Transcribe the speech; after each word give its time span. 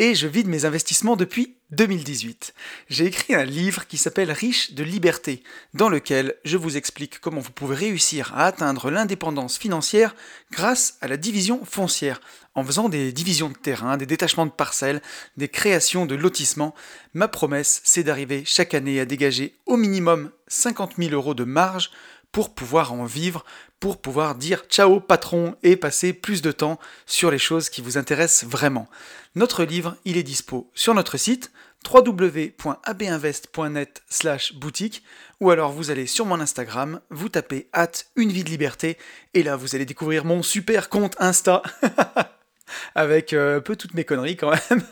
et 0.00 0.14
je 0.14 0.26
vide 0.26 0.48
mes 0.48 0.64
investissements 0.64 1.14
depuis 1.14 1.56
2018. 1.72 2.54
J'ai 2.88 3.04
écrit 3.04 3.34
un 3.34 3.44
livre 3.44 3.86
qui 3.86 3.98
s'appelle 3.98 4.32
Riche 4.32 4.72
de 4.72 4.82
liberté, 4.82 5.42
dans 5.74 5.90
lequel 5.90 6.36
je 6.42 6.56
vous 6.56 6.78
explique 6.78 7.20
comment 7.20 7.42
vous 7.42 7.52
pouvez 7.52 7.76
réussir 7.76 8.32
à 8.34 8.46
atteindre 8.46 8.90
l'indépendance 8.90 9.58
financière 9.58 10.16
grâce 10.52 10.96
à 11.02 11.06
la 11.06 11.18
division 11.18 11.62
foncière, 11.66 12.22
en 12.54 12.64
faisant 12.64 12.88
des 12.88 13.12
divisions 13.12 13.50
de 13.50 13.54
terrain, 13.54 13.98
des 13.98 14.06
détachements 14.06 14.46
de 14.46 14.50
parcelles, 14.50 15.02
des 15.36 15.48
créations 15.48 16.06
de 16.06 16.14
lotissements. 16.14 16.74
Ma 17.12 17.28
promesse, 17.28 17.82
c'est 17.84 18.02
d'arriver 18.02 18.42
chaque 18.46 18.72
année 18.72 19.00
à 19.00 19.04
dégager 19.04 19.54
au 19.66 19.76
minimum 19.76 20.30
50 20.48 20.94
000 20.96 21.10
euros 21.10 21.34
de 21.34 21.44
marge 21.44 21.90
pour 22.32 22.54
pouvoir 22.54 22.92
en 22.92 23.04
vivre, 23.04 23.44
pour 23.80 24.00
pouvoir 24.00 24.34
dire 24.34 24.64
ciao 24.68 25.00
patron 25.00 25.56
et 25.62 25.76
passer 25.76 26.12
plus 26.12 26.42
de 26.42 26.52
temps 26.52 26.78
sur 27.06 27.30
les 27.30 27.38
choses 27.38 27.70
qui 27.70 27.80
vous 27.80 27.98
intéressent 27.98 28.48
vraiment. 28.48 28.88
Notre 29.34 29.64
livre, 29.64 29.96
il 30.04 30.16
est 30.16 30.22
dispo 30.22 30.70
sur 30.74 30.94
notre 30.94 31.16
site 31.16 31.50
www.abinvest.net 31.88 34.02
slash 34.08 34.54
boutique 34.54 35.02
ou 35.40 35.50
alors 35.50 35.72
vous 35.72 35.90
allez 35.90 36.06
sur 36.06 36.26
mon 36.26 36.38
Instagram, 36.40 37.00
vous 37.10 37.30
tapez 37.30 37.68
at 37.72 37.90
une 38.16 38.30
vie 38.30 38.44
de 38.44 38.50
liberté 38.50 38.98
et 39.32 39.42
là 39.42 39.56
vous 39.56 39.74
allez 39.74 39.86
découvrir 39.86 40.26
mon 40.26 40.42
super 40.42 40.90
compte 40.90 41.16
Insta 41.18 41.62
avec 42.94 43.32
euh, 43.32 43.58
un 43.58 43.60
peu 43.60 43.76
toutes 43.76 43.94
mes 43.94 44.04
conneries 44.04 44.36
quand 44.36 44.50
même 44.50 44.82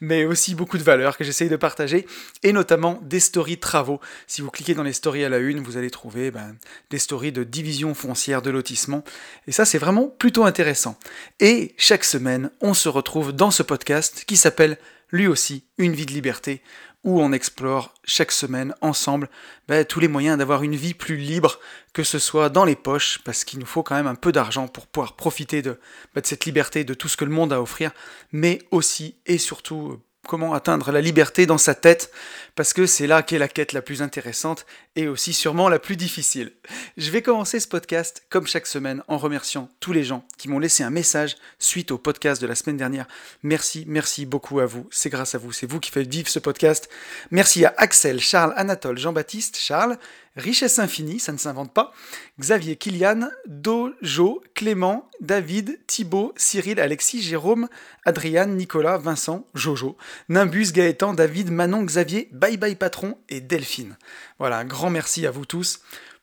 mais 0.00 0.24
aussi 0.24 0.54
beaucoup 0.54 0.78
de 0.78 0.82
valeurs 0.82 1.16
que 1.16 1.24
j'essaye 1.24 1.48
de 1.48 1.56
partager, 1.56 2.06
et 2.42 2.52
notamment 2.52 3.00
des 3.02 3.20
stories 3.20 3.58
travaux. 3.58 4.00
Si 4.26 4.42
vous 4.42 4.50
cliquez 4.50 4.74
dans 4.74 4.82
les 4.82 4.92
stories 4.92 5.24
à 5.24 5.28
la 5.28 5.38
une, 5.38 5.60
vous 5.60 5.76
allez 5.76 5.90
trouver 5.90 6.30
ben, 6.30 6.56
des 6.90 6.98
stories 6.98 7.32
de 7.32 7.44
division 7.44 7.94
foncière 7.94 8.42
de 8.42 8.50
lotissement, 8.50 9.04
et 9.46 9.52
ça 9.52 9.64
c'est 9.64 9.78
vraiment 9.78 10.08
plutôt 10.08 10.44
intéressant. 10.44 10.98
Et 11.40 11.74
chaque 11.76 12.04
semaine, 12.04 12.50
on 12.60 12.74
se 12.74 12.88
retrouve 12.88 13.32
dans 13.32 13.50
ce 13.50 13.62
podcast 13.62 14.24
qui 14.26 14.36
s'appelle 14.36 14.78
lui 15.12 15.26
aussi 15.26 15.64
Une 15.78 15.94
vie 15.94 16.06
de 16.06 16.12
liberté, 16.12 16.62
où 17.02 17.20
on 17.20 17.32
explore 17.32 17.94
chaque 18.04 18.32
semaine 18.32 18.74
ensemble 18.80 19.28
ben, 19.68 19.84
tous 19.84 20.00
les 20.00 20.08
moyens 20.08 20.36
d'avoir 20.38 20.62
une 20.62 20.76
vie 20.76 20.94
plus 20.94 21.16
libre, 21.16 21.58
que 21.92 22.02
ce 22.02 22.18
soit 22.18 22.50
dans 22.50 22.64
les 22.64 22.76
poches, 22.76 23.20
parce 23.24 23.44
qu'il 23.44 23.58
nous 23.58 23.66
faut 23.66 23.82
quand 23.82 23.94
même 23.94 24.06
un 24.06 24.14
peu 24.14 24.32
d'argent 24.32 24.68
pour 24.68 24.86
pouvoir 24.86 25.16
profiter 25.16 25.62
de, 25.62 25.78
de 26.14 26.20
cette 26.24 26.44
liberté, 26.44 26.84
de 26.84 26.94
tout 26.94 27.08
ce 27.08 27.16
que 27.16 27.24
le 27.24 27.30
monde 27.30 27.52
a 27.52 27.56
à 27.56 27.60
offrir, 27.60 27.92
mais 28.32 28.60
aussi 28.70 29.16
et 29.26 29.38
surtout 29.38 30.00
comment 30.30 30.54
atteindre 30.54 30.92
la 30.92 31.00
liberté 31.00 31.44
dans 31.44 31.58
sa 31.58 31.74
tête, 31.74 32.12
parce 32.54 32.72
que 32.72 32.86
c'est 32.86 33.08
là 33.08 33.24
qu'est 33.24 33.40
la 33.40 33.48
quête 33.48 33.72
la 33.72 33.82
plus 33.82 34.00
intéressante 34.00 34.64
et 34.94 35.08
aussi 35.08 35.32
sûrement 35.32 35.68
la 35.68 35.80
plus 35.80 35.96
difficile. 35.96 36.52
Je 36.96 37.10
vais 37.10 37.20
commencer 37.20 37.58
ce 37.58 37.66
podcast 37.66 38.22
comme 38.30 38.46
chaque 38.46 38.68
semaine 38.68 39.02
en 39.08 39.18
remerciant 39.18 39.68
tous 39.80 39.92
les 39.92 40.04
gens 40.04 40.24
qui 40.38 40.48
m'ont 40.48 40.60
laissé 40.60 40.84
un 40.84 40.90
message 40.90 41.36
suite 41.58 41.90
au 41.90 41.98
podcast 41.98 42.40
de 42.40 42.46
la 42.46 42.54
semaine 42.54 42.76
dernière. 42.76 43.08
Merci, 43.42 43.84
merci 43.88 44.24
beaucoup 44.24 44.60
à 44.60 44.66
vous, 44.66 44.86
c'est 44.92 45.10
grâce 45.10 45.34
à 45.34 45.38
vous, 45.38 45.50
c'est 45.50 45.68
vous 45.68 45.80
qui 45.80 45.90
faites 45.90 46.08
vivre 46.08 46.28
ce 46.28 46.38
podcast. 46.38 46.88
Merci 47.32 47.64
à 47.64 47.74
Axel, 47.76 48.20
Charles, 48.20 48.54
Anatole, 48.54 48.98
Jean-Baptiste, 48.98 49.56
Charles, 49.56 49.98
Richesse 50.36 50.78
Infinie, 50.78 51.18
ça 51.18 51.32
ne 51.32 51.38
s'invente 51.38 51.72
pas, 51.72 51.92
Xavier, 52.38 52.76
Kylian, 52.76 53.28
Dojo, 53.46 54.42
Clément, 54.54 55.10
David, 55.20 55.80
Thibaut, 55.86 56.32
Cyril, 56.36 56.80
Alexis, 56.80 57.20
Jérôme, 57.20 57.68
Adrien, 58.04 58.46
Nicolas, 58.46 58.96
Vincent, 58.96 59.46
Jojo, 59.54 59.96
Nimbus, 60.28 60.72
Gaëtan, 60.72 61.14
David, 61.14 61.50
Manon, 61.50 61.82
Xavier, 61.82 62.28
Bye 62.32 62.56
Bye 62.56 62.76
Patron 62.76 63.18
et 63.28 63.40
Delphine. 63.40 63.96
Voilà, 64.38 64.58
un 64.58 64.64
grand 64.64 64.90
merci 64.90 65.26
à 65.26 65.30
vous 65.30 65.46
tous. 65.46 65.80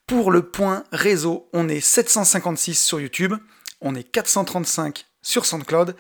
Pour 0.08 0.32
le 0.32 0.42
point 0.42 0.86
réseau, 0.94 1.50
on 1.52 1.68
est 1.68 1.82
756 1.82 2.82
sur 2.82 3.02
YouTube, 3.02 3.34
on 3.82 3.94
est 3.94 4.04
435 4.04 5.06
sur 5.22 5.46
SoundCloud 5.46 5.96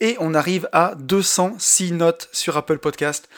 et 0.00 0.16
on 0.18 0.32
arrive 0.32 0.66
à 0.72 0.94
206 0.98 1.92
notes 1.92 2.30
sur 2.32 2.56
Apple 2.56 2.78
Podcast. 2.78 3.28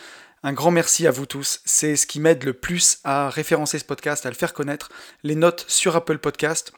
Un 0.45 0.51
grand 0.51 0.71
merci 0.71 1.07
à 1.07 1.11
vous 1.11 1.25
tous. 1.25 1.61
C'est 1.63 1.95
ce 1.95 2.05
qui 2.05 2.19
m'aide 2.19 2.43
le 2.43 2.51
plus 2.51 2.99
à 3.05 3.29
référencer 3.29 3.79
ce 3.79 3.85
podcast, 3.85 4.25
à 4.25 4.29
le 4.29 4.35
faire 4.35 4.53
connaître. 4.53 4.89
Les 5.23 5.35
notes 5.35 5.63
sur 5.69 5.95
Apple 5.95 6.17
Podcast. 6.17 6.73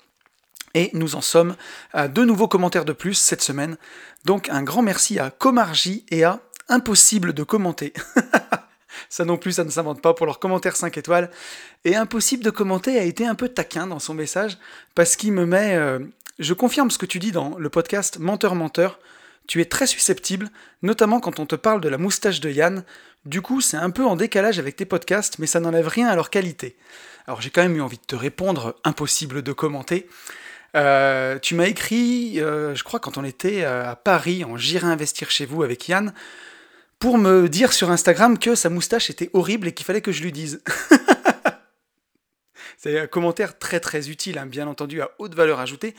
Et 0.76 0.92
nous 0.94 1.16
en 1.16 1.22
sommes 1.22 1.56
à 1.92 2.08
deux 2.08 2.26
nouveaux 2.26 2.48
commentaires 2.48 2.86
de 2.86 2.94
plus 2.94 3.16
cette 3.16 3.42
semaine. 3.42 3.78
Donc 4.24 4.50
un 4.50 4.62
grand 4.62 4.84
merci 4.84 5.18
à 5.18 5.32
Comarji 5.32 6.06
et 6.12 6.24
à 6.24 6.42
Impossible 6.70 7.34
de 7.34 7.42
commenter. 7.42 7.94
ça 9.10 9.26
non 9.26 9.38
plus, 9.38 9.54
ça 9.54 9.64
ne 9.64 9.72
s'invente 9.72 10.02
pas 10.02 10.14
pour 10.14 10.28
leur 10.28 10.38
commentaire 10.38 10.76
5 10.76 10.96
étoiles. 11.00 11.32
Et 11.86 11.96
Impossible 11.96 12.44
de 12.44 12.52
commenter 12.52 13.00
a 13.00 13.04
été 13.04 13.26
un 13.26 13.36
peu 13.36 13.50
taquin 13.50 13.88
dans 13.88 14.00
son 14.00 14.14
message 14.14 14.60
parce 14.94 15.16
qu'il 15.16 15.32
me 15.32 15.48
met... 15.48 15.76
Euh, 15.76 16.00
je 16.38 16.54
confirme 16.54 16.92
ce 16.92 17.00
que 17.00 17.06
tu 17.08 17.18
dis 17.18 17.32
dans 17.32 17.58
le 17.58 17.70
podcast 17.70 18.20
Menteur 18.20 18.54
Menteur. 18.54 19.00
Tu 19.48 19.62
es 19.62 19.66
très 19.66 19.88
susceptible, 19.88 20.50
notamment 20.82 21.20
quand 21.20 21.40
on 21.40 21.46
te 21.46 21.56
parle 21.56 21.82
de 21.82 21.90
la 21.90 21.98
moustache 21.98 22.42
de 22.42 22.50
Yann. 22.50 22.84
Du 23.26 23.42
coup, 23.42 23.60
c'est 23.60 23.78
un 23.78 23.90
peu 23.90 24.06
en 24.06 24.16
décalage 24.16 24.60
avec 24.60 24.76
tes 24.76 24.86
podcasts, 24.86 25.40
mais 25.40 25.48
ça 25.48 25.60
n'enlève 25.60 25.88
rien 25.88 26.08
à 26.08 26.16
leur 26.16 26.30
qualité. 26.30 26.76
Alors 27.28 27.42
j'ai 27.42 27.50
quand 27.50 27.64
même 27.64 27.76
eu 27.76 27.82
envie 27.82 27.98
de 27.98 28.06
te 28.06 28.16
répondre, 28.16 28.76
impossible 28.84 29.42
de 29.42 29.52
commenter. 29.52 30.08
Euh, 30.76 31.40
tu 31.40 31.56
m'as 31.56 31.66
écrit, 31.66 32.40
euh, 32.40 32.76
je 32.76 32.84
crois 32.84 33.00
quand 33.00 33.18
on 33.18 33.24
était 33.24 33.64
euh, 33.64 33.90
à 33.90 33.96
Paris, 33.96 34.44
en 34.44 34.58
J'irai 34.58 34.88
investir 34.88 35.32
chez 35.32 35.46
vous 35.46 35.64
avec 35.64 35.88
Yann, 35.88 36.14
pour 37.00 37.18
me 37.18 37.50
dire 37.50 37.74
sur 37.74 37.90
Instagram 37.90 38.38
que 38.38 38.54
sa 38.54 38.70
moustache 38.70 39.10
était 39.10 39.30
horrible 39.34 39.68
et 39.68 39.74
qu'il 39.74 39.86
fallait 39.86 40.02
que 40.02 40.12
je 40.12 40.22
lui 40.22 40.32
dise. 40.32 40.62
C'est 42.86 43.00
un 43.00 43.08
commentaire 43.08 43.58
très 43.58 43.80
très 43.80 44.12
utile, 44.12 44.38
hein, 44.38 44.46
bien 44.46 44.68
entendu, 44.68 45.02
à 45.02 45.10
haute 45.18 45.34
valeur 45.34 45.60
ajoutée. 45.60 45.96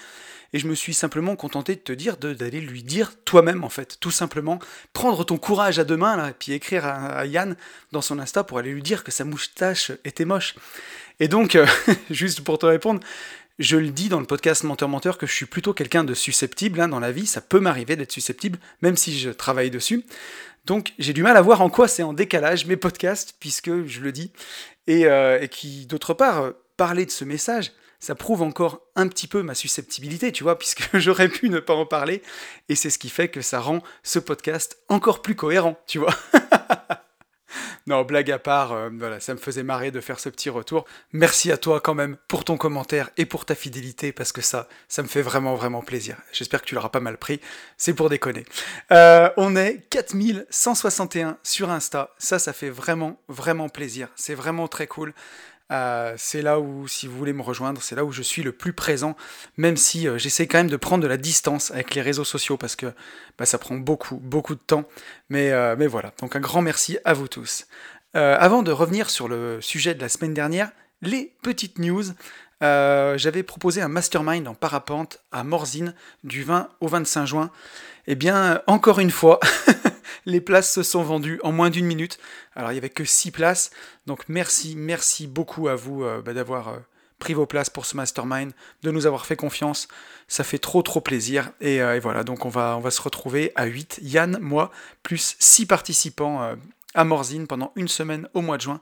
Et 0.52 0.60
je 0.60 0.68
me 0.68 0.74
suis 0.76 0.94
simplement 0.94 1.34
contenté 1.34 1.74
de 1.74 1.80
te 1.80 1.90
dire 1.90 2.16
d'aller 2.16 2.60
lui 2.60 2.84
dire 2.84 3.10
toi-même, 3.24 3.64
en 3.64 3.68
fait, 3.68 3.96
tout 3.98 4.12
simplement, 4.12 4.60
prendre 4.92 5.24
ton 5.24 5.36
courage 5.36 5.80
à 5.80 5.84
deux 5.84 5.96
mains, 5.96 6.32
puis 6.38 6.52
écrire 6.52 6.86
à, 6.86 7.26
Yann 7.26 7.56
dans 7.90 8.02
son 8.02 8.20
Insta 8.20 8.44
pour 8.44 8.58
aller 8.58 8.70
lui 8.70 8.84
dire 8.84 9.02
que 9.02 9.10
sa 9.10 9.24
moustache 9.24 9.90
était 10.04 10.24
moche. 10.24 10.54
Et 11.18 11.26
donc, 11.26 11.56
euh, 11.56 11.66
juste 12.10 12.42
pour 12.42 12.56
te 12.56 12.66
répondre, 12.66 13.00
je 13.58 13.76
le 13.76 13.88
dis 13.88 14.08
dans 14.08 14.20
le 14.20 14.26
podcast 14.26 14.62
Menteur 14.62 14.88
Menteur 14.88 15.18
que 15.18 15.26
je 15.26 15.32
suis 15.32 15.46
plutôt 15.46 15.74
quelqu'un 15.74 16.04
de 16.04 16.14
susceptible 16.14 16.80
hein, 16.80 16.86
dans 16.86 17.00
la 17.00 17.10
vie, 17.10 17.26
ça 17.26 17.40
peut 17.40 17.58
m'arriver 17.58 17.96
d'être 17.96 18.12
susceptible, 18.12 18.60
même 18.80 18.96
si 18.96 19.18
je 19.18 19.30
travaille 19.30 19.72
dessus. 19.72 20.04
Donc 20.66 20.92
j'ai 21.00 21.12
du 21.12 21.24
mal 21.24 21.36
à 21.36 21.42
voir 21.42 21.62
en 21.62 21.68
quoi 21.68 21.88
c'est 21.88 22.04
en 22.04 22.12
décalage 22.12 22.64
mes 22.66 22.76
podcasts, 22.76 23.34
puisque 23.40 23.86
je 23.86 24.00
le 24.02 24.12
dis, 24.12 24.30
et, 24.86 25.06
euh, 25.06 25.40
et 25.40 25.48
qui 25.48 25.86
d'autre 25.86 26.14
part 26.14 26.52
parler 26.76 27.06
de 27.06 27.10
ce 27.10 27.24
message, 27.24 27.72
ça 28.00 28.14
prouve 28.14 28.42
encore 28.42 28.82
un 28.94 29.08
petit 29.08 29.26
peu 29.26 29.42
ma 29.42 29.54
susceptibilité, 29.54 30.32
tu 30.32 30.42
vois, 30.42 30.58
puisque 30.58 30.88
j'aurais 30.98 31.28
pu 31.28 31.48
ne 31.48 31.60
pas 31.60 31.74
en 31.74 31.86
parler, 31.86 32.22
et 32.68 32.74
c'est 32.74 32.90
ce 32.90 32.98
qui 32.98 33.08
fait 33.08 33.28
que 33.28 33.40
ça 33.40 33.60
rend 33.60 33.82
ce 34.02 34.18
podcast 34.18 34.78
encore 34.88 35.22
plus 35.22 35.34
cohérent, 35.34 35.78
tu 35.86 35.98
vois. 35.98 36.14
non, 37.86 38.02
blague 38.02 38.30
à 38.30 38.38
part, 38.38 38.72
euh, 38.72 39.18
ça 39.20 39.34
me 39.34 39.38
faisait 39.38 39.62
marrer 39.62 39.90
de 39.90 40.00
faire 40.00 40.20
ce 40.20 40.28
petit 40.28 40.50
retour. 40.50 40.84
Merci 41.12 41.50
à 41.50 41.56
toi 41.56 41.80
quand 41.80 41.94
même 41.94 42.16
pour 42.28 42.44
ton 42.44 42.56
commentaire 42.56 43.10
et 43.16 43.26
pour 43.26 43.44
ta 43.44 43.54
fidélité, 43.54 44.12
parce 44.12 44.32
que 44.32 44.42
ça, 44.42 44.68
ça 44.88 45.02
me 45.02 45.08
fait 45.08 45.22
vraiment, 45.22 45.54
vraiment 45.54 45.82
plaisir. 45.82 46.16
J'espère 46.32 46.62
que 46.62 46.66
tu 46.66 46.74
l'auras 46.74 46.90
pas 46.90 47.00
mal 47.00 47.16
pris, 47.16 47.40
c'est 47.76 47.94
pour 47.94 48.10
déconner. 48.10 48.44
Euh, 48.92 49.30
on 49.36 49.56
est 49.56 49.86
4161 49.90 51.38
sur 51.42 51.70
Insta, 51.70 52.14
ça, 52.18 52.38
ça 52.38 52.52
fait 52.52 52.70
vraiment, 52.70 53.20
vraiment 53.28 53.68
plaisir. 53.68 54.08
C'est 54.16 54.34
vraiment 54.34 54.68
très 54.68 54.86
cool. 54.86 55.14
Euh, 55.72 56.14
c'est 56.16 56.42
là 56.42 56.60
où, 56.60 56.86
si 56.86 57.06
vous 57.06 57.16
voulez 57.16 57.32
me 57.32 57.42
rejoindre, 57.42 57.82
c'est 57.82 57.96
là 57.96 58.04
où 58.04 58.12
je 58.12 58.22
suis 58.22 58.42
le 58.42 58.52
plus 58.52 58.72
présent, 58.72 59.16
même 59.56 59.76
si 59.76 60.06
euh, 60.06 60.16
j'essaie 60.16 60.46
quand 60.46 60.58
même 60.58 60.70
de 60.70 60.76
prendre 60.76 61.02
de 61.02 61.08
la 61.08 61.16
distance 61.16 61.70
avec 61.72 61.94
les 61.94 62.02
réseaux 62.02 62.24
sociaux 62.24 62.56
parce 62.56 62.76
que 62.76 62.86
bah, 63.38 63.46
ça 63.46 63.58
prend 63.58 63.76
beaucoup, 63.76 64.16
beaucoup 64.16 64.54
de 64.54 64.60
temps. 64.60 64.84
Mais, 65.28 65.50
euh, 65.50 65.74
mais 65.76 65.86
voilà, 65.86 66.12
donc 66.20 66.36
un 66.36 66.40
grand 66.40 66.62
merci 66.62 66.98
à 67.04 67.14
vous 67.14 67.28
tous. 67.28 67.66
avant 68.14 68.62
de 68.62 68.72
revenir 68.72 69.10
sur 69.10 69.28
le 69.28 69.60
sujet 69.60 69.94
de 69.94 70.00
la 70.00 70.08
semaine 70.08 70.32
dernière, 70.32 70.70
les 71.02 71.34
petites 71.42 71.78
news. 71.78 72.04
J'avais 72.60 73.42
proposé 73.42 73.82
un 73.82 73.88
mastermind 73.88 74.46
en 74.48 74.54
parapente 74.54 75.18
à 75.32 75.44
Morzine 75.44 75.94
du 76.24 76.42
20 76.42 76.68
au 76.80 76.88
25 76.88 77.26
juin. 77.26 77.50
Eh 78.06 78.14
bien, 78.14 78.62
encore 78.66 79.00
une 79.00 79.10
fois, 79.10 79.40
les 80.26 80.40
places 80.40 80.72
se 80.72 80.82
sont 80.82 81.02
vendues 81.02 81.40
en 81.42 81.52
moins 81.52 81.70
d'une 81.70 81.86
minute. 81.86 82.18
Alors 82.54 82.70
il 82.70 82.74
n'y 82.74 82.78
avait 82.78 82.90
que 82.90 83.04
6 83.04 83.30
places. 83.30 83.70
Donc 84.06 84.24
merci, 84.28 84.74
merci 84.76 85.26
beaucoup 85.26 85.68
à 85.68 85.76
vous 85.76 86.04
euh, 86.04 86.20
bah, 86.20 86.34
d'avoir 86.34 86.68
euh, 86.68 86.78
pris 87.18 87.32
vos 87.32 87.46
places 87.46 87.70
pour 87.70 87.86
ce 87.86 87.96
mastermind, 87.96 88.52
de 88.82 88.90
nous 88.90 89.06
avoir 89.06 89.26
fait 89.26 89.36
confiance. 89.36 89.88
Ça 90.28 90.44
fait 90.44 90.58
trop 90.58 90.82
trop 90.82 91.00
plaisir. 91.00 91.50
Et, 91.60 91.80
euh, 91.80 91.98
voilà, 92.00 92.24
donc 92.24 92.44
on 92.44 92.48
va, 92.48 92.76
on 92.76 92.80
va 92.80 92.90
se 92.90 93.00
retrouver 93.00 93.52
à 93.54 93.64
8. 93.64 94.00
Yann, 94.02 94.38
moi, 94.40 94.70
plus 95.02 95.36
6 95.38 95.66
participants 95.66 96.56
à 96.94 97.04
Morzine 97.04 97.46
pendant 97.46 97.72
une 97.76 97.88
semaine 97.88 98.28
au 98.34 98.40
mois 98.40 98.56
de 98.56 98.62
juin. 98.62 98.80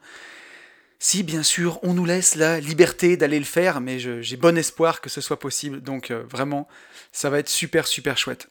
Si 1.05 1.23
bien 1.23 1.43
sûr 1.43 1.79
on 1.83 1.93
nous 1.93 2.07
laisse 2.07 2.35
la 2.35 2.61
liberté 2.61 3.19
d'aller 3.19 3.39
le 3.39 3.45
faire, 3.45 3.83
mais 3.83 3.99
j'ai 3.99 4.37
bon 4.39 4.57
espoir 4.57 5.03
que 5.03 5.11
ce 5.11 5.21
soit 5.21 5.39
possible, 5.39 5.83
donc 5.83 6.11
euh, 6.11 6.25
vraiment 6.31 6.67
ça 7.13 7.29
va 7.29 7.41
être 7.41 7.51
super 7.51 7.87
super 7.87 8.17
chouette. 8.17 8.49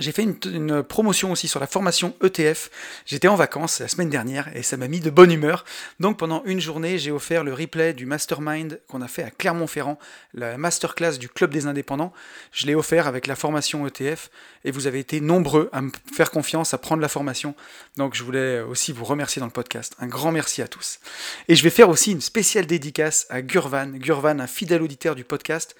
J'ai 0.00 0.10
fait 0.10 0.24
une, 0.24 0.82
promotion 0.82 1.30
aussi 1.30 1.46
sur 1.46 1.60
la 1.60 1.68
formation 1.68 2.16
ETF. 2.20 2.68
J'étais 3.06 3.28
en 3.28 3.36
vacances 3.36 3.78
la 3.78 3.86
semaine 3.86 4.10
dernière 4.10 4.54
et 4.56 4.64
ça 4.64 4.76
m'a 4.76 4.88
mis 4.88 4.98
de 4.98 5.08
bonne 5.08 5.30
humeur. 5.30 5.64
Donc 6.00 6.18
pendant 6.18 6.42
une 6.46 6.60
journée, 6.60 6.98
j'ai 6.98 7.12
offert 7.12 7.44
le 7.44 7.54
replay 7.54 7.94
du 7.94 8.04
mastermind 8.04 8.80
qu'on 8.88 9.02
a 9.02 9.08
fait 9.08 9.22
à 9.22 9.30
Clermont-Ferrand, 9.30 9.96
la 10.34 10.58
masterclass 10.58 11.16
du 11.18 11.28
Club 11.28 11.52
des 11.52 11.66
indépendants. 11.66 12.12
Je 12.50 12.66
l'ai 12.66 12.74
offert 12.74 13.06
avec 13.06 13.28
la 13.28 13.36
formation 13.36 13.86
ETF 13.86 14.30
et 14.64 14.72
vous 14.72 14.88
avez 14.88 14.98
été 14.98 15.20
nombreux 15.20 15.70
à 15.72 15.80
me 15.80 15.92
faire 16.12 16.32
confiance, 16.32 16.74
à 16.74 16.78
prendre 16.78 17.00
la 17.00 17.08
formation. 17.08 17.54
Donc 17.96 18.16
je 18.16 18.24
voulais 18.24 18.62
aussi 18.62 18.90
vous 18.90 19.04
remercier 19.04 19.38
dans 19.38 19.46
le 19.46 19.52
podcast. 19.52 19.94
Un 20.00 20.08
grand 20.08 20.32
merci 20.32 20.60
à 20.60 20.66
tous. 20.66 20.98
Et 21.46 21.54
je 21.54 21.62
vais 21.62 21.70
faire 21.70 21.88
aussi 21.88 22.10
une 22.10 22.20
spéciale 22.20 22.66
dédicace 22.66 23.26
à 23.30 23.42
Gurvan. 23.42 23.92
Gurvan, 23.94 24.40
un 24.40 24.48
fidèle 24.48 24.82
auditeur 24.82 25.14
du 25.14 25.22
podcast 25.22 25.76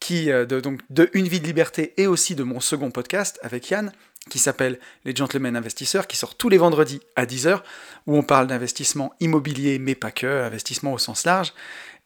qui, 0.00 0.30
euh, 0.30 0.46
de, 0.46 0.60
donc, 0.60 0.80
de 0.90 1.10
Une 1.12 1.28
vie 1.28 1.40
de 1.40 1.46
liberté 1.46 1.94
et 1.96 2.06
aussi 2.06 2.34
de 2.34 2.42
mon 2.42 2.60
second 2.60 2.90
podcast 2.90 3.38
avec 3.42 3.70
Yann, 3.70 3.92
qui 4.30 4.38
s'appelle 4.38 4.78
Les 5.04 5.14
Gentlemen 5.14 5.56
Investisseurs, 5.56 6.06
qui 6.06 6.16
sort 6.16 6.34
tous 6.34 6.48
les 6.48 6.58
vendredis 6.58 7.00
à 7.14 7.26
10h, 7.26 7.60
où 8.06 8.16
on 8.16 8.22
parle 8.22 8.46
d'investissement 8.46 9.14
immobilier, 9.20 9.78
mais 9.78 9.94
pas 9.94 10.10
que, 10.10 10.42
investissement 10.42 10.92
au 10.92 10.98
sens 10.98 11.24
large. 11.24 11.54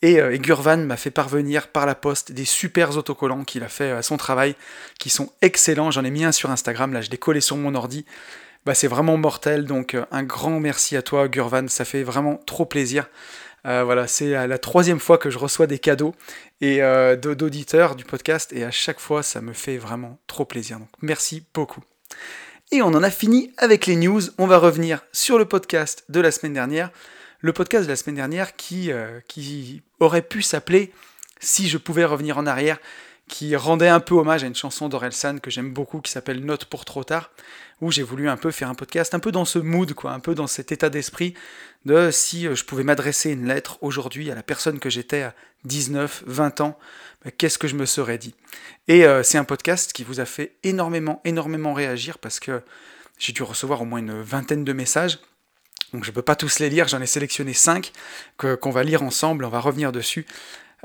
Et, 0.03 0.21
euh, 0.21 0.37
Gurvan 0.37 0.79
m'a 0.79 0.97
fait 0.97 1.11
parvenir 1.11 1.69
par 1.69 1.87
la 1.87 1.95
poste 1.95 2.33
des 2.33 2.45
super 2.45 2.97
autocollants 2.97 3.45
qu'il 3.45 3.63
a 3.63 3.69
fait 3.69 3.91
à 3.91 4.03
son 4.03 4.17
travail, 4.17 4.55
qui 4.99 5.11
sont 5.11 5.33
excellents. 5.43 5.91
J'en 5.91 6.05
ai 6.05 6.11
mis 6.11 6.25
un 6.25 6.33
sur 6.33 6.51
Instagram, 6.51 6.93
là 6.93 7.01
je 7.01 7.11
l'ai 7.11 7.19
collé 7.19 7.41
sur 7.41 7.57
mon 7.57 7.75
ordi. 7.75 8.05
Bah, 8.67 8.75
c'est 8.75 8.89
vraiment 8.89 9.17
mortel, 9.17 9.65
donc 9.65 9.95
euh, 9.95 10.05
un 10.11 10.23
grand 10.23 10.61
merci 10.61 10.95
à 10.95 11.01
toi 11.01 11.29
Gurvan, 11.29 11.69
ça 11.69 11.87
fait 11.87 12.03
vraiment 12.03 12.37
trop 12.45 12.67
plaisir. 12.67 13.09
Euh, 13.67 13.85
voilà, 13.85 14.07
c'est 14.07 14.47
la 14.47 14.59
troisième 14.59 15.01
fois 15.01 15.19
que 15.19 15.31
je 15.31 15.39
reçois 15.39 15.67
des 15.67 15.79
cadeaux 15.79 16.15
et 16.61 16.83
euh, 16.83 17.17
d'auditeurs 17.17 17.95
du 17.95 18.05
podcast 18.05 18.53
et 18.53 18.65
à 18.65 18.71
chaque 18.71 19.01
fois 19.01 19.23
ça 19.23 19.41
me 19.41 19.53
fait 19.53 19.77
vraiment 19.77 20.19
trop 20.27 20.45
plaisir. 20.45 20.79
Donc 20.79 20.89
merci 21.03 21.45
beaucoup. 21.55 21.83
Et 22.73 22.83
on 22.83 22.89
en 22.89 23.03
a 23.03 23.11
fini 23.11 23.53
avec 23.59 23.87
les 23.87 23.97
news. 23.97 24.23
On 24.39 24.47
va 24.47 24.59
revenir 24.59 25.01
sur 25.13 25.39
le 25.39 25.45
podcast 25.45 26.05
de 26.09 26.21
la 26.21 26.31
semaine 26.31 26.53
dernière. 26.53 26.91
Le 27.41 27.53
podcast 27.53 27.85
de 27.85 27.91
la 27.91 27.97
semaine 27.97 28.17
dernière 28.17 28.55
qui, 28.55 28.93
euh, 28.93 29.19
aurait 29.99 30.23
pu 30.23 30.43
s'appeler 30.43 30.93
Si 31.41 31.69
je 31.69 31.79
pouvais 31.79 32.05
revenir 32.05 32.39
en 32.39 32.47
arrière, 32.47 32.79
qui 33.27 33.57
rendait 33.57 33.89
un 33.89 34.01
peu 34.01 34.15
hommage 34.15 34.45
à 34.45 34.47
une 34.47 34.55
chanson 34.55 34.89
d'Orelsan 34.89 35.39
que 35.39 35.51
j'aime 35.51 35.73
beaucoup 35.73 36.01
qui 36.01 36.13
s'appelle 36.13 36.45
Note 36.45 36.67
pour 36.67 36.85
trop 36.85 37.03
tard, 37.03 37.31
où 37.81 37.91
j'ai 37.91 38.03
voulu 38.03 38.29
un 38.29 38.37
peu 38.37 38.51
faire 38.51 38.69
un 38.69 38.75
podcast, 38.75 39.15
un 39.15 39.19
peu 39.19 39.33
dans 39.33 39.45
ce 39.45 39.59
mood, 39.59 39.93
quoi, 39.95 40.13
un 40.13 40.21
peu 40.21 40.35
dans 40.35 40.47
cet 40.47 40.73
état 40.73 40.91
d'esprit 40.91 41.35
de 41.85 42.11
si 42.11 42.47
euh, 42.47 42.55
je 42.55 42.65
pouvais 42.65 42.85
m'adresser 42.85 43.31
une 43.31 43.47
lettre 43.47 43.79
aujourd'hui 43.81 44.31
à 44.31 44.35
la 44.35 44.43
personne 44.43 44.79
que 44.79 44.91
j'étais 44.91 45.23
à 45.23 45.35
19, 45.65 46.25
20 46.27 46.61
ans, 46.61 46.79
bah, 47.25 47.31
qu'est-ce 47.31 47.59
que 47.59 47.69
je 47.69 47.75
me 47.75 47.87
serais 47.87 48.19
dit? 48.19 48.35
Et 48.89 49.05
euh, 49.05 49.23
c'est 49.23 49.39
un 49.39 49.45
podcast 49.45 49.93
qui 49.93 50.05
vous 50.05 50.21
a 50.21 50.25
fait 50.25 50.57
énormément, 50.63 51.21
énormément 51.25 51.73
réagir 51.73 52.19
parce 52.19 52.41
que 52.41 52.63
j'ai 53.19 53.33
dû 53.33 53.43
recevoir 53.43 53.83
au 53.83 53.85
moins 53.85 53.99
une 53.99 54.21
vingtaine 54.21 54.65
de 54.65 54.73
messages. 54.73 55.19
Donc 55.93 56.05
je 56.05 56.11
ne 56.11 56.15
peux 56.15 56.23
pas 56.23 56.37
tous 56.37 56.61
les 56.61 56.71
lire, 56.71 56.87
j'en 56.87 57.01
ai 57.01 57.07
sélectionné 57.07 57.53
5 57.53 57.93
qu'on 58.37 58.71
va 58.71 58.85
lire 58.85 59.03
ensemble, 59.03 59.45
on 59.45 59.49
va 59.49 59.61
revenir 59.61 59.91
dessus. 59.91 60.25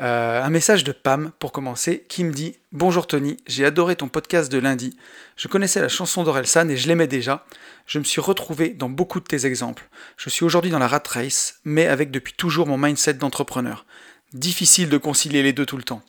Euh, 0.02 0.44
un 0.44 0.50
message 0.50 0.84
de 0.84 0.92
Pam 0.92 1.32
pour 1.40 1.54
commencer 1.54 2.06
qui 2.10 2.26
me 2.26 2.34
dit 2.34 2.58
Bonjour 2.74 3.08
Tony, 3.08 3.38
j'ai 3.48 3.64
adoré 3.64 3.96
ton 3.96 4.10
podcast 4.10 4.52
de 4.52 4.58
lundi. 4.58 4.98
Je 5.38 5.48
connaissais 5.48 5.80
la 5.80 5.88
chanson 5.88 6.24
d'Orelsan 6.24 6.68
et 6.70 6.76
je 6.76 6.88
l'aimais 6.88 7.08
déjà. 7.08 7.46
Je 7.88 8.00
me 8.00 8.04
suis 8.04 8.20
retrouvé 8.20 8.70
dans 8.70 8.90
beaucoup 8.90 9.22
de 9.22 9.26
tes 9.26 9.46
exemples. 9.46 9.88
Je 10.18 10.30
suis 10.30 10.44
aujourd'hui 10.44 10.72
dans 10.72 10.80
la 10.80 10.88
rat 10.88 11.04
race, 11.08 11.60
mais 11.64 11.88
avec 11.88 12.12
depuis 12.12 12.34
toujours 12.34 12.68
mon 12.68 12.78
mindset 12.78 13.14
d'entrepreneur. 13.14 13.86
Difficile 14.34 14.90
de 14.90 14.98
concilier 14.98 15.44
les 15.44 15.54
deux 15.54 15.66
tout 15.66 15.78
le 15.78 15.84
temps. 15.84 16.02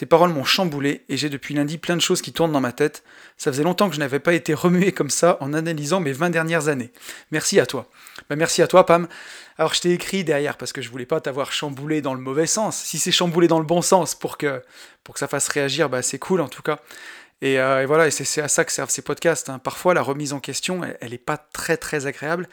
Tes 0.00 0.06
paroles 0.06 0.32
m'ont 0.32 0.44
chamboulé 0.44 1.04
et 1.10 1.18
j'ai 1.18 1.28
depuis 1.28 1.52
lundi 1.52 1.76
plein 1.76 1.94
de 1.94 2.00
choses 2.00 2.22
qui 2.22 2.32
tournent 2.32 2.52
dans 2.52 2.62
ma 2.62 2.72
tête. 2.72 3.04
Ça 3.36 3.52
faisait 3.52 3.64
longtemps 3.64 3.90
que 3.90 3.94
je 3.94 4.00
n'avais 4.00 4.18
pas 4.18 4.32
été 4.32 4.54
remué 4.54 4.92
comme 4.92 5.10
ça 5.10 5.36
en 5.40 5.52
analysant 5.52 6.00
mes 6.00 6.12
20 6.12 6.30
dernières 6.30 6.68
années. 6.68 6.90
Merci 7.32 7.60
à 7.60 7.66
toi. 7.66 7.86
Bah, 8.30 8.34
merci 8.34 8.62
à 8.62 8.66
toi, 8.66 8.86
Pam. 8.86 9.08
Alors 9.58 9.74
je 9.74 9.82
t'ai 9.82 9.90
écrit 9.90 10.24
derrière 10.24 10.56
parce 10.56 10.72
que 10.72 10.80
je 10.80 10.88
voulais 10.88 11.04
pas 11.04 11.20
t'avoir 11.20 11.52
chamboulé 11.52 12.00
dans 12.00 12.14
le 12.14 12.20
mauvais 12.22 12.46
sens. 12.46 12.78
Si 12.78 12.98
c'est 12.98 13.12
chamboulé 13.12 13.46
dans 13.46 13.58
le 13.58 13.66
bon 13.66 13.82
sens 13.82 14.14
pour 14.14 14.38
que, 14.38 14.62
ça 15.16 15.28
fasse 15.28 15.48
réagir, 15.48 15.90
bah, 15.90 16.00
c'est 16.00 16.18
cool 16.18 16.40
en 16.40 16.48
tout 16.48 16.62
cas. 16.62 16.78
Et, 17.42 17.60
euh, 17.60 17.84
voilà, 17.86 18.06
et 18.06 18.10
c'est 18.10 18.40
à 18.40 18.48
ça 18.48 18.64
que 18.64 18.72
servent 18.72 18.88
ces 18.88 19.02
podcasts. 19.02 19.50
Hein. 19.50 19.58
Parfois, 19.58 19.92
la 19.92 20.02
remise 20.02 20.32
en 20.32 20.40
question, 20.40 20.80
elle 21.02 21.10
n'est 21.10 21.18
pas 21.18 21.36
très 21.36 21.76
très 21.76 22.06
agréable. 22.06 22.48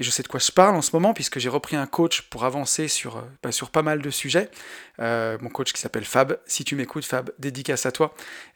Et 0.00 0.02
je 0.02 0.10
sais 0.10 0.24
de 0.24 0.28
quoi 0.28 0.40
je 0.40 0.50
parle 0.50 0.74
en 0.74 0.82
ce 0.82 0.90
moment, 0.94 1.14
puisque 1.14 1.38
j'ai 1.38 1.48
repris 1.48 1.76
un 1.76 1.86
coach 1.86 2.22
pour 2.22 2.44
avancer 2.44 2.88
sur, 2.88 3.18
euh, 3.18 3.22
bah, 3.42 3.52
sur 3.52 3.70
pas 3.70 3.82
mal 3.82 4.02
de 4.02 4.10
sujets. 4.10 4.50
Euh, 4.98 5.38
mon 5.40 5.50
coach 5.50 5.72
qui 5.72 5.80
s'appelle 5.80 6.04
Fab. 6.04 6.38
Si 6.46 6.64
tu 6.64 6.74
m'écoutes, 6.74 7.04
Fab, 7.04 7.30
dédicace 7.38 7.86
à 7.86 7.92
toi. 7.92 8.14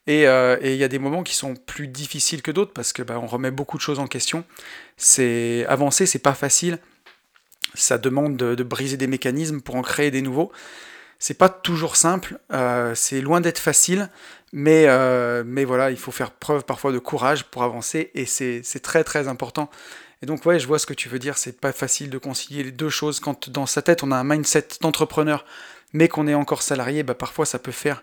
Et 0.08 0.23
il 0.25 0.76
y 0.76 0.85
a 0.85 0.88
des 0.88 0.99
moments 0.99 1.23
qui 1.23 1.35
sont 1.35 1.55
plus 1.55 1.87
difficiles 1.87 2.43
que 2.43 2.50
d'autres, 2.50 2.73
parce 2.73 2.93
que 2.93 3.02
bah, 3.02 3.20
on 3.23 3.26
remet 3.26 3.52
beaucoup 3.52 3.76
de 3.76 3.82
choses 3.82 4.00
en 4.00 4.08
question. 4.08 4.44
C'est 4.96 5.64
Avancer, 5.69 6.06
c'est 6.06 6.19
pas 6.19 6.35
facile 6.35 6.81
ça 7.75 7.99
demande 7.99 8.37
de, 8.37 8.62
briser 8.62 8.96
des 8.96 9.06
mécanismes 9.06 9.61
pour 9.61 9.76
en 9.76 9.82
créer 9.82 10.11
des 10.11 10.23
nouveaux. 10.23 10.52
C'est 11.19 11.35
pas 11.35 11.49
toujours 11.49 11.96
simple, 11.96 12.38
euh, 12.52 12.94
c'est 12.94 13.20
loin 13.20 13.41
d'être 13.41 13.58
facile, 13.58 14.11
mais, 14.52 14.85
euh, 14.88 15.43
mais 15.46 15.64
voilà, 15.64 15.91
il 15.91 15.96
faut 15.96 16.11
faire 16.11 16.32
preuve 16.32 16.64
parfois 16.64 16.93
de 16.93 16.99
courage 16.99 17.44
pour 17.44 17.62
avancer 17.62 18.11
et 18.14 18.26
c'est 18.26 18.82
très 18.82 19.05
très 19.05 19.29
important. 19.29 19.70
Et 20.25 20.26
donc 20.26 20.47
ouais, 20.47 20.59
je 20.59 20.67
vois 20.67 20.79
ce 20.79 20.87
que 20.87 20.94
tu 20.94 21.11
veux 21.11 21.19
dire, 21.19 21.37
c'est 21.37 21.61
pas 21.61 21.71
facile 21.71 22.09
de 22.09 22.17
concilier 22.17 22.62
les 22.62 22.73
deux 22.73 22.88
choses. 22.88 23.21
Quand 23.21 23.50
dans 23.50 23.67
sa 23.67 23.82
tête 23.82 24.03
on 24.03 24.11
a 24.11 24.17
un 24.17 24.25
mindset 24.25 24.69
d'entrepreneur, 24.81 25.44
mais 25.93 26.09
qu'on 26.09 26.26
est 26.26 26.32
encore 26.32 26.62
salarié, 26.62 27.03
bah, 27.03 27.12
parfois 27.12 27.44
ça 27.44 27.59
peut 27.59 27.73
faire 27.73 28.03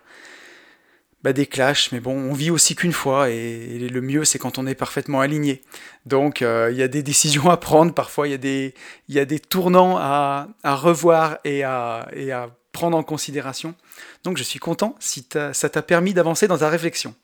bah, 1.24 1.32
des 1.32 1.46
clashs, 1.46 1.90
mais 1.90 1.98
bon, 1.98 2.12
on 2.12 2.32
vit 2.32 2.52
aussi 2.52 2.76
qu'une 2.76 2.92
fois, 2.92 3.28
et, 3.28 3.76
le 3.76 4.00
mieux 4.00 4.24
c'est 4.24 4.38
quand 4.38 4.58
on 4.58 4.68
est 4.68 4.76
parfaitement 4.76 5.20
aligné. 5.20 5.62
Donc 6.06 6.42
euh, 6.42 6.68
il 6.70 6.78
y 6.78 6.84
a 6.84 6.86
des 6.86 7.02
décisions 7.02 7.50
à 7.50 7.56
prendre, 7.56 7.92
parfois 7.92 8.28
il 8.28 8.30
y, 8.30 8.34
a 8.34 8.38
des, 8.38 8.72
y 9.08 9.18
a 9.18 9.24
des 9.24 9.40
tournants 9.40 9.96
à, 9.98 10.46
revoir 10.64 11.38
et 11.42 11.64
à, 11.64 12.08
et 12.12 12.30
à 12.30 12.50
prendre 12.70 12.96
en 12.96 13.02
considération. 13.02 13.74
Donc 14.22 14.36
je 14.36 14.44
suis 14.44 14.60
content 14.60 14.94
si 15.00 15.26
ça 15.32 15.68
t'a 15.68 15.82
permis 15.82 16.14
d'avancer 16.14 16.46
dans 16.46 16.58
ta 16.58 16.68
réflexion. 16.68 17.16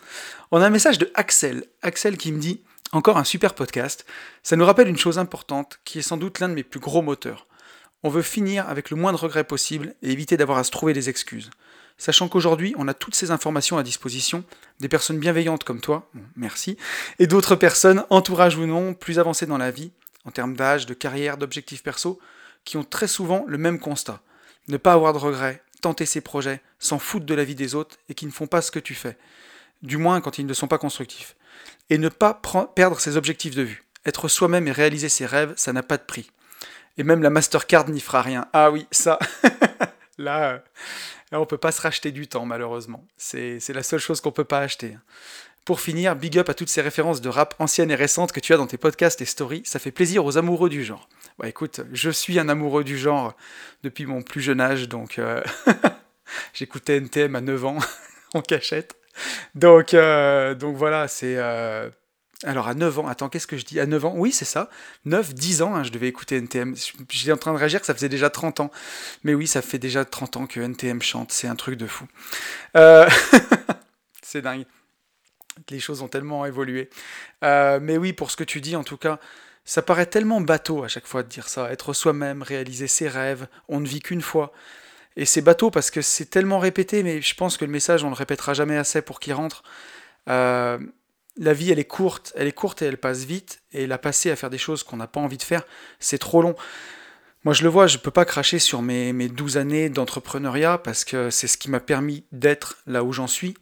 On 0.51 0.61
a 0.61 0.67
un 0.67 0.71
message 0.71 0.99
de 0.99 1.09
Axel, 1.15 1.67
Axel 1.83 2.17
qui 2.17 2.33
me 2.33 2.41
dit 2.41 2.63
encore 2.93 3.19
un 3.19 3.25
super 3.25 3.55
podcast. 3.55 4.07
Ça 4.43 4.57
nous 4.57 4.65
rappelle 4.65 4.89
une 4.89 4.97
chose 4.97 5.19
importante 5.19 5.81
qui 5.85 5.99
est 5.99 6.03
sans 6.03 6.17
doute 6.17 6.41
l'un 6.41 6.49
de 6.49 6.55
mes 6.55 6.63
plus 6.63 6.81
gros 6.81 7.03
moteurs. 7.03 7.47
On 8.03 8.09
veut 8.09 8.23
finir 8.23 8.69
avec 8.69 8.91
le 8.91 8.97
moins 8.97 9.13
de 9.13 9.19
regrets 9.19 9.45
possible 9.45 9.95
et 10.03 10.13
éviter 10.13 10.37
d'avoir 10.37 10.59
à 10.59 10.65
se 10.65 10.71
trouver 10.71 10.93
des 10.93 11.09
excuses 11.09 11.51
sachant 11.99 12.29
qu'aujourd'hui, 12.29 12.75
on 12.79 12.89
a 12.89 12.95
toutes 12.95 13.17
ces 13.17 13.33
informations 13.33 13.77
à 13.77 13.83
disposition, 13.83 14.45
des 14.81 14.89
personnes 14.89 15.19
bienveillantes 15.19 15.65
comme 15.65 15.81
toi, 15.81 16.09
merci, 16.37 16.79
et 17.19 17.27
d'autres 17.27 17.57
personnes, 17.57 18.05
entourage 18.09 18.57
ou 18.57 18.67
non, 18.67 18.95
plus 18.95 19.19
avancées 19.19 19.47
dans 19.47 19.59
la 19.59 19.73
vie, 19.73 19.91
en 20.25 20.31
termes 20.31 20.55
d'âge, 20.55 20.87
de 20.87 20.95
carrière, 20.95 21.37
d'objectifs 21.37 21.83
perso, 21.83 22.19
qui 22.65 22.77
ont 22.77 22.85
très 22.85 23.09
souvent 23.09 23.45
le 23.49 23.59
même 23.59 23.81
constat. 23.81 24.21
Ne 24.69 24.77
pas 24.77 24.93
avoir 24.93 25.13
de 25.13 25.19
regrets, 25.19 25.63
tenter 25.81 26.07
ses 26.07 26.21
projets, 26.21 26.63
s'en 26.79 26.99
foutre 26.99 27.27
de 27.27 27.35
la 27.35 27.45
vie 27.45 27.55
des 27.55 27.75
autres 27.75 27.97
et 28.09 28.15
qui 28.15 28.27
ne 28.27 28.31
font 28.31 28.47
pas 28.47 28.63
ce 28.63 28.71
que 28.71 28.79
tu 28.79 28.95
fais, 28.95 29.19
du 29.83 29.97
moins 29.97 30.21
quand 30.21 30.39
ils 30.39 30.47
ne 30.47 30.55
sont 30.55 30.69
pas 30.69 30.79
constructifs. 30.79 31.35
Et 31.91 31.99
ne 31.99 32.09
pas 32.09 32.41
perdre 32.75 33.01
ses 33.01 33.17
objectifs 33.17 33.55
de 33.55 33.63
vue. 33.63 33.85
Être 34.05 34.29
soi-même 34.29 34.69
et 34.69 34.73
réaliser 34.73 35.09
ses 35.09 35.27
rêves, 35.27 35.55
ça 35.57 35.73
n'a 35.73 35.83
pas 35.83 35.97
de 35.97 36.03
prix. 36.03 36.31
Et 36.97 37.03
même 37.03 37.23
la 37.23 37.31
Mastercard 37.31 37.89
n'y 37.89 38.01
fera 38.01 38.23
rien. 38.23 38.47
Ah 38.53 38.71
oui, 38.71 38.87
ça. 38.91 39.19
Là, 40.19 40.51
euh, 40.51 40.59
Là, 41.31 41.41
on 41.41 41.47
peut 41.47 41.59
pas 41.59 41.73
se 41.73 41.83
racheter 41.83 42.11
du 42.11 42.27
temps, 42.27 42.47
malheureusement. 42.47 43.07
C'est 43.17 43.61
la 43.69 43.83
seule 43.83 44.01
chose 44.01 44.21
qu'on 44.21 44.33
peut 44.33 44.45
pas 44.45 44.61
acheter. 44.61 44.97
Pour 45.65 45.81
finir, 45.81 46.17
big 46.17 46.39
up 46.39 46.49
à 46.49 46.55
toutes 46.55 46.71
ces 46.71 46.81
références 46.81 47.21
de 47.21 47.29
rap 47.29 47.55
anciennes 47.59 47.91
et 47.91 47.95
récentes 47.95 48.33
que 48.33 48.41
tu 48.41 48.55
as 48.55 48.57
dans 48.57 48.67
tes 48.67 48.79
podcasts 48.79 49.21
et 49.21 49.27
stories. 49.27 49.63
Ça 49.67 49.79
fait 49.79 49.91
plaisir 49.91 50.25
aux 50.25 50.39
amoureux 50.39 50.71
du 50.71 50.83
genre. 50.83 51.09
Bah 51.39 51.49
écoute, 51.49 51.83
je 51.93 52.11
suis 52.11 52.39
un 52.39 52.49
amoureux 52.49 52.83
du 52.83 52.97
genre 52.97 53.37
depuis 53.83 54.07
mon 54.07 54.23
plus 54.23 54.41
jeune 54.41 54.61
âge, 54.61 54.89
donc 54.89 55.19
euh, 55.19 55.43
j'écoutais 56.55 56.97
NTM 56.97 57.37
à 57.37 57.41
9 57.43 57.65
ans 57.67 57.79
en 58.35 58.41
cachette. 58.41 58.97
Donc, 59.55 59.95
euh, 59.95 60.55
donc 60.55 60.77
voilà, 60.77 61.09
c'est 61.09 61.37
euh, 61.37 61.89
alors 62.45 62.69
à 62.69 62.75
9 62.75 63.01
ans, 63.01 63.09
attends, 63.09 63.29
qu'est-ce 63.29 63.47
que 63.47 63.57
je 63.57 63.65
dis? 63.65 63.81
À 63.81 63.87
9 63.87 64.05
ans, 64.05 64.15
oui, 64.17 64.33
c'est 64.33 64.45
ça. 64.45 64.71
9, 65.05 65.35
10 65.35 65.63
ans, 65.63 65.75
hein, 65.75 65.83
je 65.83 65.91
devais 65.91 66.09
écouter 66.09 66.37
NTM. 66.37 66.75
J'étais 67.11 67.33
en 67.33 67.37
train 67.37 67.53
de 67.53 67.59
réagir 67.59 67.85
ça 67.85 67.95
faisait 67.95 68.09
déjà 68.09 68.31
30 68.31 68.61
ans. 68.61 68.71
Mais 69.25 69.35
oui, 69.35 69.47
ça 69.47 69.63
fait 69.63 69.79
déjà 69.79 70.05
30 70.05 70.37
ans 70.37 70.47
que 70.47 70.61
NTM 70.61 71.03
chante. 71.03 71.33
C'est 71.33 71.49
un 71.49 71.57
truc 71.57 71.77
de 71.77 71.87
fou. 71.87 72.07
Euh, 72.77 73.09
c'est 74.23 74.43
dingue. 74.43 74.67
Les 75.71 75.81
choses 75.81 76.03
ont 76.03 76.09
tellement 76.09 76.47
évolué. 76.47 76.89
Mais 77.43 77.97
oui, 77.97 78.13
pour 78.13 78.31
ce 78.31 78.37
que 78.37 78.45
tu 78.45 78.61
dis, 78.61 78.77
en 78.77 78.85
tout 78.85 78.97
cas, 78.97 79.19
ça 79.69 79.83
paraît 79.83 80.07
tellement 80.07 80.41
bateau 80.41 80.83
à 80.83 80.89
chaque 80.89 81.07
fois 81.07 81.23
de 81.23 81.29
dire 81.29 81.47
ça. 81.47 81.71
Être 81.71 81.93
soi-même, 81.93 82.43
réaliser 82.43 82.87
ses 82.87 83.07
rêves, 83.07 83.49
on 83.69 83.81
ne 83.81 83.87
vit 83.87 84.01
qu'une 84.01 84.23
fois. 84.23 84.53
Et 85.19 85.25
c'est 85.25 85.43
bateau 85.43 85.71
parce 85.71 85.91
que 85.91 86.01
c'est 86.01 86.27
tellement 86.27 86.61
répété, 86.61 87.03
mais 87.03 87.21
je 87.21 87.35
pense 87.35 87.57
que 87.57 87.65
le 87.65 87.73
message, 87.73 88.05
on 88.05 88.09
le 88.09 88.15
répétera 88.15 88.55
jamais 88.55 88.77
assez 88.77 89.03
pour 89.03 89.19
qu'il 89.19 89.35
rentre. 89.35 89.65
Euh, 90.29 90.79
la 91.37 91.53
vie, 91.53 91.73
elle 91.73 91.81
est 91.81 91.85
courte, 91.85 92.33
elle 92.37 92.47
est 92.47 92.53
courte 92.53 92.83
et 92.83 92.85
elle 92.85 92.99
passe 92.99 93.25
vite, 93.25 93.61
et 93.73 93.89
la 93.89 93.99
passer 93.99 94.31
à 94.31 94.37
faire 94.37 94.49
des 94.49 94.59
choses 94.59 94.85
qu'on 94.85 94.97
n'a 94.97 95.09
pas 95.09 95.19
envie 95.19 95.37
de 95.37 95.43
faire, 95.43 95.65
c'est 95.99 96.19
trop 96.19 96.41
long. 96.41 96.55
Moi, 97.43 97.53
je 97.53 97.65
le 97.65 97.69
vois, 97.69 97.89
je 97.89 97.97
ne 97.97 98.03
peux 98.03 98.13
pas 98.13 98.25
cracher 98.25 98.61
sur 98.61 98.81
mes, 98.81 99.13
mes 99.13 99.29
12 99.29 99.57
années 99.57 99.89
d'entrepreneuriat 99.89 100.79
parce 100.79 101.05
que 101.05 101.31
c'est 101.31 101.49
ce 101.49 101.59
qui 101.59 101.69
m'a 101.69 101.81
permis 101.81 102.23
d'être 102.31 102.79
là 102.87 103.03
où 103.03 103.13
j'en 103.13 103.27
suis. 103.27 103.55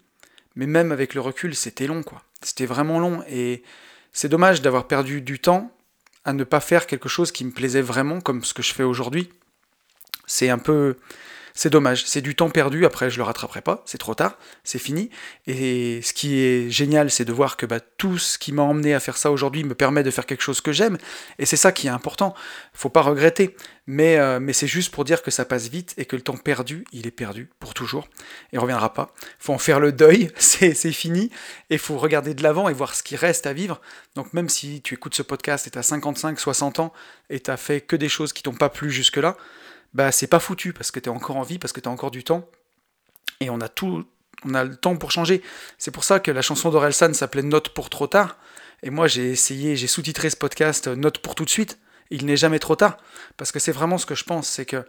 Mais 0.56 0.66
même 0.66 0.92
avec 0.92 1.14
le 1.14 1.22
recul, 1.22 1.54
c'était 1.54 1.86
long, 1.86 2.02
quoi. 2.02 2.22
C'était 2.42 2.66
vraiment 2.66 2.98
long. 2.98 3.22
Et 3.30 3.62
c'est 4.12 4.28
dommage 4.28 4.60
d'avoir 4.60 4.88
perdu 4.88 5.22
du 5.22 5.38
temps 5.38 5.70
à 6.26 6.34
ne 6.34 6.44
pas 6.44 6.60
faire 6.60 6.86
quelque 6.86 7.08
chose 7.08 7.32
qui 7.32 7.46
me 7.46 7.50
plaisait 7.50 7.82
vraiment, 7.82 8.20
comme 8.20 8.44
ce 8.44 8.52
que 8.52 8.62
je 8.62 8.74
fais 8.74 8.82
aujourd'hui. 8.82 9.30
C'est 10.26 10.50
un 10.50 10.58
peu 10.58 10.96
c'est 11.56 11.70
dommage, 11.70 12.04
c'est 12.06 12.20
du 12.20 12.36
temps 12.36 12.50
perdu, 12.50 12.84
après 12.84 13.08
je 13.10 13.16
le 13.16 13.22
rattraperai 13.22 13.62
pas, 13.62 13.82
c'est 13.86 13.96
trop 13.96 14.14
tard, 14.14 14.36
c'est 14.62 14.78
fini. 14.78 15.08
Et 15.46 16.02
ce 16.02 16.12
qui 16.12 16.38
est 16.38 16.70
génial, 16.70 17.10
c'est 17.10 17.24
de 17.24 17.32
voir 17.32 17.56
que 17.56 17.64
bah, 17.64 17.80
tout 17.80 18.18
ce 18.18 18.38
qui 18.38 18.52
m'a 18.52 18.62
emmené 18.62 18.94
à 18.94 19.00
faire 19.00 19.16
ça 19.16 19.32
aujourd'hui 19.32 19.64
me 19.64 19.74
permet 19.74 20.02
de 20.02 20.10
faire 20.10 20.26
quelque 20.26 20.42
chose 20.42 20.60
que 20.60 20.70
j'aime, 20.70 20.98
et 21.38 21.46
c'est 21.46 21.56
ça 21.56 21.72
qui 21.72 21.86
est 21.86 21.90
important. 21.90 22.34
Faut 22.74 22.90
pas 22.90 23.00
regretter, 23.00 23.56
mais, 23.86 24.18
euh, 24.18 24.38
mais 24.38 24.52
c'est 24.52 24.66
juste 24.66 24.92
pour 24.92 25.04
dire 25.04 25.22
que 25.22 25.30
ça 25.30 25.46
passe 25.46 25.68
vite 25.68 25.94
et 25.96 26.04
que 26.04 26.14
le 26.14 26.22
temps 26.22 26.36
perdu, 26.36 26.84
il 26.92 27.06
est 27.06 27.10
perdu 27.10 27.48
pour 27.58 27.72
toujours, 27.72 28.06
et 28.52 28.58
reviendra 28.58 28.92
pas. 28.92 29.14
Faut 29.38 29.54
en 29.54 29.58
faire 29.58 29.80
le 29.80 29.92
deuil, 29.92 30.30
c'est 30.38 30.74
fini, 30.92 31.30
et 31.70 31.78
faut 31.78 31.96
regarder 31.96 32.34
de 32.34 32.42
l'avant 32.42 32.68
et 32.68 32.74
voir 32.74 32.94
ce 32.94 33.02
qui 33.02 33.16
reste 33.16 33.46
à 33.46 33.54
vivre. 33.54 33.80
Donc 34.14 34.34
même 34.34 34.50
si 34.50 34.82
tu 34.82 34.92
écoutes 34.92 35.14
ce 35.14 35.22
podcast 35.22 35.66
et 35.66 35.70
tu 35.70 35.78
as 35.78 35.82
55, 35.82 36.38
60 36.38 36.80
ans, 36.80 36.92
et 37.30 37.40
tu 37.40 37.50
fait 37.56 37.80
que 37.80 37.96
des 37.96 38.10
choses 38.10 38.34
qui 38.34 38.42
t'ont 38.42 38.52
pas 38.52 38.68
plu 38.68 38.90
jusque-là, 38.90 39.38
bah 39.96 40.12
c'est 40.12 40.26
pas 40.26 40.40
foutu 40.40 40.74
parce 40.74 40.90
que 40.90 41.00
tu 41.00 41.08
es 41.08 41.12
encore 41.12 41.36
en 41.36 41.42
vie, 41.42 41.58
parce 41.58 41.72
que 41.72 41.80
tu 41.80 41.88
as 41.88 41.92
encore 41.92 42.10
du 42.10 42.22
temps. 42.22 42.46
Et 43.40 43.48
on 43.48 43.62
a 43.62 43.68
tout, 43.68 44.06
on 44.44 44.52
a 44.52 44.62
le 44.62 44.76
temps 44.76 44.94
pour 44.96 45.10
changer. 45.10 45.42
C'est 45.78 45.90
pour 45.90 46.04
ça 46.04 46.20
que 46.20 46.30
la 46.30 46.42
chanson 46.42 46.70
d'Orelsan 46.70 47.14
s'appelait 47.14 47.42
Note 47.42 47.70
pour 47.70 47.88
trop 47.88 48.06
tard. 48.06 48.36
Et 48.82 48.90
moi 48.90 49.08
j'ai 49.08 49.30
essayé, 49.30 49.74
j'ai 49.74 49.86
sous-titré 49.86 50.28
ce 50.28 50.36
podcast 50.36 50.88
euh, 50.88 50.96
Note 50.96 51.18
pour 51.18 51.34
tout 51.34 51.46
de 51.46 51.50
suite. 51.50 51.78
Il 52.10 52.26
n'est 52.26 52.36
jamais 52.36 52.58
trop 52.58 52.76
tard. 52.76 52.98
Parce 53.38 53.52
que 53.52 53.58
c'est 53.58 53.72
vraiment 53.72 53.96
ce 53.96 54.04
que 54.04 54.14
je 54.14 54.24
pense, 54.24 54.46
c'est 54.46 54.66
que 54.66 54.84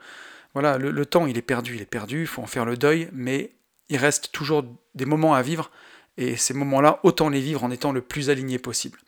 voilà, 0.53 0.77
le, 0.77 1.05
temps 1.05 1.25
il 1.25 1.37
est 1.37 1.41
perdu, 1.41 1.75
il 1.75 1.81
est 1.81 1.85
perdu, 1.85 2.21
il 2.21 2.27
faut 2.27 2.41
en 2.41 2.47
faire 2.47 2.65
le 2.65 2.75
deuil, 2.75 3.09
mais 3.13 3.53
il 3.87 3.97
reste 3.97 4.33
toujours 4.33 4.65
des 4.93 5.05
moments 5.05 5.35
à 5.35 5.41
vivre. 5.41 5.71
Et 6.17 6.35
ces 6.35 6.53
moments-là, 6.53 6.99
autant 7.03 7.29
les 7.29 7.39
vivre 7.39 7.63
en 7.63 7.71
étant 7.71 7.93
le 7.93 8.01
plus 8.01 8.29
aligné 8.29 8.59
possible. 8.59 8.99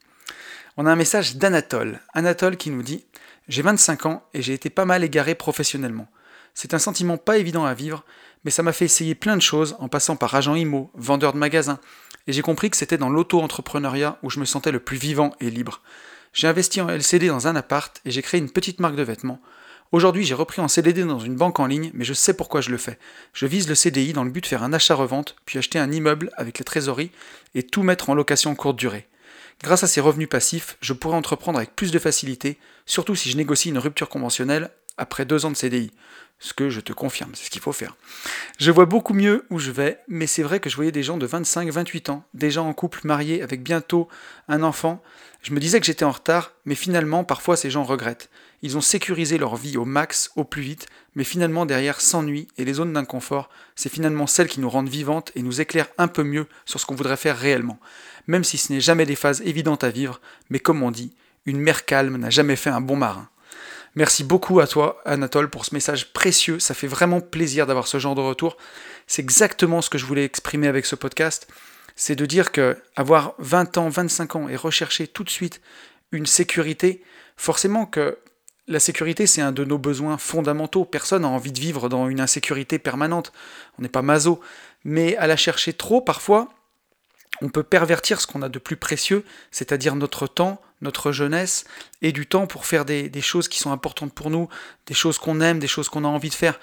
On 0.78 0.86
a 0.86 0.92
un 0.92 0.96
message 0.96 1.36
d'Anatole. 1.36 2.00
Anatole 2.14 2.56
qui 2.56 2.70
nous 2.70 2.84
dit 2.84 3.04
j'ai 3.50 3.64
25 3.64 4.06
ans 4.06 4.24
et 4.34 4.42
j'ai 4.42 4.54
été 4.54 4.70
pas 4.70 4.86
mal 4.86 5.04
égaré 5.04 5.36
professionnellement. 5.36 6.08
C'est 6.54 6.74
un 6.74 6.80
sentiment 6.80 7.18
pas 7.18 7.38
évident 7.38 7.66
à 7.66 7.74
vivre, 7.74 8.06
mais 8.46 8.52
ça 8.52 8.64
m'a 8.64 8.74
fait 8.74 8.86
essayer 8.86 9.16
plein 9.16 9.36
de 9.36 9.42
choses 9.42 9.76
en 9.80 9.90
passant 9.90 10.16
par 10.16 10.34
agent 10.36 10.56
IMO, 10.56 10.92
vendeur 10.94 11.34
de 11.34 11.40
magasins, 11.40 11.80
et 12.28 12.32
j'ai 12.32 12.44
compris 12.44 12.70
que 12.70 12.78
c'était 12.78 12.98
dans 12.98 13.10
l'auto-entrepreneuriat 13.10 14.20
où 14.24 14.30
je 14.30 14.40
me 14.40 14.46
sentais 14.46 14.72
le 14.72 14.80
plus 14.80 14.98
vivant 14.98 15.32
et 15.42 15.50
libre. 15.50 15.82
J'ai 16.32 16.48
investi 16.48 16.80
en 16.80 16.90
LCD 16.90 17.28
dans 17.28 17.48
un 17.48 17.56
appart 17.56 18.00
et 18.06 18.12
j'ai 18.12 18.22
créé 18.22 18.40
une 18.40 18.52
petite 18.52 18.80
marque 18.80 18.96
de 18.96 19.04
vêtements. 19.04 19.42
Aujourd'hui, 19.92 20.24
j'ai 20.24 20.36
repris 20.36 20.62
en 20.62 20.68
CDD 20.68 21.04
dans 21.04 21.18
une 21.18 21.36
banque 21.36 21.60
en 21.60 21.66
ligne, 21.66 21.90
mais 21.96 22.06
je 22.06 22.14
sais 22.14 22.36
pourquoi 22.36 22.62
je 22.62 22.70
le 22.70 22.78
fais. 22.78 23.00
Je 23.34 23.48
vise 23.48 23.68
le 23.68 23.74
CDI 23.74 24.14
dans 24.14 24.24
le 24.24 24.30
but 24.30 24.42
de 24.42 24.48
faire 24.48 24.62
un 24.62 24.74
achat-revente, 24.74 25.36
puis 25.46 25.58
acheter 25.58 25.80
un 25.80 25.92
immeuble 25.92 26.30
avec 26.38 26.60
les 26.60 26.66
trésoreries 26.66 27.12
et 27.56 27.64
tout 27.64 27.82
mettre 27.82 28.12
en 28.12 28.14
location 28.14 28.54
courte 28.54 28.78
durée. 28.78 29.09
Grâce 29.62 29.84
à 29.84 29.88
ces 29.88 30.00
revenus 30.00 30.30
passifs, 30.30 30.78
je 30.80 30.94
pourrais 30.94 31.18
entreprendre 31.18 31.58
avec 31.58 31.76
plus 31.76 31.92
de 31.92 32.00
facilité, 32.00 32.58
surtout 32.86 33.16
si 33.16 33.30
je 33.30 33.36
négocie 33.36 33.70
une 33.70 33.78
rupture 33.78 34.08
conventionnelle 34.08 34.72
après 34.98 35.26
deux 35.26 35.46
ans 35.46 35.52
de 35.52 35.56
CDI. 35.56 35.92
Ce 36.42 36.54
que 36.54 36.70
je 36.70 36.80
te 36.80 36.94
confirme, 36.94 37.32
c'est 37.34 37.46
ce 37.46 37.50
qu'il 37.50 37.62
faut 37.62 37.74
faire. 37.74 37.98
Je 38.58 38.72
vois 38.72 38.86
beaucoup 38.86 39.14
mieux 39.14 39.46
où 39.50 39.60
je 39.60 39.72
vais, 39.72 40.00
mais 40.08 40.28
c'est 40.28 40.44
vrai 40.44 40.62
que 40.62 40.70
je 40.70 40.78
voyais 40.78 40.94
des 40.94 41.04
gens 41.04 41.18
de 41.18 41.28
25-28 41.28 42.12
ans, 42.12 42.24
déjà 42.34 42.62
en 42.62 42.74
couple, 42.74 43.02
mariés, 43.04 43.42
avec 43.42 43.62
bientôt 43.62 44.08
un 44.48 44.64
enfant. 44.64 45.04
Je 45.42 45.54
me 45.54 45.60
disais 45.60 45.82
que 45.82 45.86
j'étais 45.86 46.06
en 46.06 46.12
retard, 46.12 46.54
mais 46.64 46.76
finalement, 46.76 47.26
parfois 47.26 47.58
ces 47.58 47.70
gens 47.70 47.84
regrettent. 47.84 48.30
Ils 48.62 48.78
ont 48.78 48.82
sécurisé 48.82 49.38
leur 49.38 49.56
vie 49.56 49.78
au 49.78 49.86
max, 49.86 50.32
au 50.36 50.44
plus 50.44 50.62
vite, 50.62 50.88
mais 51.16 51.24
finalement 51.24 51.66
derrière 51.66 52.02
s'ennuient 52.02 52.48
et 52.58 52.66
les 52.66 52.74
zones 52.74 52.94
d'inconfort, 52.94 53.50
c'est 53.76 53.92
finalement 53.92 54.28
celles 54.28 54.50
qui 54.50 54.60
nous 54.60 54.70
rendent 54.70 54.90
vivantes 54.90 55.32
et 55.36 55.42
nous 55.42 55.62
éclairent 55.62 55.90
un 55.98 56.08
peu 56.08 56.24
mieux 56.24 56.48
sur 56.66 56.80
ce 56.80 56.86
qu'on 56.86 56.96
voudrait 56.96 57.18
faire 57.18 57.38
réellement 57.38 57.80
même 58.30 58.44
si 58.44 58.60
ce 58.60 58.72
n'est 58.72 58.80
jamais 58.80 59.08
des 59.08 59.16
phases 59.16 59.42
évidentes 59.42 59.84
à 59.84 59.90
vivre, 59.90 60.22
mais 60.52 60.60
comme 60.60 60.84
on 60.84 60.92
dit, 60.92 61.16
une 61.48 61.60
mer 61.60 61.86
calme 61.86 62.18
n'a 62.18 62.30
jamais 62.30 62.56
fait 62.56 62.70
un 62.70 62.80
bon 62.80 62.96
marin. 62.96 63.28
Merci 63.96 64.24
beaucoup 64.24 64.60
à 64.60 64.68
toi, 64.68 65.02
Anatole, 65.04 65.50
pour 65.50 65.66
ce 65.66 65.74
message 65.74 66.14
précieux. 66.14 66.60
Ça 66.60 66.76
fait 66.76 66.86
vraiment 66.86 67.22
plaisir 67.22 67.66
d'avoir 67.66 67.88
ce 67.88 67.98
genre 67.98 68.14
de 68.14 68.22
retour. 68.22 68.56
C'est 69.08 69.24
exactement 69.24 69.82
ce 69.82 69.90
que 69.90 69.98
je 69.98 70.06
voulais 70.06 70.26
exprimer 70.26 70.68
avec 70.68 70.86
ce 70.86 70.96
podcast. 70.96 71.48
C'est 71.96 72.16
de 72.16 72.28
dire 72.28 72.52
que 72.52 72.78
avoir 72.96 73.34
20 73.40 73.80
ans, 73.80 73.90
25 73.90 74.36
ans 74.36 74.48
et 74.48 74.56
rechercher 74.56 75.08
tout 75.08 75.24
de 75.24 75.30
suite 75.32 75.60
une 76.12 76.28
sécurité, 76.28 77.04
forcément 77.36 77.88
que 77.88 78.20
la 78.70 78.80
sécurité, 78.80 79.26
c'est 79.26 79.42
un 79.42 79.52
de 79.52 79.66
nos 79.66 79.80
besoins 79.80 80.18
fondamentaux. 80.20 80.86
Personne 80.86 81.24
n'a 81.24 81.28
envie 81.28 81.52
de 81.52 81.60
vivre 81.60 81.90
dans 81.90 82.08
une 82.08 82.22
insécurité 82.22 82.78
permanente. 82.78 83.34
On 83.78 83.82
n'est 83.82 83.90
pas 83.90 84.04
maso. 84.04 84.40
Mais 84.86 85.18
à 85.18 85.26
la 85.26 85.36
chercher 85.36 85.74
trop, 85.74 86.02
parfois, 86.02 86.50
on 87.42 87.50
peut 87.50 87.64
pervertir 87.64 88.22
ce 88.22 88.28
qu'on 88.28 88.44
a 88.44 88.50
de 88.50 88.60
plus 88.60 88.78
précieux, 88.78 89.26
c'est-à-dire 89.50 89.96
notre 89.96 90.28
temps, 90.28 90.62
notre 90.82 91.12
jeunesse, 91.12 91.66
et 92.04 92.12
du 92.12 92.28
temps 92.28 92.46
pour 92.46 92.68
faire 92.68 92.86
des, 92.86 93.12
choses 93.22 93.48
qui 93.48 93.60
sont 93.60 93.72
importantes 93.72 94.14
pour 94.14 94.30
nous, 94.30 94.48
des 94.86 94.94
choses 94.94 95.18
qu'on 95.18 95.42
aime, 95.42 95.58
des 95.58 95.68
choses 95.68 95.90
qu'on 95.90 96.06
a 96.06 96.08
envie 96.08 96.30
de 96.30 96.36
faire. 96.36 96.60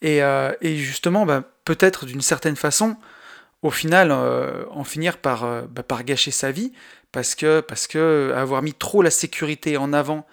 Et, 0.00 0.22
euh, 0.22 0.52
justement, 0.62 1.26
bah, 1.26 1.44
peut-être 1.66 2.06
d'une 2.06 2.22
certaine 2.22 2.56
façon, 2.56 2.96
au 3.60 3.70
final, 3.70 4.10
euh, 4.12 4.64
en 4.70 4.84
finir 4.84 5.18
par, 5.18 5.44
euh, 5.44 5.62
bah, 5.68 5.82
par 5.82 6.04
gâcher 6.04 6.30
sa 6.30 6.52
vie, 6.52 6.72
parce 7.12 7.34
que, 7.34 7.60
parce 7.60 7.86
que 7.86 8.32
avoir 8.34 8.62
mis 8.62 8.72
trop 8.72 9.02
la 9.02 9.10
sécurité 9.10 9.76
en 9.76 9.92
avant, 9.92 10.26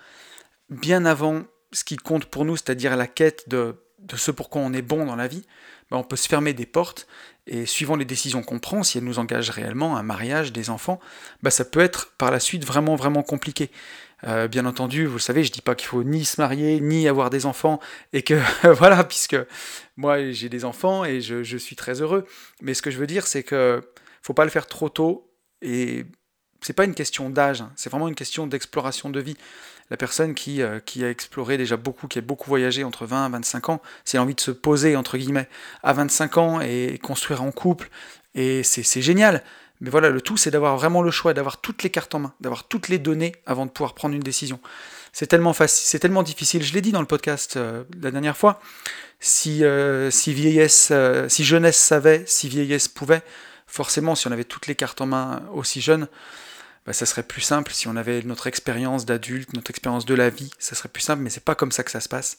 bien 0.69 1.05
avant 1.05 1.43
ce 1.71 1.83
qui 1.83 1.97
compte 1.97 2.25
pour 2.25 2.45
nous, 2.45 2.55
c'est-à-dire 2.55 2.95
la 2.95 3.07
quête 3.07 3.49
de, 3.49 3.75
ce 4.15 4.31
pourquoi 4.31 4.61
on 4.61 4.73
est 4.73 4.81
bon 4.81 5.05
dans 5.05 5.15
la 5.15 5.27
vie, 5.27 5.45
bah, 5.89 5.97
on 5.97 6.03
peut 6.03 6.15
se 6.15 6.27
fermer 6.27 6.53
des 6.53 6.65
portes 6.65 7.07
et 7.45 7.65
suivant 7.65 7.95
les 7.95 8.05
décisions 8.05 8.43
qu'on 8.43 8.59
prend, 8.59 8.83
si 8.83 8.97
elles 8.97 9.03
nous 9.03 9.19
engagent 9.19 9.49
réellement, 9.49 9.97
un 9.97 10.03
mariage, 10.03 10.51
des 10.51 10.69
enfants, 10.69 10.99
bah 11.41 11.49
ça 11.49 11.63
peut 11.63 11.79
être 11.79 12.11
par 12.17 12.29
la 12.29 12.39
suite 12.39 12.65
vraiment 12.65 12.95
vraiment 12.95 13.23
compliqué. 13.23 13.71
Euh, 14.23 14.47
bien 14.47 14.65
entendu, 14.65 15.05
vous 15.05 15.15
le 15.15 15.19
savez, 15.19 15.43
je 15.43 15.51
dis 15.51 15.61
pas 15.61 15.75
qu'il 15.75 15.87
faut 15.87 16.03
ni 16.03 16.25
se 16.25 16.41
marier, 16.41 16.81
ni 16.81 17.07
avoir 17.07 17.29
des 17.29 17.45
enfants, 17.45 17.79
et 18.13 18.23
que 18.23 18.41
voilà, 18.73 19.03
puisque 19.03 19.37
moi 19.95 20.31
j'ai 20.31 20.49
des 20.49 20.65
enfants 20.65 21.05
et 21.05 21.21
je, 21.21 21.43
je, 21.43 21.57
suis 21.57 21.75
très 21.75 22.01
heureux. 22.01 22.25
Mais 22.61 22.73
ce 22.73 22.81
que 22.81 22.91
je 22.91 22.97
veux 22.97 23.07
dire, 23.07 23.27
c'est 23.27 23.43
que 23.43 23.81
faut 24.21 24.33
pas 24.33 24.43
le 24.43 24.51
faire 24.51 24.67
trop 24.67 24.89
tôt, 24.89 25.31
et 25.61 26.05
c'est 26.61 26.73
pas 26.73 26.85
une 26.85 26.95
question 26.95 27.29
d'âge, 27.29 27.61
hein. 27.61 27.71
c'est 27.75 27.89
vraiment 27.89 28.07
une 28.07 28.15
question 28.15 28.47
d'exploration 28.47 29.09
de 29.09 29.19
vie 29.19 29.37
la 29.89 29.97
personne 29.97 30.33
qui, 30.33 30.61
euh, 30.61 30.79
qui 30.79 31.03
a 31.03 31.09
exploré 31.09 31.57
déjà 31.57 31.77
beaucoup, 31.77 32.07
qui 32.07 32.19
a 32.19 32.21
beaucoup 32.21 32.49
voyagé 32.49 32.83
entre 32.83 33.05
20 33.05 33.27
et 33.27 33.31
25 33.31 33.69
ans, 33.69 33.81
c'est 34.05 34.17
envie 34.17 34.35
de 34.35 34.41
se 34.41 34.51
poser, 34.51 34.95
entre 34.95 35.17
guillemets, 35.17 35.47
à 35.83 35.93
25 35.93 36.37
ans 36.37 36.61
et 36.61 36.99
construire 37.01 37.41
en 37.43 37.51
couple, 37.51 37.89
et 38.35 38.63
c'est 38.63 39.01
génial. 39.01 39.43
Mais 39.79 39.89
voilà, 39.89 40.09
le 40.09 40.21
tout, 40.21 40.37
c'est 40.37 40.49
d'avoir 40.49 40.75
vraiment 40.75 41.03
le 41.03 41.11
choix, 41.11 41.33
d'avoir 41.33 41.61
toutes 41.61 41.83
les 41.83 41.91
cartes 41.91 42.15
en 42.15 42.19
main, 42.19 42.33
d'avoir 42.41 42.67
toutes 42.67 42.89
les 42.89 42.97
données 42.97 43.33
avant 43.45 43.65
de 43.65 43.71
pouvoir 43.71 43.93
prendre 43.93 44.15
une 44.15 44.23
décision. 44.23 44.59
C'est 45.13 45.27
tellement 45.27 45.53
facile, 45.53 45.87
c'est 45.87 45.99
tellement 45.99 46.23
difficile. 46.23 46.63
Je 46.63 46.73
l'ai 46.73 46.81
dit 46.81 46.91
dans 46.91 46.99
le 46.99 47.07
podcast 47.07 47.57
euh, 47.57 47.83
la 48.01 48.11
dernière 48.11 48.35
fois. 48.35 48.59
Si, 49.19 49.63
euh, 49.63 50.11
si 50.11 50.33
vieillesse, 50.33 50.91
si 51.27 51.43
jeunesse 51.43 51.77
savait, 51.77 52.23
si 52.27 52.49
vieillesse 52.49 52.87
pouvait, 52.87 53.21
forcément, 53.67 54.15
si 54.15 54.27
on 54.27 54.31
avait 54.31 54.43
toutes 54.43 54.67
les 54.67 54.75
cartes 54.75 55.01
en 55.01 55.07
main 55.07 55.43
aussi 55.53 55.81
jeune, 55.81 56.07
bah, 56.87 56.93
ça 56.93 57.05
serait 57.05 57.23
plus 57.23 57.41
simple 57.41 57.73
si 57.73 57.89
on 57.89 57.97
avait 57.97 58.21
notre 58.23 58.47
expérience 58.47 59.05
d'adulte, 59.05 59.53
notre 59.53 59.69
expérience 59.69 60.05
de 60.05 60.15
la 60.15 60.29
vie, 60.29 60.49
ça 60.57 60.73
serait 60.73 60.87
plus 60.87 61.03
simple, 61.03 61.21
mais 61.21 61.29
c'est 61.29 61.43
pas 61.43 61.53
comme 61.53 61.73
ça 61.73 61.83
que 61.83 61.91
ça 61.91 61.99
se 61.99 62.07
passe. 62.07 62.37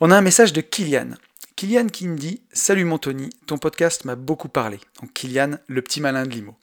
On 0.00 0.10
a 0.10 0.16
un 0.16 0.22
message 0.22 0.54
de 0.54 0.62
Kylian. 0.62 1.10
Kylian 1.54 1.88
qui 1.88 2.08
me 2.08 2.16
dit 2.16 2.40
Salut 2.50 2.84
mon 2.84 2.96
Tony, 2.96 3.28
ton 3.46 3.58
podcast 3.58 4.06
m'a 4.06 4.14
beaucoup 4.14 4.48
parlé. 4.48 4.80
Donc 5.02 5.12
Kylian, 5.12 5.58
le 5.66 5.82
petit 5.82 6.00
malin 6.00 6.24
de 6.24 6.30
Limo. 6.30 6.56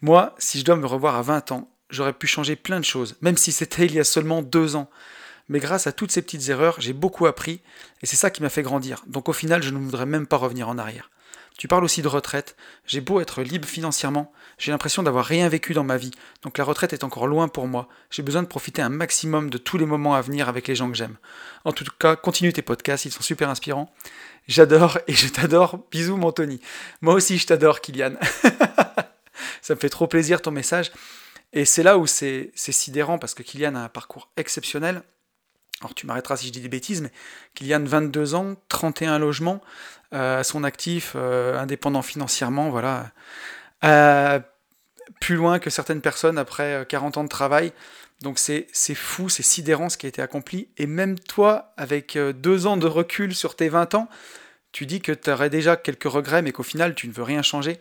Moi, 0.00 0.36
si 0.38 0.60
je 0.60 0.64
dois 0.64 0.76
me 0.76 0.86
revoir 0.86 1.16
à 1.16 1.22
20 1.22 1.50
ans, 1.50 1.68
j'aurais 1.90 2.12
pu 2.12 2.28
changer 2.28 2.54
plein 2.54 2.78
de 2.78 2.84
choses, 2.84 3.16
même 3.20 3.36
si 3.36 3.50
c'était 3.50 3.86
il 3.86 3.94
y 3.94 4.00
a 4.00 4.04
seulement 4.04 4.40
deux 4.40 4.76
ans. 4.76 4.88
Mais 5.48 5.58
grâce 5.58 5.88
à 5.88 5.92
toutes 5.92 6.12
ces 6.12 6.22
petites 6.22 6.48
erreurs, 6.50 6.80
j'ai 6.80 6.92
beaucoup 6.92 7.26
appris, 7.26 7.62
et 8.02 8.06
c'est 8.06 8.16
ça 8.16 8.30
qui 8.30 8.42
m'a 8.42 8.48
fait 8.48 8.62
grandir. 8.62 9.02
Donc 9.08 9.28
au 9.28 9.32
final, 9.32 9.60
je 9.60 9.70
ne 9.70 9.78
voudrais 9.78 10.06
même 10.06 10.28
pas 10.28 10.36
revenir 10.36 10.68
en 10.68 10.78
arrière. 10.78 11.10
Tu 11.58 11.66
parles 11.66 11.84
aussi 11.84 12.02
de 12.02 12.08
retraite. 12.08 12.56
J'ai 12.86 13.00
beau 13.00 13.20
être 13.20 13.42
libre 13.42 13.66
financièrement, 13.66 14.32
j'ai 14.58 14.70
l'impression 14.70 15.02
d'avoir 15.02 15.26
rien 15.26 15.48
vécu 15.48 15.74
dans 15.74 15.82
ma 15.82 15.96
vie, 15.96 16.12
donc 16.42 16.56
la 16.56 16.62
retraite 16.62 16.92
est 16.92 17.02
encore 17.02 17.26
loin 17.26 17.48
pour 17.48 17.66
moi. 17.66 17.88
J'ai 18.10 18.22
besoin 18.22 18.42
de 18.42 18.46
profiter 18.46 18.80
un 18.80 18.88
maximum 18.88 19.50
de 19.50 19.58
tous 19.58 19.76
les 19.76 19.84
moments 19.84 20.14
à 20.14 20.22
venir 20.22 20.48
avec 20.48 20.68
les 20.68 20.76
gens 20.76 20.88
que 20.88 20.96
j'aime. 20.96 21.16
En 21.64 21.72
tout 21.72 21.84
cas, 21.98 22.14
continue 22.14 22.52
tes 22.52 22.62
podcasts, 22.62 23.06
ils 23.06 23.12
sont 23.12 23.22
super 23.22 23.50
inspirants. 23.50 23.92
J'adore 24.46 24.98
et 25.08 25.12
je 25.12 25.28
t'adore. 25.28 25.84
Bisous 25.90 26.16
mon 26.16 26.30
Tony. 26.30 26.60
Moi 27.00 27.14
aussi 27.14 27.38
je 27.38 27.46
t'adore 27.48 27.80
Kylian. 27.80 28.14
Ça 29.60 29.74
me 29.74 29.80
fait 29.80 29.90
trop 29.90 30.06
plaisir 30.06 30.40
ton 30.40 30.52
message. 30.52 30.92
Et 31.52 31.64
c'est 31.64 31.82
là 31.82 31.98
où 31.98 32.06
c'est 32.06 32.52
sidérant 32.54 33.18
parce 33.18 33.34
que 33.34 33.42
Kylian 33.42 33.74
a 33.74 33.80
un 33.80 33.88
parcours 33.88 34.30
exceptionnel. 34.36 35.02
Alors 35.80 35.94
tu 35.94 36.06
m'arrêteras 36.06 36.36
si 36.36 36.48
je 36.48 36.52
dis 36.52 36.60
des 36.60 36.68
bêtises, 36.68 37.02
mais 37.02 37.12
Kylian, 37.54 37.84
22 37.84 38.34
ans, 38.34 38.56
31 38.68 39.18
logements 39.18 39.60
euh, 40.12 40.40
à 40.40 40.44
son 40.44 40.64
actif, 40.64 41.12
euh, 41.14 41.58
indépendant 41.58 42.02
financièrement, 42.02 42.70
voilà. 42.70 43.12
Euh, 43.84 44.40
plus 45.20 45.36
loin 45.36 45.58
que 45.58 45.70
certaines 45.70 46.00
personnes 46.00 46.38
après 46.38 46.84
40 46.88 47.18
ans 47.18 47.24
de 47.24 47.28
travail. 47.28 47.72
Donc 48.22 48.38
c'est 48.38 48.66
fou, 48.94 49.28
c'est 49.28 49.44
sidérant 49.44 49.88
ce 49.88 49.96
qui 49.96 50.06
a 50.06 50.08
été 50.08 50.20
accompli. 50.20 50.68
Et 50.76 50.86
même 50.86 51.18
toi, 51.18 51.72
avec 51.76 52.18
deux 52.18 52.66
ans 52.66 52.76
de 52.76 52.86
recul 52.86 53.34
sur 53.34 53.54
tes 53.54 53.68
20 53.68 53.94
ans, 53.94 54.08
tu 54.72 54.86
dis 54.86 55.00
que 55.00 55.12
tu 55.12 55.30
aurais 55.30 55.50
déjà 55.50 55.76
quelques 55.76 56.04
regrets, 56.04 56.42
mais 56.42 56.52
qu'au 56.52 56.62
final, 56.62 56.94
tu 56.94 57.08
ne 57.08 57.12
veux 57.12 57.22
rien 57.22 57.42
changer. 57.42 57.80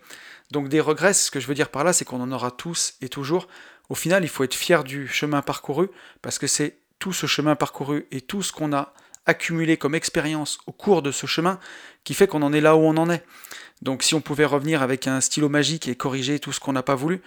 Donc 0.51 0.70
des 0.70 0.80
regrets, 0.80 1.13
ce 1.13 1.32
que 1.32 1.39
je 1.39 1.48
veux 1.48 1.54
dire 1.54 1.70
par 1.70 1.84
là, 1.84 1.92
c'est 1.92 2.06
qu'on 2.06 2.22
en 2.22 2.32
aura 2.32 2.51
tous 2.51 2.96
et 3.01 3.10
toujours. 3.10 3.48
Au 3.89 3.96
final, 3.96 4.24
il 4.24 4.30
faut 4.30 4.44
être 4.44 4.56
fier 4.56 4.84
du 4.84 5.08
chemin 5.08 5.42
parcouru, 5.42 5.89
parce 6.22 6.39
que 6.39 6.48
c'est 6.48 6.77
tout 7.00 7.13
ce 7.13 7.27
chemin 7.27 7.56
parcouru 7.56 8.06
et 8.12 8.22
tout 8.22 8.42
ce 8.42 8.51
qu'on 8.51 8.74
a 8.74 8.94
accumulé 9.25 9.77
comme 9.77 9.94
expérience 9.94 10.58
au 10.66 10.72
cours 10.72 11.01
de 11.01 11.12
ce 11.12 11.27
chemin 11.27 11.60
qui 12.04 12.13
fait 12.13 12.27
qu'on 12.27 12.42
en 12.42 12.54
est 12.54 12.62
là 12.62 12.75
où 12.75 12.80
on 12.80 12.98
en 12.98 13.10
est. 13.10 13.24
Donc 13.82 14.01
si 14.01 14.16
on 14.16 14.22
pouvait 14.22 14.46
revenir 14.46 14.82
avec 14.82 15.08
un 15.08 15.22
stylo 15.22 15.50
magique 15.50 15.88
et 15.88 15.96
corriger 15.96 16.39
tout 16.39 16.51
ce 16.51 16.60
qu'on 16.60 16.74
n'a 16.74 16.84
pas 16.84 16.96
voulu, 16.96 17.22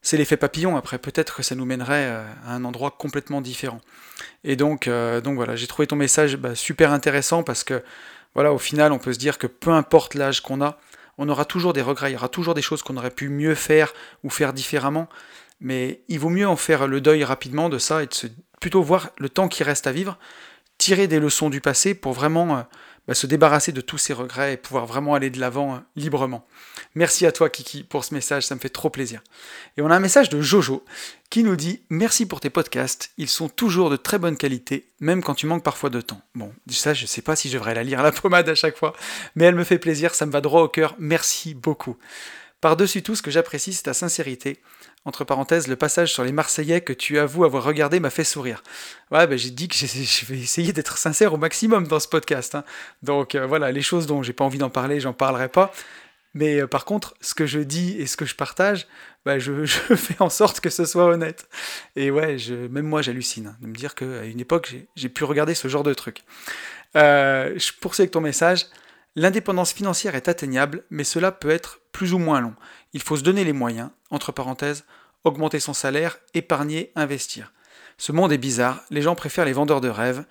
c'est 0.00 0.16
l'effet 0.16 0.36
papillon 0.36 0.76
après, 0.76 0.98
peut-être 0.98 1.34
que 1.34 1.42
ça 1.42 1.54
nous 1.54 1.64
mènerait 1.64 2.06
euh, 2.06 2.24
à 2.46 2.54
un 2.54 2.64
endroit 2.64 2.92
complètement 2.92 3.40
différent. 3.40 3.80
Et 4.44 4.54
donc, 4.54 4.86
euh, 4.86 5.20
donc 5.20 5.36
voilà, 5.36 5.56
j'ai 5.56 5.66
trouvé 5.66 5.86
ton 5.86 5.96
message 5.96 6.36
bah, 6.36 6.54
super 6.54 6.92
intéressant 6.92 7.42
parce 7.42 7.64
que 7.64 7.82
voilà, 8.34 8.52
au 8.52 8.58
final, 8.58 8.92
on 8.92 8.98
peut 8.98 9.12
se 9.12 9.18
dire 9.18 9.38
que 9.38 9.46
peu 9.46 9.70
importe 9.70 10.14
l'âge 10.14 10.42
qu'on 10.42 10.60
a, 10.60 10.78
on 11.16 11.28
aura 11.28 11.44
toujours 11.44 11.72
des 11.72 11.82
regrets, 11.82 12.10
il 12.10 12.14
y 12.14 12.16
aura 12.16 12.28
toujours 12.28 12.54
des 12.54 12.62
choses 12.62 12.82
qu'on 12.82 12.96
aurait 12.96 13.10
pu 13.10 13.28
mieux 13.28 13.54
faire 13.54 13.94
ou 14.24 14.30
faire 14.30 14.52
différemment, 14.52 15.08
mais 15.60 16.02
il 16.08 16.18
vaut 16.18 16.30
mieux 16.30 16.48
en 16.48 16.56
faire 16.56 16.86
le 16.86 17.00
deuil 17.00 17.24
rapidement 17.24 17.68
de 17.68 17.78
ça 17.78 18.02
et 18.02 18.06
de 18.06 18.14
se, 18.14 18.26
plutôt 18.64 18.82
voir 18.82 19.10
le 19.18 19.28
temps 19.28 19.48
qui 19.48 19.62
reste 19.62 19.86
à 19.86 19.92
vivre, 19.92 20.18
tirer 20.78 21.06
des 21.06 21.20
leçons 21.20 21.50
du 21.50 21.60
passé 21.60 21.92
pour 21.92 22.14
vraiment 22.14 22.56
euh, 22.56 22.62
bah, 23.06 23.12
se 23.12 23.26
débarrasser 23.26 23.72
de 23.72 23.82
tous 23.82 23.98
ces 23.98 24.14
regrets 24.14 24.54
et 24.54 24.56
pouvoir 24.56 24.86
vraiment 24.86 25.14
aller 25.14 25.28
de 25.28 25.38
l'avant 25.38 25.74
euh, 25.74 25.78
librement. 25.96 26.46
Merci 26.94 27.26
à 27.26 27.32
toi 27.32 27.50
Kiki 27.50 27.82
pour 27.84 28.06
ce 28.06 28.14
message, 28.14 28.46
ça 28.46 28.54
me 28.54 28.60
fait 28.60 28.70
trop 28.70 28.88
plaisir. 28.88 29.22
Et 29.76 29.82
on 29.82 29.90
a 29.90 29.96
un 29.96 30.00
message 30.00 30.30
de 30.30 30.40
Jojo 30.40 30.82
qui 31.28 31.44
nous 31.44 31.56
dit 31.56 31.82
Merci 31.90 32.24
pour 32.24 32.40
tes 32.40 32.48
podcasts, 32.48 33.10
ils 33.18 33.28
sont 33.28 33.50
toujours 33.50 33.90
de 33.90 33.96
très 33.96 34.18
bonne 34.18 34.38
qualité, 34.38 34.88
même 34.98 35.22
quand 35.22 35.34
tu 35.34 35.44
manques 35.44 35.62
parfois 35.62 35.90
de 35.90 36.00
temps. 36.00 36.22
Bon, 36.34 36.50
ça 36.70 36.94
je 36.94 37.04
sais 37.04 37.20
pas 37.20 37.36
si 37.36 37.50
je 37.50 37.58
devrais 37.58 37.74
la 37.74 37.84
lire 37.84 38.00
à 38.00 38.02
la 38.02 38.12
pommade 38.12 38.48
à 38.48 38.54
chaque 38.54 38.78
fois, 38.78 38.94
mais 39.34 39.44
elle 39.44 39.56
me 39.56 39.64
fait 39.64 39.78
plaisir, 39.78 40.14
ça 40.14 40.24
me 40.24 40.32
va 40.32 40.40
droit 40.40 40.62
au 40.62 40.68
cœur, 40.68 40.94
merci 40.98 41.52
beaucoup. 41.52 41.98
Par-dessus 42.62 43.02
tout, 43.02 43.14
ce 43.14 43.20
que 43.20 43.30
j'apprécie, 43.30 43.74
c'est 43.74 43.82
ta 43.82 43.92
sincérité. 43.92 44.62
Entre 45.06 45.24
parenthèses, 45.24 45.68
le 45.68 45.76
passage 45.76 46.12
sur 46.12 46.24
les 46.24 46.32
Marseillais 46.32 46.80
que 46.80 46.94
tu 46.94 47.18
avoues 47.18 47.44
avoir 47.44 47.62
regardé 47.64 48.00
m'a 48.00 48.08
fait 48.08 48.24
sourire. 48.24 48.62
Ouais, 49.10 49.26
ben 49.26 49.36
j'ai 49.36 49.50
dit 49.50 49.68
que 49.68 49.74
je 49.76 50.26
vais 50.26 50.38
essayer 50.38 50.72
d'être 50.72 50.96
sincère 50.96 51.34
au 51.34 51.36
maximum 51.36 51.86
dans 51.86 52.00
ce 52.00 52.08
podcast. 52.08 52.54
Hein. 52.54 52.64
Donc 53.02 53.34
euh, 53.34 53.46
voilà, 53.46 53.70
les 53.70 53.82
choses 53.82 54.06
dont 54.06 54.22
j'ai 54.22 54.32
pas 54.32 54.44
envie 54.44 54.58
d'en 54.58 54.70
parler, 54.70 55.00
j'en 55.00 55.12
parlerai 55.12 55.48
pas. 55.48 55.72
Mais 56.32 56.60
euh, 56.60 56.66
par 56.66 56.84
contre, 56.84 57.14
ce 57.20 57.34
que 57.34 57.46
je 57.46 57.60
dis 57.60 57.96
et 57.98 58.06
ce 58.06 58.16
que 58.16 58.24
je 58.24 58.34
partage, 58.34 58.86
bah, 59.26 59.38
je, 59.38 59.66
fais 59.66 60.20
en 60.20 60.30
sorte 60.30 60.60
que 60.60 60.70
ce 60.70 60.86
soit 60.86 61.04
honnête. 61.04 61.48
Et 61.96 62.10
ouais, 62.10 62.36
même 62.70 62.86
moi 62.86 63.02
j'hallucine 63.02 63.48
hein, 63.48 63.56
de 63.60 63.66
me 63.66 63.74
dire 63.74 63.94
qu'à 63.94 64.24
une 64.24 64.40
époque, 64.40 64.74
j'ai 64.96 65.08
pu 65.10 65.24
regarder 65.24 65.54
ce 65.54 65.68
genre 65.68 65.82
de 65.82 65.92
truc. 65.92 66.22
Euh, 66.96 67.52
je 67.58 67.72
poursuis 67.78 68.02
avec 68.02 68.10
ton 68.10 68.20
message. 68.20 68.66
L'indépendance 69.16 69.72
financière 69.72 70.14
est 70.14 70.28
atteignable, 70.28 70.84
mais 70.90 71.04
cela 71.04 71.30
peut 71.30 71.50
être 71.50 71.80
plus 71.94 72.12
ou 72.12 72.18
moins 72.18 72.42
long. 72.42 72.54
Il 72.92 73.00
faut 73.00 73.16
se 73.16 73.22
donner 73.22 73.44
les 73.44 73.54
moyens, 73.54 73.88
entre 74.10 74.32
parenthèses, 74.32 74.84
augmenter 75.22 75.60
son 75.60 75.72
salaire, 75.72 76.18
épargner, 76.34 76.92
investir. 76.96 77.52
Ce 77.96 78.12
monde 78.12 78.32
est 78.32 78.38
bizarre, 78.38 78.82
les 78.90 79.00
gens 79.00 79.14
préfèrent 79.14 79.46
les 79.46 79.54
vendeurs 79.54 79.80
de 79.80 79.88
rêves, 79.88 80.24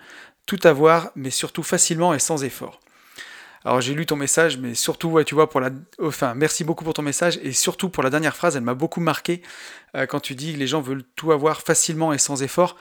tout 0.46 0.60
avoir, 0.62 1.10
mais 1.16 1.30
surtout 1.30 1.62
facilement 1.62 2.14
et 2.14 2.18
sans 2.20 2.44
effort. 2.44 2.80
Alors 3.64 3.80
j'ai 3.80 3.94
lu 3.94 4.04
ton 4.04 4.16
message, 4.16 4.58
mais 4.58 4.74
surtout, 4.74 5.24
tu 5.24 5.34
vois, 5.34 5.48
pour 5.48 5.60
la, 5.60 5.70
enfin, 6.02 6.34
merci 6.34 6.64
beaucoup 6.64 6.84
pour 6.84 6.92
ton 6.92 7.02
message 7.02 7.40
et 7.42 7.52
surtout 7.52 7.88
pour 7.88 8.02
la 8.02 8.10
dernière 8.10 8.36
phrase, 8.36 8.56
elle 8.56 8.62
m'a 8.62 8.74
beaucoup 8.74 9.00
marqué 9.00 9.40
euh, 9.96 10.04
quand 10.04 10.20
tu 10.20 10.34
dis 10.34 10.52
les 10.52 10.66
gens 10.66 10.82
veulent 10.82 11.04
tout 11.16 11.32
avoir 11.32 11.62
facilement 11.62 12.12
et 12.12 12.18
sans 12.18 12.42
effort. 12.42 12.76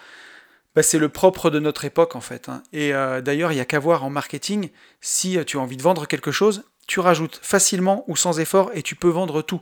Bah, 0.75 0.83
c'est 0.83 0.97
le 0.97 1.07
propre 1.07 1.49
de 1.49 1.59
notre 1.59 1.85
époque 1.85 2.17
en 2.17 2.21
fait. 2.21 2.49
Hein. 2.49 2.63
Et 2.73 2.93
euh, 2.93 3.21
d'ailleurs, 3.21 3.53
il 3.53 3.55
n'y 3.55 3.61
a 3.61 3.65
qu'à 3.65 3.79
voir 3.79 4.03
en 4.03 4.09
marketing, 4.09 4.71
si 4.99 5.37
euh, 5.37 5.45
tu 5.45 5.57
as 5.57 5.61
envie 5.61 5.77
de 5.77 5.83
vendre 5.83 6.05
quelque 6.05 6.31
chose, 6.31 6.63
tu 6.87 6.99
rajoutes 6.99 7.39
facilement 7.41 8.03
ou 8.07 8.15
sans 8.15 8.39
effort 8.39 8.71
et 8.73 8.81
tu 8.81 8.95
peux 8.95 9.09
vendre 9.09 9.41
tout. 9.41 9.61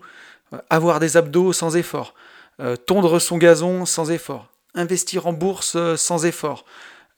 avoir 0.69 0.99
des 0.99 1.15
abdos 1.15 1.53
sans 1.53 1.77
effort, 1.77 2.13
tondre 2.85 3.19
son 3.19 3.37
gazon 3.37 3.85
sans 3.85 4.11
effort, 4.11 4.47
investir 4.75 5.27
en 5.27 5.33
bourse 5.33 5.77
sans 5.95 6.25
effort, 6.25 6.65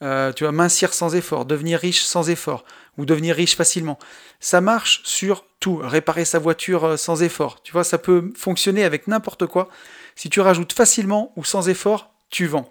tu 0.00 0.44
vas 0.44 0.52
mincir 0.52 0.94
sans 0.94 1.14
effort, 1.14 1.44
devenir 1.44 1.80
riche 1.80 2.02
sans 2.02 2.30
effort, 2.30 2.64
ou 2.98 3.06
devenir 3.06 3.36
riche 3.36 3.56
facilement. 3.56 3.98
Ça 4.40 4.60
marche 4.60 5.02
sur 5.04 5.44
tout. 5.60 5.80
Réparer 5.82 6.24
sa 6.24 6.38
voiture 6.38 6.84
euh, 6.84 6.96
sans 6.96 7.22
effort. 7.22 7.62
Tu 7.62 7.72
vois, 7.72 7.84
ça 7.84 7.98
peut 7.98 8.32
fonctionner 8.36 8.84
avec 8.84 9.08
n'importe 9.08 9.46
quoi. 9.46 9.68
Si 10.16 10.30
tu 10.30 10.40
rajoutes 10.40 10.72
facilement 10.72 11.32
ou 11.36 11.44
sans 11.44 11.68
effort, 11.68 12.13
tu 12.30 12.46
vends. 12.46 12.68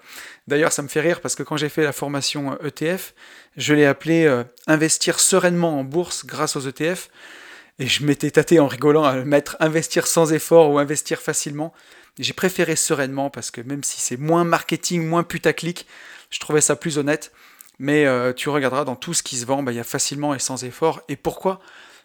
D'ailleurs, 0.47 0.71
ça 0.71 0.81
me 0.81 0.87
fait 0.87 1.01
rire 1.01 1.21
parce 1.21 1.35
que 1.35 1.43
quand 1.43 1.57
j'ai 1.57 1.69
fait 1.69 1.83
la 1.83 1.93
formation 1.93 2.57
ETF, 2.61 2.83
euh, 2.83 2.95
e 2.95 2.97
je 3.57 3.73
l'ai 3.73 3.85
appelé 3.85 4.25
euh, 4.25 4.43
investir 4.67 5.19
sereinement 5.19 5.79
en 5.79 5.83
bourse 5.83 6.25
grâce 6.25 6.55
aux 6.55 6.67
ETF. 6.67 7.09
Et 7.79 7.87
je 7.87 8.05
m'étais 8.05 8.29
tâté 8.29 8.59
en 8.59 8.67
rigolant 8.67 9.03
à 9.03 9.15
mettre 9.23 9.57
investir 9.59 10.05
sans 10.05 10.31
effort 10.33 10.69
ou 10.69 10.77
investir 10.77 11.21
facilement. 11.21 11.73
J'ai 12.19 12.33
préféré 12.33 12.75
sereinement 12.75 13.29
parce 13.29 13.49
que 13.49 13.61
même 13.61 13.83
si 13.83 13.99
c'est 13.99 14.17
moins 14.17 14.43
marketing, 14.43 15.07
moins 15.07 15.23
putaclic, 15.23 15.87
je 16.29 16.39
trouvais 16.39 16.61
ça 16.61 16.75
plus 16.75 16.97
honnête. 16.97 17.31
Mais 17.79 18.05
euh, 18.05 18.33
tu 18.33 18.49
regarderas 18.49 18.85
dans 18.85 18.95
tout 18.95 19.15
ce 19.15 19.23
qui 19.23 19.37
se 19.37 19.45
vend, 19.45 19.63
bah, 19.63 19.71
il 19.71 19.75
y 19.75 19.79
a 19.79 19.83
facilement 19.83 20.35
et 20.35 20.39
sans 20.39 20.63
effort. 20.63 21.01
Et 21.09 21.15
pourquoi? 21.15 21.59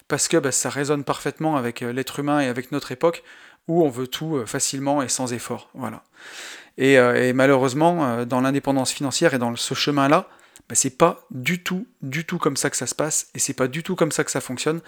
Parce 0.06 0.28
que 0.28 0.38
bah, 0.38 0.52
ça 0.52 0.70
résonne 0.70 1.04
parfaitement 1.04 1.56
avec 1.56 1.80
l'être 1.80 2.20
humain 2.20 2.40
et 2.40 2.46
avec 2.46 2.72
notre 2.72 2.92
époque 2.92 3.22
où 3.66 3.84
on 3.84 3.90
veut 3.90 4.06
tout 4.06 4.46
facilement 4.46 5.02
et 5.02 5.08
sans 5.10 5.34
effort. 5.34 5.68
Voilà. 5.74 6.02
Et, 6.78 7.32
malheureusement, 7.34 8.24
dans 8.24 8.40
l'indépendance 8.40 8.92
financière 8.92 9.34
et 9.34 9.38
dans 9.38 9.54
ce 9.56 9.74
chemin-là, 9.74 10.28
bah, 10.68 10.74
c'est 10.74 10.96
pas 10.96 11.26
du 11.30 11.62
tout, 11.62 11.86
du 12.02 12.24
tout 12.24 12.38
comme 12.38 12.56
ça 12.56 12.70
que 12.70 12.76
ça 12.76 12.86
se 12.86 12.94
passe, 12.94 13.28
et 13.34 13.38
c'est 13.38 13.54
pas 13.54 13.68
du 13.68 13.82
tout 13.82 13.96
comme 13.96 14.12
ça 14.12 14.22
que 14.22 14.30
ça 14.30 14.40
fonctionne. 14.40 14.80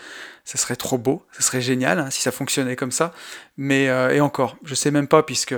Ça 0.44 0.58
serait 0.58 0.76
trop 0.76 0.98
beau, 0.98 1.24
ça 1.32 1.42
serait 1.42 1.60
génial 1.60 1.98
hein, 1.98 2.10
si 2.10 2.20
ça 2.22 2.32
fonctionnait 2.32 2.76
comme 2.76 2.92
ça. 2.92 3.12
Mais 3.56 3.84
et 3.84 4.20
encore, 4.20 4.56
je 4.64 4.74
sais 4.74 4.90
même 4.90 5.08
pas 5.08 5.22
puisque 5.22 5.54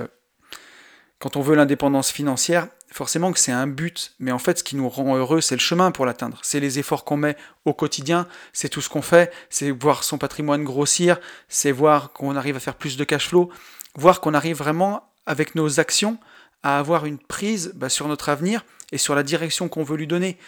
quand 1.18 1.36
on 1.36 1.40
veut 1.40 1.54
l'indépendance 1.54 2.10
financière, 2.10 2.66
forcément 2.90 3.32
que 3.32 3.38
c'est 3.38 3.52
un 3.52 3.66
but, 3.66 4.14
mais 4.18 4.32
en 4.32 4.38
fait 4.38 4.58
ce 4.58 4.64
qui 4.64 4.76
nous 4.76 4.88
rend 4.88 5.16
heureux, 5.16 5.40
c'est 5.40 5.54
le 5.54 5.60
chemin 5.60 5.90
pour 5.90 6.06
l'atteindre. 6.06 6.38
C'est 6.42 6.60
les 6.60 6.78
efforts 6.78 7.04
qu'on 7.04 7.16
met 7.16 7.36
au 7.64 7.74
quotidien, 7.74 8.26
c'est 8.52 8.68
tout 8.68 8.80
ce 8.80 8.88
qu'on 8.88 9.02
fait, 9.02 9.32
c'est 9.50 9.70
voir 9.70 10.02
son 10.04 10.18
patrimoine 10.18 10.64
grossir, 10.64 11.18
c'est 11.48 11.72
voir 11.72 12.12
qu'on 12.12 12.36
arrive 12.36 12.56
à 12.56 12.60
faire 12.60 12.74
plus 12.74 12.96
de 12.96 13.04
cash 13.04 13.28
flow, 13.28 13.50
voir 13.94 14.20
qu'on 14.20 14.34
arrive 14.34 14.56
vraiment 14.56 15.11
avec 15.26 15.54
nos 15.54 15.80
actions 15.80 16.18
à 16.62 16.78
avoir 16.78 17.06
une 17.06 17.18
prise 17.18 17.72
bah, 17.74 17.88
sur 17.88 18.08
notre 18.08 18.28
avenir 18.28 18.64
et 18.92 18.98
sur 18.98 19.14
la 19.14 19.22
direction 19.22 19.68
qu'on 19.68 19.82
veut 19.82 19.96
lui 19.96 20.06
donner. 20.06 20.38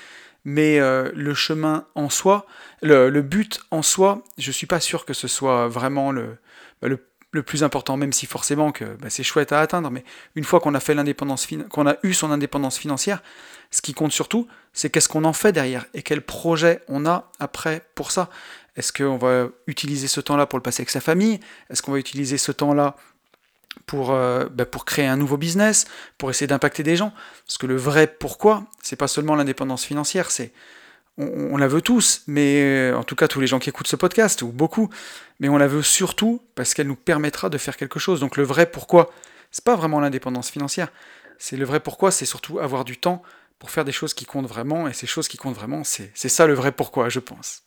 Mais 0.44 0.78
euh, 0.78 1.10
le 1.14 1.32
chemin 1.34 1.86
en 1.94 2.10
soi, 2.10 2.46
le, 2.82 3.08
but 3.22 3.60
en 3.70 3.82
soi, 3.82 4.22
je 4.36 4.52
suis 4.52 4.66
pas 4.66 4.80
sûr 4.80 5.06
que 5.06 5.14
ce 5.14 5.26
soit 5.26 5.68
vraiment 5.68 6.12
le, 6.12 6.36
bah, 6.82 6.88
le 7.34 7.42
plus 7.42 7.64
important, 7.64 7.96
même 7.96 8.12
si 8.12 8.26
forcément 8.26 8.70
que 8.72 8.84
bah, 8.84 9.10
c'est 9.10 9.24
chouette 9.24 9.52
à 9.52 9.60
atteindre, 9.60 9.90
mais 9.90 10.04
une 10.36 10.44
fois 10.44 10.60
qu'on 10.60 10.74
a 10.74 10.80
fait 10.80 10.94
l'indépendance, 10.94 11.48
qu'on 11.68 11.86
a 11.86 11.96
eu 12.02 12.14
son 12.14 12.30
indépendance 12.30 12.78
financière, 12.78 13.22
ce 13.70 13.82
qui 13.82 13.92
compte 13.92 14.12
surtout, 14.12 14.46
c'est 14.72 14.88
qu'est-ce 14.88 15.08
qu'on 15.08 15.24
en 15.24 15.32
fait 15.32 15.52
derrière 15.52 15.84
et 15.94 16.02
quel 16.02 16.22
projet 16.22 16.80
on 16.88 17.04
a 17.06 17.30
après 17.40 17.82
pour 17.96 18.12
ça. 18.12 18.30
Est-ce 18.76 18.92
qu'on 18.92 19.18
va 19.18 19.48
utiliser 19.66 20.06
ce 20.06 20.20
temps-là 20.20 20.46
pour 20.46 20.58
le 20.58 20.62
passer 20.62 20.82
avec 20.82 20.90
sa 20.90 21.00
famille? 21.00 21.40
Est-ce 21.70 21.82
qu'on 21.82 21.92
va 21.92 21.98
utiliser 21.98 22.38
ce 22.38 22.52
temps-là 22.52 22.96
pour, 23.86 24.12
euh, 24.12 24.46
bah, 24.50 24.66
pour 24.66 24.84
créer 24.84 25.06
un 25.06 25.16
nouveau 25.16 25.36
business, 25.36 25.86
pour 26.18 26.30
essayer 26.30 26.46
d'impacter 26.46 26.82
des 26.82 26.96
gens 26.96 27.12
Parce 27.46 27.58
que 27.58 27.66
le 27.66 27.76
vrai 27.76 28.06
pourquoi, 28.06 28.64
c'est 28.82 28.96
pas 28.96 29.08
seulement 29.08 29.34
l'indépendance 29.34 29.84
financière, 29.84 30.30
c'est 30.30 30.52
on, 31.16 31.56
la 31.56 31.68
veut 31.68 31.80
tous, 31.80 32.22
mais 32.26 32.60
euh, 32.62 32.96
en 32.96 33.04
tout 33.04 33.14
cas 33.14 33.28
tous 33.28 33.40
les 33.40 33.46
gens 33.46 33.60
qui 33.60 33.68
écoutent 33.68 33.86
ce 33.86 33.96
podcast, 33.96 34.42
ou 34.42 34.48
beaucoup, 34.48 34.90
mais 35.38 35.48
on 35.48 35.56
la 35.56 35.68
veut 35.68 35.82
surtout 35.82 36.42
parce 36.56 36.74
qu'elle 36.74 36.88
nous 36.88 36.96
permettra 36.96 37.48
de 37.48 37.58
faire 37.58 37.76
quelque 37.76 38.00
chose. 38.00 38.18
Donc 38.18 38.36
le 38.36 38.42
vrai 38.42 38.66
pourquoi, 38.66 39.12
c'est 39.52 39.64
pas 39.64 39.76
vraiment 39.76 40.00
l'indépendance 40.00 40.50
financière, 40.50 40.88
c'est 41.38 41.56
le 41.56 41.64
vrai 41.64 41.78
pourquoi, 41.78 42.10
c'est 42.10 42.26
surtout 42.26 42.58
avoir 42.58 42.84
du 42.84 42.96
temps 42.96 43.22
pour 43.60 43.70
faire 43.70 43.84
des 43.84 43.92
choses 43.92 44.12
qui 44.12 44.24
comptent 44.24 44.48
vraiment, 44.48 44.88
et 44.88 44.92
ces 44.92 45.06
choses 45.06 45.28
qui 45.28 45.36
comptent 45.36 45.54
vraiment, 45.54 45.84
c'est 45.84 46.10
ça 46.16 46.46
le 46.46 46.54
vrai 46.54 46.72
pourquoi, 46.72 47.08
je 47.08 47.20
pense. 47.20 47.62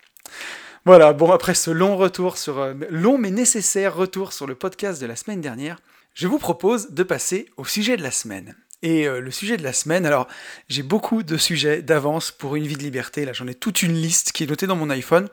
Voilà, 0.85 1.11
bon 1.11 1.31
après 1.31 1.53
ce 1.53 1.71
long 1.71 1.97
retour 1.97 2.37
sur 2.37 2.59
euh, 2.59 2.73
long 2.89 3.17
mais 3.17 3.29
nécessaire 3.29 3.93
retour 3.93 4.31
sur 4.31 4.47
le 4.47 4.55
podcast 4.55 5.01
de 5.01 5.05
la 5.05 5.17
semaine 5.17 5.41
dernière, 5.41 5.79
je 6.17 6.25
vous 6.25 6.39
propose 6.39 6.89
de 6.89 7.03
passer 7.03 7.45
au 7.57 7.65
sujet 7.65 7.95
de 7.95 8.01
la 8.01 8.09
semaine. 8.09 8.55
Et 8.81 9.07
euh, 9.07 9.21
le 9.21 9.29
sujet 9.29 9.55
de 9.55 9.61
la 9.61 9.71
semaine, 9.71 10.03
alors 10.03 10.27
j'ai 10.67 10.81
beaucoup 10.81 11.21
de 11.21 11.37
sujets 11.37 11.83
d'avance 11.83 12.31
pour 12.31 12.55
une 12.55 12.65
vie 12.65 12.75
de 12.75 12.81
liberté, 12.81 13.23
là 13.23 13.33
j'en 13.33 13.45
ai 13.45 13.53
toute 13.53 13.83
une 13.83 13.93
liste 13.93 14.31
qui 14.31 14.43
est 14.43 14.47
notée 14.47 14.65
dans 14.65 14.75
mon 14.75 14.89
iPhone, 14.89 15.29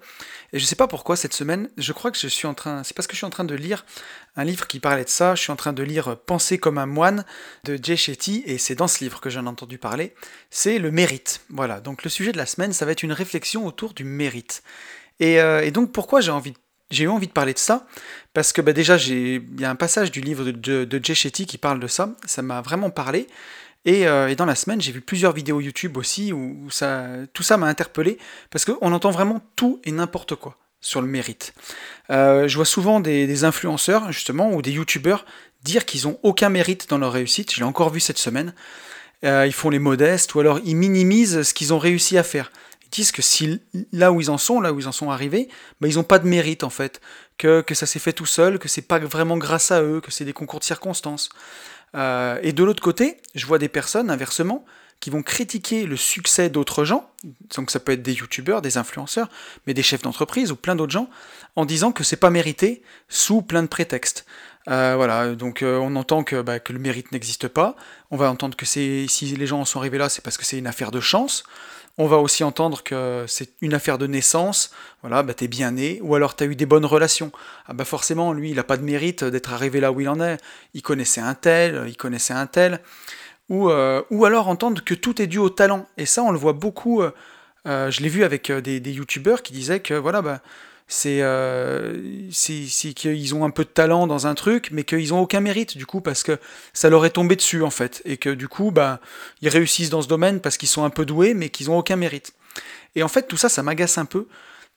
et 0.53 0.59
je 0.59 0.65
sais 0.65 0.77
pas 0.77 0.87
pourquoi 0.87 1.17
cette 1.17 1.33
semaine, 1.33 1.71
je 1.79 1.93
crois 1.95 2.11
que 2.11 2.19
je 2.19 2.29
suis 2.29 2.47
en 2.47 2.53
train, 2.53 2.85
c'est 2.85 2.95
parce 2.95 3.07
que 3.07 3.15
je 3.15 3.19
suis 3.19 3.27
en 3.27 3.31
train 3.31 3.45
de 3.45 3.55
lire 3.55 3.87
un 4.37 4.45
livre 4.45 4.67
qui 4.67 4.79
parlait 4.79 5.05
de 5.05 5.09
ça, 5.09 5.35
je 5.35 5.41
suis 5.41 5.53
en 5.53 5.57
train 5.57 5.73
de 5.73 5.83
lire 5.83 6.19
Penser 6.27 6.59
comme 6.59 6.77
un 6.77 6.87
moine 6.87 7.25
de 7.65 7.79
Jay 7.83 7.97
Shetty, 7.97 8.43
et 8.45 8.59
c'est 8.59 8.75
dans 8.75 8.89
ce 8.89 9.03
livre 9.03 9.23
que 9.23 9.31
j'en 9.31 9.47
ai 9.47 9.49
entendu 9.49 9.79
parler, 9.79 10.15
c'est 10.51 10.79
le 10.79 10.91
mérite. 10.91 11.41
Voilà, 11.49 11.81
donc 11.81 12.05
le 12.05 12.11
sujet 12.11 12.33
de 12.33 12.39
la 12.39 12.47
semaine, 12.47 12.75
ça 12.75 12.85
va 12.85 12.93
être 12.93 13.03
une 13.03 13.13
réflexion 13.13 13.67
autour 13.67 13.95
du 13.95 14.05
mérite. 14.05 14.63
Et, 15.19 15.41
euh, 15.41 15.65
et 15.65 15.71
donc 15.71 15.93
pourquoi 15.93 16.21
j'ai 16.21 16.31
envie 16.31 16.55
j'ai 16.91 17.05
eu 17.05 17.09
envie 17.09 17.27
de 17.27 17.33
parler 17.33 17.55
de 17.55 17.59
ça 17.59 17.87
parce 18.33 18.53
que 18.53 18.61
bah, 18.61 18.73
déjà, 18.73 18.97
il 18.97 19.61
y 19.61 19.65
a 19.65 19.71
un 19.71 19.77
passage 19.77 20.11
du 20.11 20.21
livre 20.21 20.45
de, 20.45 20.85
de, 20.85 21.01
Jay 21.03 21.15
Shetty 21.15 21.47
qui 21.47 21.59
parle 21.59 21.81
de 21.81 21.87
ça. 21.87 22.15
Ça 22.27 22.43
m'a 22.43 22.61
vraiment 22.61 22.91
parlé. 22.91 23.27
Et, 23.85 24.03
et, 24.03 24.35
dans 24.35 24.47
la 24.47 24.55
semaine, 24.55 24.81
j'ai 24.81 24.93
vu 24.93 25.01
plusieurs 25.03 25.33
vidéos 25.33 25.61
YouTube 25.61 25.97
aussi 25.99 26.33
où, 26.33 26.71
ça, 26.71 27.07
tout 27.33 27.43
ça 27.43 27.59
m'a 27.59 27.67
interpellé 27.67 28.19
parce 28.51 28.65
qu'on 28.65 28.93
entend 28.93 29.11
vraiment 29.11 29.41
tout 29.57 29.81
et 29.85 29.93
n'importe 29.93 30.35
quoi 30.37 30.57
sur 30.85 31.01
le 31.01 31.09
mérite. 31.09 31.55
Euh, 32.11 32.47
je 32.47 32.57
vois 32.57 32.67
souvent 32.67 33.01
des, 33.01 33.45
influenceurs, 33.45 34.13
justement, 34.13 34.53
ou 34.53 34.63
des 34.63 34.73
youtubeurs 34.73 35.25
dire 35.63 35.87
qu'ils 35.87 36.07
ont 36.07 36.19
aucun 36.23 36.51
mérite 36.51 36.91
dans 36.91 36.99
leur 36.99 37.13
réussite. 37.13 37.53
Je 37.53 37.61
l'ai 37.61 37.65
encore 37.65 37.91
vu 37.91 37.99
cette 37.99 38.19
semaine. 38.19 38.55
Euh, 39.25 39.47
ils 39.47 39.55
font 39.55 39.71
les 39.71 39.79
modestes, 39.79 40.35
ou 40.35 40.41
alors 40.41 40.61
ils 40.63 40.77
minimisent 40.77 41.43
ce 41.43 41.55
qu'ils 41.55 41.73
ont 41.73 41.79
réussi 41.79 42.19
à 42.19 42.23
faire. 42.23 42.53
Disent 42.95 43.11
que 43.11 43.23
si 43.23 43.61
là 43.91 44.13
où 44.13 44.21
ils 44.21 44.31
en 44.31 44.39
sont, 44.39 44.61
là 44.61 44.73
où 44.73 44.79
ils 44.79 44.87
en 44.87 44.93
sont 44.93 45.11
arrivés, 45.11 45.49
bah, 45.81 45.89
ils 45.89 45.97
n'ont 45.97 46.05
pas 46.05 46.21
de 46.21 46.29
mérite 46.29 46.63
en 46.63 46.71
fait, 46.71 47.01
que, 47.39 47.61
que 47.61 47.75
ça 47.75 47.87
s'est 47.87 47.99
fait 47.99 48.13
tout 48.13 48.25
seul, 48.25 48.61
que 48.61 48.69
c'est 48.69 48.83
pas 48.83 49.01
vraiment 49.01 49.37
grâce 49.37 49.73
à 49.73 49.83
eux, 49.83 50.01
que 50.01 50.13
c'est 50.13 50.25
des 50.25 50.33
concours 50.33 50.61
de 50.61 50.65
circonstances. 50.65 51.29
Euh, 51.97 52.39
et 52.43 52.53
de 52.53 52.63
l'autre 52.63 52.83
côté, 52.83 53.17
je 53.35 53.47
vois 53.47 53.59
des 53.59 53.69
personnes, 53.69 54.11
inversement, 54.11 54.65
qui 55.01 55.11
vont 55.11 55.25
critiquer 55.25 55.87
le 55.87 55.97
succès 55.97 56.51
d'autres 56.51 56.85
gens, 56.85 57.11
donc 57.57 57.73
ça 57.73 57.81
peut 57.81 57.91
être 57.91 58.03
des 58.03 58.13
youtubeurs, 58.13 58.63
des 58.63 58.79
influenceurs, 58.79 59.29
mais 59.67 59.75
des 59.75 59.83
chefs 59.83 60.03
d'entreprise 60.03 60.53
ou 60.53 60.57
plein 60.57 60.77
d'autres 60.77 60.93
gens, 60.93 61.11
en 61.57 61.65
disant 61.65 61.91
que 61.91 62.05
c'est 62.05 62.17
pas 62.17 62.31
mérité 62.31 62.81
sous 63.09 63.43
plein 63.43 63.65
de 63.65 63.69
prétextes. 63.69 64.25
Euh, 64.69 64.95
voilà, 64.97 65.35
donc 65.35 65.63
euh, 65.63 65.79
on 65.79 65.97
entend 65.97 66.23
que, 66.23 66.41
bah, 66.43 66.61
que 66.61 66.73
le 66.73 66.79
mérite 66.79 67.11
n'existe 67.11 67.49
pas, 67.49 67.75
on 68.13 68.17
va 68.17 68.31
entendre 68.31 68.57
que 68.57 68.65
si 68.65 69.09
les 69.37 69.47
gens 69.47 69.61
en 69.61 69.65
sont 69.65 69.81
arrivés 69.81 69.99
là, 69.99 70.09
c'est 70.09 70.23
parce 70.23 70.39
que 70.39 70.45
c'est 70.45 70.59
une 70.59 70.69
affaire 70.69 70.93
de 70.93 71.01
chance, 71.01 71.43
on 71.97 72.07
va 72.07 72.19
aussi 72.19 72.43
entendre 72.43 72.83
que 72.83 73.25
c'est 73.29 73.51
une 73.61 73.75
affaire 73.75 73.99
de 73.99 74.07
naissance, 74.07 74.73
voilà, 75.03 75.23
bah 75.23 75.35
t'es 75.35 75.47
bien 75.47 75.71
né, 75.73 76.01
ou 76.03 76.15
alors 76.15 76.35
t'as 76.35 76.47
eu 76.47 76.57
des 76.57 76.67
bonnes 76.67 76.87
relations. 76.87 77.31
Ah 77.67 77.73
bah 77.73 77.85
forcément, 77.85 78.33
lui, 78.33 78.51
il 78.51 78.57
n'a 78.57 78.65
pas 78.65 78.77
de 78.77 78.83
mérite 78.83 79.23
d'être 79.23 79.53
arrivé 79.53 79.81
là 79.81 79.93
où 79.93 80.01
il 80.01 80.09
en 80.09 80.21
est, 80.21 80.39
il 80.75 80.83
connaissait 80.83 81.21
un 81.21 81.35
tel, 81.35 81.85
il 81.87 81.97
connaissait 81.97 82.35
un 82.35 82.47
tel. 82.47 82.81
Euh, 83.51 84.03
ou, 84.11 84.25
alors 84.25 84.49
entendre 84.49 84.83
que 84.83 84.95
tout 84.95 85.21
est 85.21 85.27
dû 85.27 85.39
au 85.39 85.51
talent. 85.51 85.87
Et 85.97 86.07
ça, 86.07 86.23
on 86.23 86.31
le 86.31 86.39
voit 86.39 86.53
beaucoup. 86.53 87.03
Euh, 87.03 87.11
euh, 87.67 87.91
je 87.91 88.03
l'ai 88.03 88.09
vu 88.09 88.25
avec 88.25 88.51
des, 88.51 88.81
des 88.81 88.93
youtubeurs 88.93 89.43
qui 89.43 89.53
disaient 89.53 89.81
que 89.81 89.95
voilà, 89.95 90.23
bah, 90.23 90.41
c'est 90.87 91.23
qu'ils 92.95 93.35
ont 93.35 93.45
un 93.45 93.51
peu 93.51 93.65
de 93.65 93.71
talent 93.71 94.07
dans 94.07 94.27
un 94.27 94.35
truc, 94.35 94.69
mais 94.71 94.85
qu'ils 94.85 95.11
n'ont 95.11 95.21
aucun 95.21 95.41
mérite 95.41 95.77
du 95.77 95.87
coup 95.87 96.01
parce 96.01 96.23
que 96.23 96.39
ça 96.73 96.91
leur 96.91 97.07
est 97.07 97.11
tombé 97.11 97.37
dessus 97.37 97.63
en 97.63 97.71
fait, 97.71 98.03
et 98.05 98.17
que 98.17 98.31
du 98.31 98.49
coup, 98.49 98.71
bah, 98.71 99.01
ils 99.41 99.49
réussissent 99.49 99.91
dans 99.91 100.03
ce 100.03 100.09
domaine 100.09 100.41
parce 100.41 100.57
qu'ils 100.57 100.69
sont 100.69 100.85
un 100.85 100.91
peu 100.91 101.07
doués, 101.07 101.35
mais 101.35 101.49
qu'ils 101.49 101.69
n'ont 101.69 101.79
aucun 101.79 101.97
mérite. 101.97 102.33
Et 102.95 103.03
en 103.03 103.09
fait, 103.09 103.27
tout 103.27 103.37
ça, 103.37 103.49
ça 103.49 103.63
m'agace 103.63 103.99
un 103.99 104.05
peu 104.05 104.29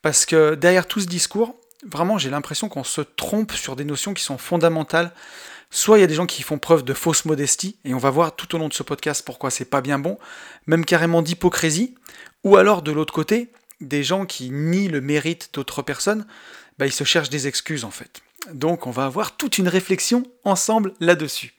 parce 0.02 0.26
que 0.26 0.56
derrière 0.56 0.88
tout 0.88 1.00
ce 1.00 1.08
discours, 1.08 1.56
vraiment, 1.86 2.18
j'ai 2.18 2.30
l'impression 2.30 2.70
qu'on 2.70 2.84
se 2.84 3.02
trompe 3.02 3.52
sur 3.52 3.76
des 3.76 3.84
notions 3.84 4.14
qui 4.14 4.24
sont 4.24 4.38
fondamentales 4.38 5.12
Soit 5.70 5.98
il 5.98 6.02
y 6.02 6.04
a 6.04 6.08
des 6.08 6.16
gens 6.16 6.26
qui 6.26 6.44
font 6.44 6.58
preuve 6.58 6.84
de 6.84 6.94
fausse 6.94 7.26
modestie, 7.26 7.78
et 7.84 7.94
on 7.94 7.98
va 7.98 8.10
voir 8.10 8.36
tout 8.36 8.56
au 8.56 8.58
long 8.58 8.70
de 8.70 8.74
ce 8.74 8.84
podcast 8.84 9.24
pourquoi 9.26 9.52
c'est 9.52 9.66
pas 9.66 9.82
bien 9.82 10.00
bon, 10.00 10.18
même 10.66 10.86
carrément 10.86 11.22
d'hypocrisie, 11.22 11.96
ou 12.44 12.56
alors 12.56 12.82
de 12.82 12.92
l'autre 12.92 13.14
côté, 13.14 13.52
des 13.82 14.04
gens 14.04 14.26
qui 14.26 14.50
nient 14.50 14.88
le 14.88 15.02
mérite 15.02 15.50
d'autres 15.54 15.82
personnes, 15.82 16.26
bah, 16.78 16.86
ils 16.86 16.92
se 16.92 17.04
cherchent 17.04 17.30
des 17.30 17.48
excuses 17.48 17.86
en 17.86 17.92
fait. 17.92 18.22
Donc 18.54 18.88
on 18.88 18.92
va 18.92 19.06
avoir 19.06 19.36
toute 19.36 19.58
une 19.58 19.68
réflexion 19.68 20.24
ensemble 20.44 20.94
là-dessus. 21.00 21.54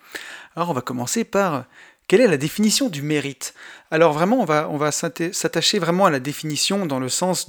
Alors 0.57 0.71
on 0.71 0.75
va 0.75 0.81
commencer 0.81 1.25
par 1.25 1.67
quelle 2.09 2.23
est 2.23 2.27
la 2.27 2.39
définition 2.39 2.89
du 2.89 3.03
mérite? 3.03 3.53
Alors 3.91 4.15
vraiment, 4.15 4.41
on 4.41 4.45
va, 4.79 4.93
s'attacher 4.93 5.79
vraiment 5.79 6.07
à 6.07 6.11
la 6.11 6.21
définition 6.21 6.87
dans 6.87 6.99
le 6.99 7.11
sens 7.11 7.49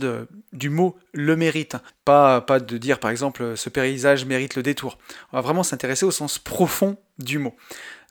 du 0.51 0.69
mot 0.69 0.97
le 1.13 1.37
mérite. 1.37 1.77
Pas, 2.03 2.41
pas 2.41 2.59
de 2.59 2.77
dire 2.77 2.99
par 2.99 3.09
exemple 3.09 3.55
ce 3.55 3.69
paysage 3.69 4.25
mérite 4.25 4.55
le 4.55 4.63
détour. 4.63 4.97
On 5.31 5.37
va 5.37 5.41
vraiment 5.41 5.63
s'intéresser 5.63 6.05
au 6.05 6.11
sens 6.11 6.39
profond 6.39 6.97
du 7.19 7.39
mot. 7.39 7.55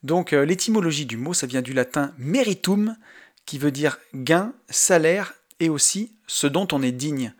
Donc 0.02 0.32
euh, 0.32 0.46
l'étymologie 0.46 1.06
du 1.06 1.18
mot, 1.18 1.34
ça 1.34 1.46
vient 1.46 1.62
du 1.62 1.74
latin 1.74 2.12
meritum, 2.16 2.96
qui 3.44 3.58
veut 3.58 3.70
dire 3.70 3.98
gain, 4.14 4.52
salaire 4.70 5.34
et 5.60 5.68
aussi 5.68 6.12
ce 6.26 6.46
dont 6.46 6.68
on 6.72 6.82
est 6.82 6.92
digne. 6.92 7.32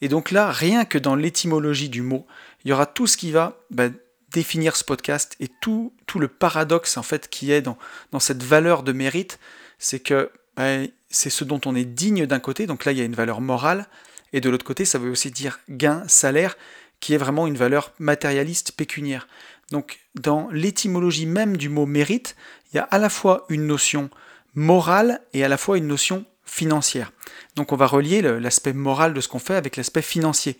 Et 0.00 0.08
donc 0.08 0.30
là, 0.30 0.50
rien 0.50 0.84
que 0.84 0.98
dans 0.98 1.14
l'étymologie 1.14 1.88
du 1.88 2.02
mot, 2.02 2.26
il 2.64 2.70
y 2.70 2.72
aura 2.72 2.86
tout 2.86 3.06
ce 3.06 3.16
qui 3.16 3.30
va 3.30 3.58
bah, 3.70 3.88
définir 4.34 4.76
ce 4.76 4.84
podcast 4.84 5.36
et 5.40 5.48
tout, 5.48 5.92
tout 6.06 6.18
le 6.18 6.28
paradoxe 6.28 6.96
en 6.96 7.02
fait 7.02 7.28
qui 7.28 7.52
est 7.52 7.62
dans, 7.62 7.78
cette 8.18 8.42
valeur 8.42 8.82
de 8.82 8.92
mérite, 8.92 9.38
c'est 9.78 10.00
que 10.00 10.30
ben, 10.56 10.88
c'est 11.08 11.30
ce 11.30 11.44
dont 11.44 11.60
on 11.66 11.74
est 11.74 11.84
digne 11.84 12.26
d'un 12.26 12.40
côté, 12.40 12.66
donc 12.66 12.84
là 12.84 12.92
il 12.92 12.98
y 12.98 13.00
a 13.00 13.04
une 13.04 13.14
valeur 13.14 13.40
morale, 13.40 13.86
et 14.32 14.40
de 14.40 14.50
l'autre 14.50 14.64
côté 14.64 14.84
ça 14.84 14.98
veut 14.98 15.10
aussi 15.10 15.30
dire 15.30 15.60
gain, 15.70 16.02
salaire, 16.08 16.56
qui 17.00 17.14
est 17.14 17.18
vraiment 17.18 17.46
une 17.46 17.56
valeur 17.56 17.92
matérialiste, 17.98 18.72
pécuniaire. 18.72 19.28
Donc 19.70 20.00
dans 20.14 20.48
l'étymologie 20.50 21.26
même 21.26 21.56
du 21.56 21.68
mot 21.68 21.86
mérite, 21.86 22.36
il 22.72 22.76
y 22.76 22.80
a 22.80 22.84
à 22.84 22.98
la 22.98 23.08
fois 23.08 23.44
une 23.48 23.66
notion 23.66 24.10
morale 24.54 25.20
et 25.32 25.44
à 25.44 25.48
la 25.48 25.56
fois 25.56 25.78
une 25.78 25.86
notion 25.86 26.24
financière. 26.54 27.12
Donc 27.56 27.72
on 27.72 27.76
va 27.76 27.88
relier 27.88 28.22
l'aspect 28.22 28.72
moral 28.72 29.12
de 29.12 29.20
ce 29.20 29.26
qu'on 29.26 29.40
fait 29.40 29.56
avec 29.56 29.76
l'aspect 29.76 30.02
financier. 30.02 30.56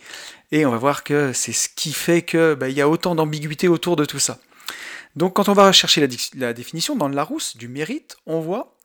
Et 0.50 0.66
on 0.66 0.70
va 0.72 0.76
voir 0.76 1.04
que 1.04 1.32
c'est 1.32 1.52
ce 1.52 1.68
qui 1.68 1.92
fait 1.92 2.22
qu'il 2.22 2.56
bah, 2.58 2.68
y 2.68 2.80
a 2.80 2.88
autant 2.88 3.14
d'ambiguïté 3.14 3.68
autour 3.68 3.94
de 3.94 4.04
tout 4.04 4.18
ça. 4.18 4.40
Donc 5.14 5.36
quand 5.36 5.48
on 5.48 5.52
va 5.52 5.68
rechercher 5.68 6.08
la, 6.34 6.52
définition 6.52 6.96
dans 6.96 7.06
le 7.06 7.14
Larousse 7.14 7.56
du 7.56 7.68
mérite, 7.68 8.16
on 8.26 8.40
voit 8.40 8.76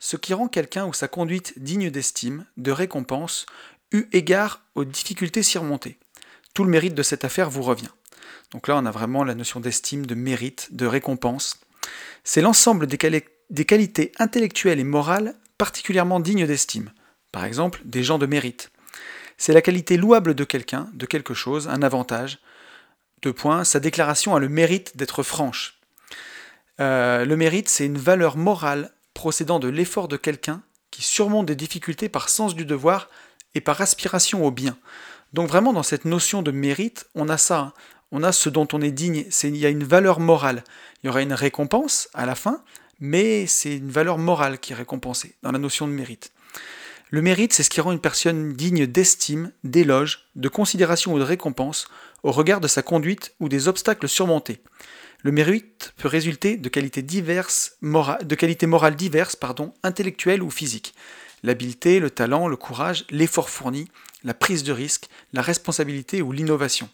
ce 0.00 0.16
qui 0.16 0.34
rend 0.34 0.48
quelqu'un 0.48 0.86
ou 0.86 0.92
sa 0.92 1.06
conduite 1.06 1.54
digne 1.56 1.88
d'estime, 1.88 2.46
de 2.56 2.72
récompense, 2.72 3.46
eu 3.92 4.06
égard 4.10 4.62
aux 4.74 4.84
difficultés 4.84 5.44
surmontées. 5.44 5.98
Tout 6.52 6.64
le 6.64 6.70
mérite 6.70 6.94
de 6.94 7.04
cette 7.04 7.24
affaire 7.24 7.48
vous 7.48 7.62
revient. 7.62 7.94
Donc 8.50 8.66
là 8.66 8.76
on 8.76 8.86
a 8.86 8.90
vraiment 8.90 9.22
la 9.22 9.36
notion 9.36 9.60
d'estime, 9.60 10.04
de 10.04 10.16
mérite, 10.16 10.68
de 10.72 10.86
récompense. 10.86 11.60
C'est 12.24 12.42
l'ensemble 12.42 12.88
des 12.88 13.64
qualités 13.64 14.10
intellectuelles 14.18 14.80
et 14.80 14.84
morales 14.84 15.36
particulièrement 15.58 16.20
dignes 16.20 16.46
d'estime, 16.46 16.92
par 17.32 17.44
exemple 17.44 17.80
des 17.84 18.02
gens 18.02 18.18
de 18.18 18.26
mérite. 18.26 18.70
C'est 19.38 19.52
la 19.52 19.62
qualité 19.62 19.96
louable 19.96 20.34
de 20.34 20.44
quelqu'un, 20.44 20.88
de 20.94 21.06
quelque 21.06 21.34
chose, 21.34 21.68
un 21.68 21.82
avantage. 21.82 22.38
Deux 23.22 23.32
points, 23.32 23.64
sa 23.64 23.80
déclaration 23.80 24.34
a 24.34 24.38
le 24.38 24.48
mérite 24.48 24.96
d'être 24.96 25.22
franche. 25.22 25.80
Euh, 26.80 27.24
le 27.24 27.36
mérite, 27.36 27.68
c'est 27.68 27.86
une 27.86 27.98
valeur 27.98 28.36
morale 28.36 28.92
procédant 29.14 29.58
de 29.58 29.68
l'effort 29.68 30.08
de 30.08 30.16
quelqu'un 30.16 30.62
qui 30.90 31.02
surmonte 31.02 31.46
des 31.46 31.56
difficultés 31.56 32.08
par 32.08 32.28
sens 32.28 32.54
du 32.54 32.64
devoir 32.64 33.10
et 33.54 33.60
par 33.60 33.80
aspiration 33.80 34.44
au 34.44 34.50
bien. 34.50 34.76
Donc 35.32 35.48
vraiment 35.48 35.72
dans 35.72 35.82
cette 35.82 36.04
notion 36.04 36.42
de 36.42 36.50
mérite, 36.50 37.06
on 37.14 37.28
a 37.28 37.38
ça, 37.38 37.58
hein. 37.58 37.72
on 38.12 38.22
a 38.22 38.32
ce 38.32 38.48
dont 38.48 38.68
on 38.72 38.80
est 38.80 38.92
digne, 38.92 39.26
il 39.42 39.56
y 39.56 39.66
a 39.66 39.70
une 39.70 39.84
valeur 39.84 40.20
morale. 40.20 40.64
Il 41.02 41.06
y 41.06 41.10
aura 41.10 41.22
une 41.22 41.32
récompense 41.32 42.08
à 42.14 42.26
la 42.26 42.34
fin, 42.34 42.62
mais 43.00 43.46
c'est 43.46 43.76
une 43.76 43.90
valeur 43.90 44.18
morale 44.18 44.58
qui 44.58 44.72
est 44.72 44.76
récompensée 44.76 45.34
dans 45.42 45.52
la 45.52 45.58
notion 45.58 45.86
de 45.86 45.92
mérite. 45.92 46.32
Le 47.10 47.22
mérite, 47.22 47.52
c'est 47.52 47.62
ce 47.62 47.70
qui 47.70 47.80
rend 47.80 47.92
une 47.92 48.00
personne 48.00 48.54
digne 48.54 48.86
d'estime, 48.86 49.52
d'éloge, 49.62 50.26
de 50.34 50.48
considération 50.48 51.12
ou 51.12 51.18
de 51.18 51.24
récompense 51.24 51.86
au 52.24 52.32
regard 52.32 52.60
de 52.60 52.66
sa 52.66 52.82
conduite 52.82 53.34
ou 53.38 53.48
des 53.48 53.68
obstacles 53.68 54.08
surmontés. 54.08 54.60
Le 55.22 55.30
mérite 55.30 55.94
peut 55.96 56.08
résulter 56.08 56.56
de 56.56 56.68
qualités 56.68 57.02
diverses, 57.02 57.78
de 57.82 58.34
qualités 58.34 58.66
morales 58.66 58.96
diverses, 58.96 59.36
pardon, 59.36 59.72
intellectuelles 59.82 60.42
ou 60.42 60.50
physiques. 60.50 60.94
L'habileté, 61.42 62.00
le 62.00 62.10
talent, 62.10 62.48
le 62.48 62.56
courage, 62.56 63.04
l'effort 63.10 63.50
fourni, 63.50 63.88
la 64.24 64.34
prise 64.34 64.64
de 64.64 64.72
risque, 64.72 65.08
la 65.32 65.42
responsabilité 65.42 66.22
ou 66.22 66.32
l'innovation. 66.32 66.88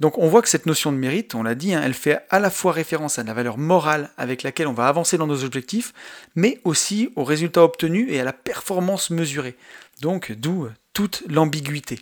Donc 0.00 0.16
on 0.16 0.28
voit 0.28 0.40
que 0.42 0.48
cette 0.48 0.66
notion 0.66 0.92
de 0.92 0.96
mérite, 0.96 1.34
on 1.34 1.42
l'a 1.42 1.54
dit, 1.54 1.74
hein, 1.74 1.82
elle 1.84 1.94
fait 1.94 2.20
à 2.30 2.40
la 2.40 2.50
fois 2.50 2.72
référence 2.72 3.18
à 3.18 3.22
la 3.22 3.34
valeur 3.34 3.58
morale 3.58 4.10
avec 4.16 4.42
laquelle 4.42 4.66
on 4.66 4.72
va 4.72 4.88
avancer 4.88 5.18
dans 5.18 5.26
nos 5.26 5.44
objectifs, 5.44 5.92
mais 6.34 6.58
aussi 6.64 7.10
aux 7.16 7.24
résultats 7.24 7.62
obtenus 7.62 8.06
et 8.10 8.18
à 8.18 8.24
la 8.24 8.32
performance 8.32 9.10
mesurée. 9.10 9.56
Donc 10.00 10.32
d'où 10.32 10.68
toute 10.94 11.22
l'ambiguïté. 11.28 12.00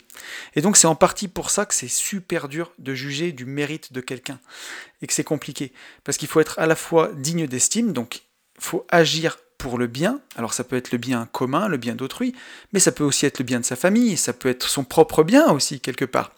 Et 0.54 0.60
donc 0.60 0.76
c'est 0.76 0.86
en 0.86 0.94
partie 0.94 1.28
pour 1.28 1.50
ça 1.50 1.66
que 1.66 1.74
c'est 1.74 1.88
super 1.88 2.48
dur 2.48 2.72
de 2.78 2.94
juger 2.94 3.32
du 3.32 3.44
mérite 3.44 3.92
de 3.92 4.00
quelqu'un 4.00 4.38
et 5.02 5.06
que 5.06 5.12
c'est 5.12 5.24
compliqué. 5.24 5.72
Parce 6.04 6.16
qu'il 6.16 6.28
faut 6.28 6.40
être 6.40 6.58
à 6.58 6.66
la 6.66 6.76
fois 6.76 7.10
digne 7.14 7.46
d'estime, 7.46 7.92
donc 7.92 8.22
il 8.58 8.64
faut 8.64 8.86
agir 8.90 9.38
pour 9.58 9.76
le 9.76 9.88
bien. 9.88 10.20
Alors 10.36 10.54
ça 10.54 10.62
peut 10.62 10.76
être 10.76 10.92
le 10.92 10.98
bien 10.98 11.28
commun, 11.32 11.66
le 11.66 11.76
bien 11.76 11.96
d'autrui, 11.96 12.34
mais 12.72 12.80
ça 12.80 12.92
peut 12.92 13.04
aussi 13.04 13.26
être 13.26 13.40
le 13.40 13.44
bien 13.44 13.58
de 13.58 13.64
sa 13.64 13.76
famille, 13.76 14.16
ça 14.16 14.32
peut 14.32 14.48
être 14.48 14.68
son 14.68 14.84
propre 14.84 15.24
bien 15.24 15.50
aussi 15.50 15.80
quelque 15.80 16.04
part 16.04 16.32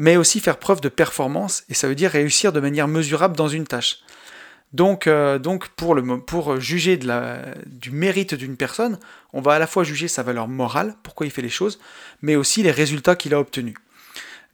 mais 0.00 0.16
aussi 0.16 0.40
faire 0.40 0.56
preuve 0.56 0.80
de 0.80 0.88
performance, 0.88 1.62
et 1.68 1.74
ça 1.74 1.86
veut 1.86 1.94
dire 1.94 2.10
réussir 2.10 2.54
de 2.54 2.60
manière 2.60 2.88
mesurable 2.88 3.36
dans 3.36 3.48
une 3.48 3.66
tâche. 3.66 3.98
Donc, 4.72 5.06
euh, 5.06 5.38
pour, 5.76 6.58
juger 6.58 6.98
du 7.66 7.90
mérite 7.90 8.34
d'une 8.34 8.56
personne, 8.56 8.98
on 9.34 9.42
va 9.42 9.52
à 9.52 9.58
la 9.58 9.66
fois 9.66 9.84
juger 9.84 10.08
sa 10.08 10.22
valeur 10.22 10.48
morale, 10.48 10.94
pourquoi 11.02 11.26
il 11.26 11.30
fait 11.30 11.42
les 11.42 11.50
choses, 11.50 11.78
mais 12.22 12.34
aussi 12.34 12.62
les 12.62 12.70
résultats 12.70 13.14
qu'il 13.14 13.34
a 13.34 13.40
obtenus. 13.40 13.74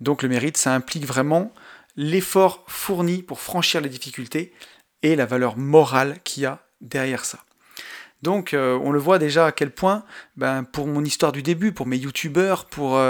Donc 0.00 0.24
le 0.24 0.28
mérite, 0.28 0.56
ça 0.56 0.74
implique 0.74 1.06
vraiment 1.06 1.54
l'effort 1.96 2.64
fourni 2.66 3.22
pour 3.22 3.38
franchir 3.38 3.80
les 3.80 3.88
difficultés 3.88 4.52
et 5.04 5.14
la 5.14 5.26
valeur 5.26 5.56
morale 5.56 6.18
qu'il 6.24 6.42
y 6.42 6.46
a 6.46 6.58
derrière 6.80 7.24
ça. 7.24 7.38
Donc 8.22 8.54
on 8.54 8.90
le 8.90 8.98
voit 8.98 9.18
déjà 9.18 9.46
à 9.46 9.52
quel 9.52 9.70
point, 9.70 10.04
ben, 10.36 10.64
pour 10.64 10.86
mon 10.86 11.04
histoire 11.04 11.32
du 11.32 11.42
début, 11.42 11.72
pour 11.72 11.86
mes 11.86 11.96
youtubeurs, 11.96 12.64
pour, 12.64 13.00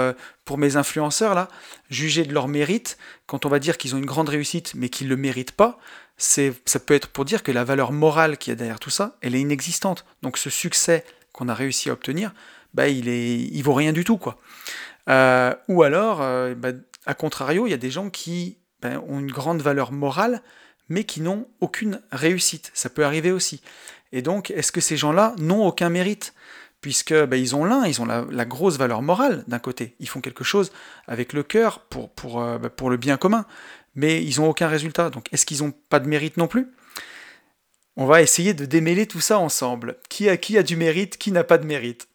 pour 0.45 0.57
mes 0.57 0.75
influenceurs, 0.75 1.33
là, 1.33 1.47
juger 1.89 2.23
de 2.23 2.33
leur 2.33 2.47
mérite, 2.47 2.97
quand 3.25 3.45
on 3.45 3.49
va 3.49 3.59
dire 3.59 3.77
qu'ils 3.77 3.95
ont 3.95 3.97
une 3.97 4.05
grande 4.05 4.29
réussite 4.29 4.73
mais 4.75 4.89
qu'ils 4.89 5.07
ne 5.07 5.15
le 5.15 5.17
méritent 5.17 5.53
pas, 5.53 5.79
c'est, 6.17 6.53
ça 6.65 6.79
peut 6.79 6.93
être 6.93 7.07
pour 7.07 7.25
dire 7.25 7.43
que 7.43 7.51
la 7.51 7.63
valeur 7.63 7.91
morale 7.91 8.37
qui 8.37 8.51
est 8.51 8.55
derrière 8.55 8.79
tout 8.79 8.89
ça, 8.89 9.17
elle 9.21 9.35
est 9.35 9.41
inexistante. 9.41 10.05
Donc 10.23 10.37
ce 10.37 10.49
succès 10.49 11.05
qu'on 11.31 11.47
a 11.47 11.53
réussi 11.53 11.89
à 11.89 11.93
obtenir, 11.93 12.33
bah, 12.73 12.87
il, 12.87 13.07
est, 13.07 13.37
il 13.37 13.61
vaut 13.61 13.73
rien 13.73 13.93
du 13.93 14.03
tout. 14.03 14.17
quoi. 14.17 14.37
Euh, 15.09 15.53
ou 15.67 15.83
alors, 15.83 16.21
euh, 16.21 16.55
bah, 16.55 16.69
à 17.05 17.13
contrario, 17.13 17.67
il 17.67 17.69
y 17.69 17.73
a 17.73 17.77
des 17.77 17.91
gens 17.91 18.09
qui 18.09 18.57
ben, 18.81 19.01
ont 19.07 19.19
une 19.19 19.31
grande 19.31 19.61
valeur 19.61 19.91
morale, 19.91 20.41
mais 20.89 21.03
qui 21.03 21.21
n'ont 21.21 21.47
aucune 21.59 22.01
réussite. 22.11 22.71
Ça 22.73 22.89
peut 22.89 23.05
arriver 23.05 23.31
aussi. 23.31 23.61
Et 24.11 24.21
donc, 24.21 24.51
est-ce 24.51 24.71
que 24.71 24.81
ces 24.81 24.97
gens-là 24.97 25.35
n'ont 25.37 25.65
aucun 25.65 25.89
mérite? 25.89 26.33
Puisque 26.79 27.13
ben, 27.13 27.43
ont 27.55 27.65
l'un, 27.65 27.85
ils 27.85 28.01
ont 28.01 28.05
la, 28.05 28.45
grosse 28.45 28.77
valeur 28.77 29.01
morale 29.01 29.43
d'un 29.47 29.59
côté. 29.59 29.95
Ils 29.99 30.07
font 30.07 30.21
quelque 30.21 30.43
chose 30.43 30.71
avec 31.07 31.33
le 31.33 31.41
cœur 31.41 31.79
pour, 31.79 32.41
euh, 32.41 32.59
ben, 32.59 32.89
le 32.89 32.97
bien 32.97 33.17
commun 33.17 33.45
mais 33.97 34.23
ils 34.23 34.39
n'ont 34.39 34.47
aucun 34.47 34.69
résultat. 34.69 35.09
Donc 35.09 35.27
est-ce 35.33 35.45
qu'ils 35.45 35.63
n'ont 35.63 35.73
pas 35.89 35.99
de 35.99 36.07
mérite 36.07 36.37
non 36.37 36.47
plus? 36.47 36.71
On 37.97 38.05
va 38.05 38.21
essayer 38.21 38.53
de 38.53 38.65
démêler 38.65 39.07
tout 39.07 39.19
ça 39.19 39.39
ensemble. 39.39 39.97
Qui 40.07 40.29
a, 40.29 40.37
qui 40.37 40.57
a 40.57 40.63
du 40.63 40.77
mérite, 40.77 41.17
qui 41.17 41.31
n'a 41.31 41.43
pas 41.43 41.57
de 41.57 41.65
mérite? 41.65 42.07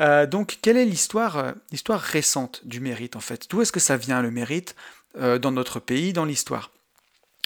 Euh, 0.00 0.24
donc, 0.24 0.58
quelle 0.62 0.78
est 0.78 0.84
l'histoire, 0.84 1.36
euh, 1.36 1.52
l'histoire 1.72 2.00
récente 2.00 2.64
du 2.64 2.80
mérite 2.80 3.16
en 3.16 3.20
fait? 3.20 3.48
D'où 3.50 3.60
est-ce 3.60 3.72
que 3.72 3.80
ça 3.80 3.96
vient 3.96 4.22
le 4.22 4.30
mérite 4.30 4.74
dans 5.18 5.50
notre 5.50 5.80
pays, 5.80 6.12
dans 6.12 6.24
l'histoire? 6.24 6.70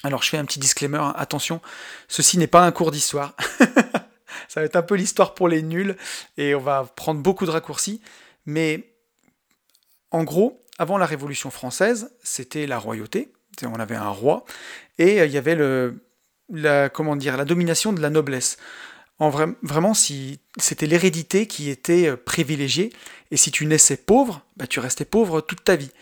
Alors, 0.05 0.23
je 0.23 0.29
fais 0.29 0.37
un 0.37 0.45
petit 0.45 0.61
disclaimer, 0.61 0.99
hein. 0.99 1.15
attention, 1.17 1.63
ceci 2.09 2.37
n'est 2.37 2.47
pas 2.47 2.61
un 2.61 2.73
cours 2.73 2.91
d'histoire. 2.91 3.35
ça 4.49 4.61
va 4.61 4.67
être 4.67 4.77
un 4.77 4.83
peu 4.83 4.95
l'histoire 4.95 5.35
pour 5.35 5.49
les 5.49 5.63
nuls 5.63 5.97
et 6.37 6.55
on 6.55 6.61
va 6.61 6.85
prendre 6.95 7.21
beaucoup 7.21 7.47
de 7.47 7.51
raccourcis. 7.51 8.03
Mais 8.45 8.95
en 10.11 10.23
gros, 10.23 10.63
avant 10.79 10.99
la 10.99 11.07
Révolution 11.07 11.51
française, 11.51 12.13
c'était 12.23 12.67
la 12.67 12.79
royauté, 12.79 13.33
on 13.63 13.81
avait 13.81 13.97
un 13.97 14.11
roi, 14.11 14.45
et 14.99 15.21
euh, 15.21 15.27
il 15.27 15.33
y 15.33 15.39
avait 15.39 15.55
le, 15.55 16.05
la, 16.51 16.91
la 16.91 17.45
domination 17.45 17.93
de 17.93 18.01
la 18.03 18.11
noblesse. 18.11 18.59
En 19.19 19.31
vraiment, 19.31 19.95
si 19.95 20.41
c'était 20.59 20.87
l'hérédité 20.87 21.47
qui 21.47 21.71
était 21.71 22.09
euh, 22.09 22.17
privilégiée, 22.17 22.93
et 23.31 23.37
si 23.37 23.51
tu 23.51 23.65
naissais 23.65 23.97
pauvre, 23.97 24.45
bah, 24.57 24.67
tu 24.67 24.81
restais 24.81 25.05
pauvre 25.05 25.41
toute 25.41 25.65
ta 25.65 25.77
vie. 25.77 25.93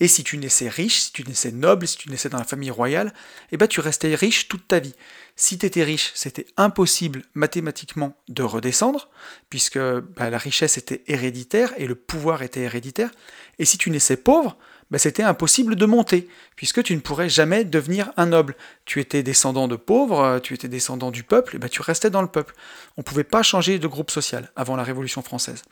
Et 0.00 0.08
si 0.08 0.22
tu 0.22 0.38
naissais 0.38 0.68
riche, 0.68 1.00
si 1.00 1.12
tu 1.12 1.24
naissais 1.24 1.50
noble, 1.50 1.88
si 1.88 1.96
tu 1.96 2.08
naissais 2.08 2.28
dans 2.28 2.38
la 2.38 2.44
famille 2.44 2.70
royale, 2.70 3.12
eh 3.50 3.56
ben 3.56 3.66
tu 3.66 3.80
restais 3.80 4.14
riche 4.14 4.46
toute 4.48 4.68
ta 4.68 4.78
vie. 4.78 4.94
Si 5.34 5.58
tu 5.58 5.66
étais 5.66 5.82
riche, 5.82 6.12
c'était 6.14 6.46
impossible 6.56 7.22
mathématiquement 7.34 8.16
de 8.28 8.42
redescendre, 8.42 9.10
puisque 9.50 9.78
bah, 9.78 10.30
la 10.30 10.38
richesse 10.38 10.78
était 10.78 11.02
héréditaire 11.08 11.72
et 11.78 11.86
le 11.86 11.96
pouvoir 11.96 12.42
était 12.42 12.60
héréditaire. 12.60 13.10
Et 13.58 13.64
si 13.64 13.76
tu 13.76 13.90
naissais 13.90 14.16
pauvre, 14.16 14.56
c'était 14.96 15.22
impossible 15.22 15.76
de 15.76 15.84
monter, 15.84 16.28
puisque 16.56 16.82
tu 16.82 16.94
ne 16.94 17.00
pourrais 17.00 17.28
jamais 17.28 17.64
devenir 17.64 18.10
un 18.16 18.26
noble. 18.26 18.56
Tu 18.86 19.00
étais 19.00 19.22
descendant 19.22 19.68
de 19.68 19.76
pauvres, 19.76 20.20
euh, 20.20 20.38
tu 20.38 20.54
étais 20.54 20.68
descendant 20.68 21.10
du 21.10 21.24
peuple, 21.24 21.56
et 21.56 21.58
bah, 21.58 21.68
tu 21.68 21.82
restais 21.82 22.08
dans 22.08 22.22
le 22.22 22.28
peuple. 22.28 22.54
On 22.96 23.02
ne 23.02 23.04
pouvait 23.04 23.24
pas 23.24 23.42
changer 23.42 23.78
de 23.78 23.86
groupe 23.86 24.10
social 24.10 24.50
avant 24.56 24.76
la 24.76 24.82
Révolution 24.82 25.20
française. 25.20 25.62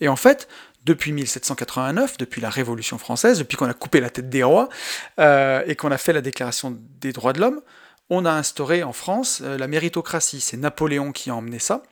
Et 0.00 0.08
en 0.08 0.16
fait, 0.16 0.48
depuis 0.84 1.12
1789, 1.12 2.18
depuis 2.18 2.40
la 2.40 2.50
Révolution 2.50 2.98
française, 2.98 3.38
depuis 3.38 3.56
qu'on 3.56 3.68
a 3.68 3.74
coupé 3.74 4.00
la 4.00 4.10
tête 4.10 4.28
des 4.28 4.42
rois, 4.42 4.68
euh, 5.20 5.62
et 5.66 5.76
qu'on 5.76 5.92
a 5.92 5.98
fait 5.98 6.12
la 6.12 6.20
Déclaration 6.20 6.76
des 7.00 7.12
droits 7.12 7.32
de 7.32 7.40
l'homme, 7.40 7.60
on 8.10 8.24
a 8.24 8.32
instauré 8.32 8.82
en 8.82 8.92
France 8.92 9.42
euh, 9.44 9.58
la 9.58 9.68
méritocratie. 9.68 10.40
C'est 10.40 10.56
Napoléon 10.56 11.12
qui 11.12 11.30
a 11.30 11.36
emmené 11.36 11.60
ça. 11.60 11.84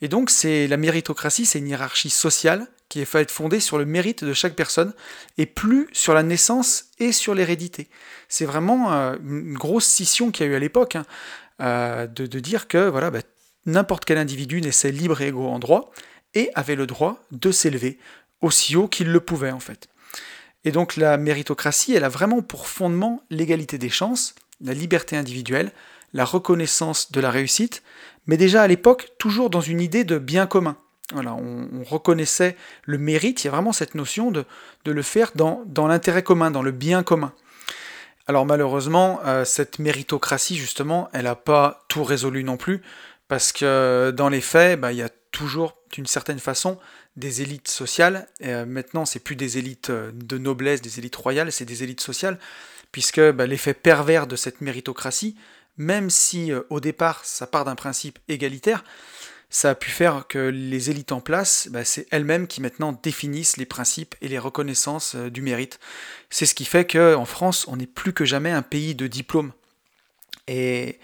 Et 0.00 0.08
donc, 0.08 0.30
c'est 0.30 0.68
la 0.68 0.76
méritocratie, 0.76 1.46
c'est 1.46 1.58
une 1.58 1.68
hiérarchie 1.68 2.10
sociale 2.10 2.68
qui 2.88 3.00
est 3.00 3.30
fondée 3.30 3.60
sur 3.60 3.78
le 3.78 3.84
mérite 3.84 4.24
de 4.24 4.32
chaque 4.32 4.54
personne 4.54 4.94
et 5.38 5.46
plus 5.46 5.88
sur 5.92 6.14
la 6.14 6.22
naissance 6.22 6.86
et 6.98 7.12
sur 7.12 7.34
l'hérédité. 7.34 7.88
C'est 8.28 8.44
vraiment 8.44 8.92
euh, 8.92 9.16
une 9.24 9.54
grosse 9.54 9.86
scission 9.86 10.30
qu'il 10.30 10.46
y 10.46 10.48
a 10.48 10.52
eu 10.52 10.56
à 10.56 10.60
l'époque, 10.60 10.96
hein, 10.96 11.06
euh, 11.60 12.06
de, 12.06 12.40
dire 12.40 12.68
que 12.68 12.88
voilà, 12.88 13.10
bah, 13.10 13.20
n'importe 13.66 14.04
quel 14.04 14.18
individu 14.18 14.60
naissait 14.60 14.92
libre 14.92 15.20
et 15.20 15.28
égaux 15.28 15.48
en 15.48 15.58
droit 15.58 15.92
et 16.34 16.50
avait 16.54 16.76
le 16.76 16.86
droit 16.86 17.22
de 17.30 17.50
s'élever 17.50 17.98
aussi 18.40 18.76
haut 18.76 18.88
qu'il 18.88 19.10
le 19.10 19.20
pouvait 19.20 19.52
en 19.52 19.60
fait. 19.60 19.88
Et 20.64 20.72
donc 20.72 20.96
la 20.96 21.16
méritocratie, 21.16 21.94
elle 21.94 22.04
a 22.04 22.08
vraiment 22.08 22.42
pour 22.42 22.66
fondement 22.66 23.22
l'égalité 23.30 23.78
des 23.78 23.90
chances, 23.90 24.34
la 24.60 24.74
liberté 24.74 25.16
individuelle, 25.16 25.72
la 26.12 26.24
reconnaissance 26.24 27.12
de 27.12 27.20
la 27.20 27.30
réussite, 27.30 27.82
mais 28.26 28.36
déjà 28.36 28.62
à 28.62 28.66
l'époque, 28.66 29.10
toujours 29.18 29.50
dans 29.50 29.60
une 29.60 29.80
idée 29.80 30.04
de 30.04 30.18
bien 30.18 30.46
commun. 30.46 30.76
Voilà, 31.12 31.34
on, 31.34 31.84
reconnaissait 31.84 32.56
le 32.84 32.96
mérite, 32.96 33.44
il 33.44 33.46
y 33.46 33.48
a 33.48 33.50
vraiment 33.50 33.72
cette 33.72 33.94
notion 33.94 34.30
de, 34.30 34.46
de 34.86 34.92
le 34.92 35.02
faire 35.02 35.32
dans, 35.34 35.62
dans 35.66 35.86
l'intérêt 35.86 36.22
commun, 36.22 36.50
dans 36.50 36.62
le 36.62 36.70
bien 36.70 37.02
commun. 37.02 37.34
Alors 38.26 38.46
malheureusement, 38.46 39.20
euh, 39.26 39.44
cette 39.44 39.78
méritocratie, 39.78 40.56
justement, 40.56 41.10
elle 41.12 41.24
n'a 41.24 41.34
pas 41.34 41.84
tout 41.88 42.04
résolu 42.04 42.42
non 42.42 42.56
plus, 42.56 42.80
parce 43.28 43.52
que 43.52 44.12
dans 44.16 44.30
les 44.30 44.40
faits, 44.40 44.80
bah, 44.80 44.92
il 44.92 44.98
y 44.98 45.02
a 45.02 45.10
toujours, 45.30 45.76
d'une 45.92 46.06
certaine 46.06 46.38
façon, 46.38 46.78
des 47.16 47.42
élites 47.42 47.68
sociales. 47.68 48.26
Et, 48.40 48.48
euh, 48.48 48.64
maintenant, 48.64 49.04
c'est 49.04 49.18
plus 49.18 49.36
des 49.36 49.58
élites 49.58 49.90
euh, 49.90 50.10
de 50.14 50.38
noblesse, 50.38 50.80
des 50.80 50.98
élites 50.98 51.16
royales, 51.16 51.52
c'est 51.52 51.66
des 51.66 51.82
élites 51.82 52.00
sociales, 52.00 52.38
puisque 52.92 53.20
bah, 53.20 53.46
l'effet 53.46 53.74
pervers 53.74 54.26
de 54.26 54.36
cette 54.36 54.62
méritocratie, 54.62 55.36
même 55.76 56.08
si 56.08 56.52
au 56.70 56.78
départ 56.78 57.24
ça 57.24 57.48
part 57.48 57.64
d'un 57.64 57.74
principe 57.74 58.20
égalitaire, 58.28 58.84
ça 59.54 59.70
a 59.70 59.74
pu 59.76 59.92
faire 59.92 60.26
que 60.26 60.38
les 60.38 60.90
élites 60.90 61.12
en 61.12 61.20
place, 61.20 61.68
bah, 61.70 61.84
c'est 61.84 62.08
elles-mêmes 62.10 62.48
qui 62.48 62.60
maintenant 62.60 62.92
définissent 62.92 63.56
les 63.56 63.66
principes 63.66 64.16
et 64.20 64.26
les 64.26 64.40
reconnaissances 64.40 65.14
euh, 65.14 65.30
du 65.30 65.42
mérite. 65.42 65.78
C'est 66.28 66.44
ce 66.44 66.56
qui 66.56 66.64
fait 66.64 66.84
qu'en 66.90 67.24
France, 67.24 67.64
on 67.68 67.76
n'est 67.76 67.86
plus 67.86 68.12
que 68.12 68.24
jamais 68.24 68.50
un 68.50 68.62
pays 68.62 68.96
de 68.96 69.06
diplôme. 69.06 69.52
Et 70.48 70.98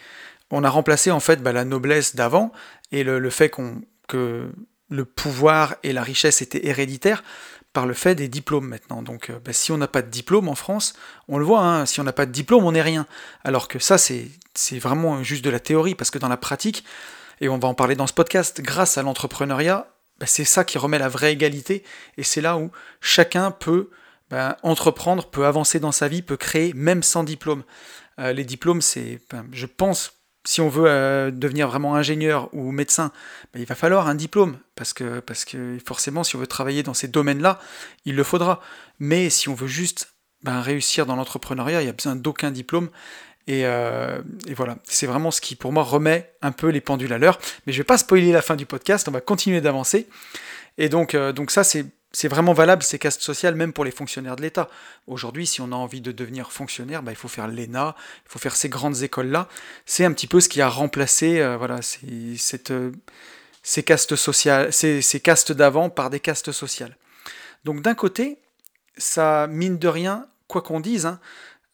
on 0.50 0.64
a 0.64 0.68
remplacé 0.68 1.12
en 1.12 1.20
fait 1.20 1.40
bah, 1.40 1.52
la 1.52 1.64
noblesse 1.64 2.16
d'avant 2.16 2.50
et 2.90 3.04
le, 3.04 3.30
fait 3.30 3.54
que 4.08 4.50
le 4.88 5.04
pouvoir 5.04 5.76
et 5.84 5.92
la 5.92 6.02
richesse 6.02 6.42
étaient 6.42 6.66
héréditaires 6.66 7.22
par 7.72 7.86
le 7.86 7.94
fait 7.94 8.16
des 8.16 8.26
diplômes 8.26 8.66
maintenant. 8.66 9.00
Donc 9.02 9.30
euh, 9.30 9.38
bah, 9.44 9.52
si 9.52 9.70
on 9.70 9.78
n'a 9.78 9.86
pas 9.86 10.02
de 10.02 10.10
diplôme 10.10 10.48
en 10.48 10.56
France, 10.56 10.94
on 11.28 11.38
le 11.38 11.44
voit, 11.44 11.60
hein, 11.60 11.86
si 11.86 12.00
on 12.00 12.04
n'a 12.04 12.12
pas 12.12 12.26
de 12.26 12.32
diplôme, 12.32 12.64
on 12.64 12.72
n'est 12.72 12.82
rien. 12.82 13.06
Alors 13.44 13.68
que 13.68 13.78
ça, 13.78 13.96
c'est 13.96 14.28
vraiment 14.80 15.22
juste 15.22 15.44
de 15.44 15.50
la 15.50 15.60
théorie, 15.60 15.94
parce 15.94 16.10
que 16.10 16.18
dans 16.18 16.28
la 16.28 16.36
pratique, 16.36 16.84
et 17.40 17.48
on 17.48 17.58
va 17.58 17.68
en 17.68 17.74
parler 17.74 17.94
dans 17.94 18.06
ce 18.06 18.12
podcast, 18.12 18.60
grâce 18.60 18.98
à 18.98 19.02
l'entrepreneuriat, 19.02 19.88
bah, 20.18 20.26
c'est 20.26 20.44
ça 20.44 20.64
qui 20.64 20.78
remet 20.78 20.98
la 20.98 21.08
vraie 21.08 21.32
égalité, 21.32 21.82
et 22.16 22.22
c'est 22.22 22.40
là 22.40 22.58
où 22.58 22.70
chacun 23.00 23.50
peut 23.50 23.90
bah, 24.28 24.58
entreprendre, 24.62 25.26
peut 25.26 25.46
avancer 25.46 25.80
dans 25.80 25.92
sa 25.92 26.08
vie, 26.08 26.22
peut 26.22 26.36
créer, 26.36 26.72
même 26.74 27.02
sans 27.02 27.24
diplôme. 27.24 27.64
Euh, 28.18 28.32
les 28.32 28.44
diplômes, 28.44 28.82
c'est, 28.82 29.20
ben, 29.30 29.46
je 29.52 29.66
pense, 29.66 30.20
si 30.44 30.60
on 30.60 30.68
veut 30.68 30.88
euh, 30.88 31.30
devenir 31.30 31.68
vraiment 31.68 31.96
ingénieur 31.96 32.48
ou 32.52 32.70
médecin, 32.70 33.12
il 33.54 33.64
va 33.64 33.74
falloir 33.74 34.06
un 34.06 34.14
diplôme, 34.14 34.58
parce 34.74 34.92
que, 34.92 35.20
parce 35.20 35.44
que 35.44 35.78
forcément, 35.84 36.24
si 36.24 36.36
on 36.36 36.38
veut 36.38 36.46
travailler 36.46 36.82
dans 36.82 36.94
ces 36.94 37.08
domaines-là, 37.08 37.58
il 38.04 38.14
le 38.16 38.24
faudra. 38.24 38.60
Mais 38.98 39.30
si 39.30 39.48
on 39.48 39.54
veut 39.54 39.66
juste 39.66 40.14
réussir 40.46 41.06
dans 41.06 41.16
l'entrepreneuriat, 41.16 41.82
il 41.82 41.84
n'y 41.84 41.90
a 41.90 41.94
besoin 41.94 42.16
d'aucun 42.16 42.50
diplôme. 42.50 42.88
Euh, 43.50 44.20
et, 44.46 44.54
voilà, 44.54 44.78
c'est 44.84 45.06
vraiment 45.06 45.30
ce 45.30 45.40
qui 45.40 45.56
pour 45.56 45.72
moi 45.72 45.82
remet 45.82 46.32
un 46.42 46.52
peu 46.52 46.68
les 46.68 46.80
pendules 46.80 47.12
à 47.12 47.18
l'heure. 47.18 47.38
Mais 47.66 47.72
je 47.72 47.78
vais 47.78 47.84
pas 47.84 47.98
spoiler 47.98 48.32
la 48.32 48.42
fin 48.42 48.56
du 48.56 48.66
podcast, 48.66 49.08
on 49.08 49.12
va 49.12 49.20
continuer 49.20 49.60
d'avancer. 49.60 50.08
Et 50.78 50.88
donc, 50.88 51.14
euh, 51.14 51.32
donc 51.32 51.50
ça, 51.50 51.64
c'est 51.64 51.86
c'est 52.12 52.26
vraiment 52.26 52.54
valable 52.54 52.82
ces 52.82 52.98
castes 52.98 53.22
sociales 53.22 53.54
même 53.54 53.72
pour 53.72 53.84
les 53.84 53.92
fonctionnaires 53.92 54.34
de 54.34 54.42
l'État. 54.42 54.68
Aujourd'hui, 55.06 55.46
si 55.46 55.60
on 55.60 55.70
a 55.70 55.76
envie 55.76 56.00
de 56.00 56.10
devenir 56.10 56.50
fonctionnaire, 56.50 57.04
bah, 57.04 57.12
il 57.12 57.16
faut 57.16 57.28
faire 57.28 57.46
l'ENA, 57.46 57.94
il 58.26 58.28
faut 58.28 58.40
faire 58.40 58.56
ces 58.56 58.68
grandes 58.68 59.02
écoles-là. 59.02 59.46
C'est 59.86 60.04
un 60.04 60.12
petit 60.12 60.26
peu 60.26 60.40
ce 60.40 60.48
qui 60.48 60.60
a 60.60 60.68
remplacé 60.68 61.38
euh, 61.38 61.56
voilà, 61.56 61.78
cette, 61.82 62.72
ces 63.62 63.82
castes 63.84 64.16
sociales, 64.16 64.72
ces, 64.72 65.02
ces 65.02 65.20
castes 65.20 65.52
d'avant 65.52 65.88
par 65.88 66.10
des 66.10 66.18
castes 66.18 66.50
sociales. 66.50 66.96
Donc 67.64 67.80
d'un 67.80 67.94
côté, 67.94 68.38
ça 68.96 69.46
mine 69.46 69.78
de 69.78 69.86
rien, 69.86 70.26
quoi 70.48 70.62
qu'on 70.62 70.80
dise, 70.80 71.06
hein, 71.06 71.20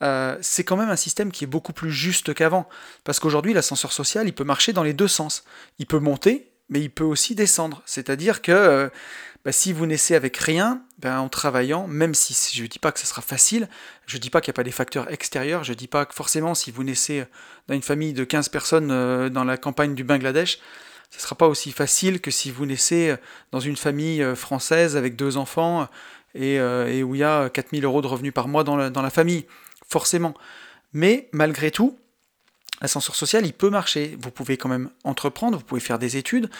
euh, 0.03 0.37
c'est 0.41 0.65
quand 0.65 0.77
même 0.77 0.91
un 0.91 0.97
système 0.97 1.33
qui 1.33 1.45
est 1.45 1.49
beaucoup 1.49 1.73
plus 1.73 1.91
juste 1.91 2.35
qu'avant. 2.35 2.69
Parce 3.05 3.19
qu'aujourd'hui, 3.21 3.55
l'ascenseur 3.55 3.93
social, 3.93 4.29
il 4.29 4.33
peut 4.33 4.45
marcher 4.45 4.73
dans 4.73 4.83
les 4.83 4.93
deux 4.93 5.09
sens. 5.09 5.45
Il 5.79 5.87
peut 5.87 5.99
monter, 5.99 6.53
mais 6.69 6.81
il 6.81 6.91
peut 6.91 7.05
aussi 7.05 7.35
descendre. 7.35 7.83
C'est-à-dire 7.87 8.43
que 8.43 8.53
euh, 8.53 8.89
bah, 9.45 9.53
si 9.53 9.73
vous 9.73 9.87
naissez 9.87 10.15
avec 10.15 10.37
rien, 10.37 10.83
ben, 10.99 11.19
en 11.19 11.29
travaillant, 11.29 11.87
même 11.87 12.15
si 12.15 12.35
je 12.55 12.63
ne 12.63 12.69
dis 12.69 12.79
pas 12.79 12.93
que 12.93 13.01
ce 13.01 13.07
sera 13.07 13.23
facile, 13.23 13.69
je 14.07 14.17
ne 14.17 14.21
dis 14.21 14.31
pas 14.31 14.41
qu'il 14.41 14.51
n'y 14.51 14.57
a 14.57 14.59
pas 14.59 14.65
des 14.65 14.71
facteurs 14.71 15.11
extérieurs, 15.11 15.65
je 15.65 15.73
ne 15.73 15.77
dis 15.77 15.89
pas 15.89 16.05
que 16.05 16.15
forcément 16.15 16.55
si 16.55 16.71
vous 16.71 16.85
naissez 16.85 17.25
dans 17.69 17.75
une 17.75 17.83
famille 17.83 18.13
de 18.13 18.25
15 18.25 18.49
personnes 18.51 18.91
euh, 18.91 19.29
dans 19.31 19.45
la 19.45 19.57
campagne 19.57 19.95
du 19.95 20.05
Bangladesh, 20.05 20.59
ce 21.11 21.19
ne 21.19 21.23
sera 21.23 21.37
pas 21.37 21.47
aussi 21.47 21.71
facile 21.71 22.21
que 22.21 22.33
si 22.33 22.51
vous 22.51 22.67
naissez 22.67 23.15
dans 23.53 23.61
une 23.61 23.77
famille 23.77 24.25
française 24.35 24.97
avec 24.97 25.15
deux 25.15 25.37
enfants 25.37 25.87
et, 26.35 26.61
où 26.61 27.15
il 27.15 27.19
y 27.19 27.23
a 27.23 27.49
4000 27.49 27.85
euros 27.85 28.03
de 28.03 28.09
revenus 28.09 28.35
par 28.35 28.49
mois 28.49 28.65
dans 28.65 28.77
la 28.77 29.11
famille 29.11 29.47
forcément. 29.89 30.35
Mais 30.93 31.29
malgré 31.33 31.71
tout, 31.71 31.99
l'ascenseur 32.81 33.15
social, 33.15 33.47
il 33.47 33.53
peut 33.53 33.71
marcher. 33.71 34.17
Vous 34.21 34.31
pouvez 34.31 34.57
quand 34.57 34.69
même 34.69 34.91
entreprendre, 35.05 35.59
vous 35.59 35.65
pouvez 35.65 35.81
faire 35.81 35.99
des 35.99 36.17
études, 36.17 36.51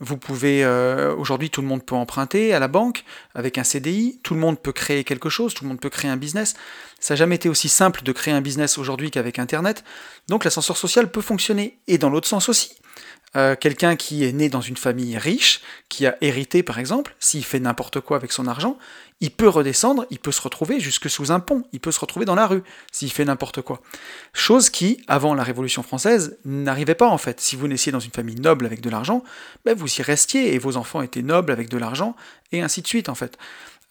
vous 0.00 0.16
pouvez, 0.16 0.64
euh, 0.64 1.14
aujourd'hui 1.14 1.50
tout 1.50 1.60
le 1.60 1.66
monde 1.66 1.84
peut 1.84 1.94
emprunter 1.94 2.54
à 2.54 2.58
la 2.58 2.68
banque 2.68 3.04
avec 3.34 3.58
un 3.58 3.64
CDI, 3.64 4.20
tout 4.22 4.34
le 4.34 4.40
monde 4.40 4.58
peut 4.58 4.72
créer 4.72 5.04
quelque 5.04 5.28
chose, 5.28 5.54
tout 5.54 5.64
le 5.64 5.68
monde 5.68 5.80
peut 5.80 5.90
créer 5.90 6.10
un 6.10 6.16
business. 6.16 6.54
Ça 7.00 7.14
n'a 7.14 7.18
jamais 7.18 7.36
été 7.36 7.48
aussi 7.48 7.68
simple 7.68 8.02
de 8.02 8.12
créer 8.12 8.32
un 8.32 8.40
business 8.40 8.78
aujourd'hui 8.78 9.10
qu'avec 9.10 9.38
Internet. 9.38 9.84
Donc 10.28 10.44
l'ascenseur 10.44 10.76
social 10.76 11.10
peut 11.10 11.20
fonctionner. 11.20 11.78
Et 11.86 11.98
dans 11.98 12.10
l'autre 12.10 12.28
sens 12.28 12.48
aussi. 12.48 12.76
Euh, 13.36 13.54
quelqu'un 13.54 13.96
qui 13.96 14.24
est 14.24 14.32
né 14.32 14.48
dans 14.48 14.60
une 14.60 14.76
famille 14.76 15.18
riche, 15.18 15.60
qui 15.88 16.06
a 16.06 16.16
hérité 16.20 16.62
par 16.62 16.78
exemple, 16.78 17.14
s'il 17.20 17.44
fait 17.44 17.60
n'importe 17.60 18.00
quoi 18.00 18.16
avec 18.16 18.32
son 18.32 18.46
argent, 18.46 18.78
il 19.20 19.30
peut 19.30 19.48
redescendre, 19.48 20.06
il 20.10 20.18
peut 20.18 20.32
se 20.32 20.42
retrouver 20.42 20.80
jusque 20.80 21.08
sous 21.08 21.32
un 21.32 21.40
pont, 21.40 21.64
il 21.72 21.80
peut 21.80 21.92
se 21.92 22.00
retrouver 22.00 22.26
dans 22.26 22.34
la 22.34 22.46
rue 22.46 22.62
s'il 22.92 23.10
fait 23.10 23.24
n'importe 23.24 23.62
quoi. 23.62 23.80
Chose 24.32 24.70
qui, 24.70 25.02
avant 25.08 25.34
la 25.34 25.42
Révolution 25.42 25.82
française, 25.82 26.36
n'arrivait 26.44 26.94
pas 26.94 27.08
en 27.08 27.18
fait. 27.18 27.40
Si 27.40 27.56
vous 27.56 27.68
naissiez 27.68 27.92
dans 27.92 28.00
une 28.00 28.10
famille 28.10 28.36
noble 28.36 28.66
avec 28.66 28.80
de 28.80 28.90
l'argent, 28.90 29.22
ben 29.64 29.74
vous 29.74 29.92
y 30.00 30.02
restiez 30.02 30.54
et 30.54 30.58
vos 30.58 30.76
enfants 30.76 31.02
étaient 31.02 31.22
nobles 31.22 31.52
avec 31.52 31.68
de 31.68 31.78
l'argent, 31.78 32.14
et 32.52 32.62
ainsi 32.62 32.82
de 32.82 32.86
suite 32.86 33.08
en 33.08 33.14
fait. 33.14 33.38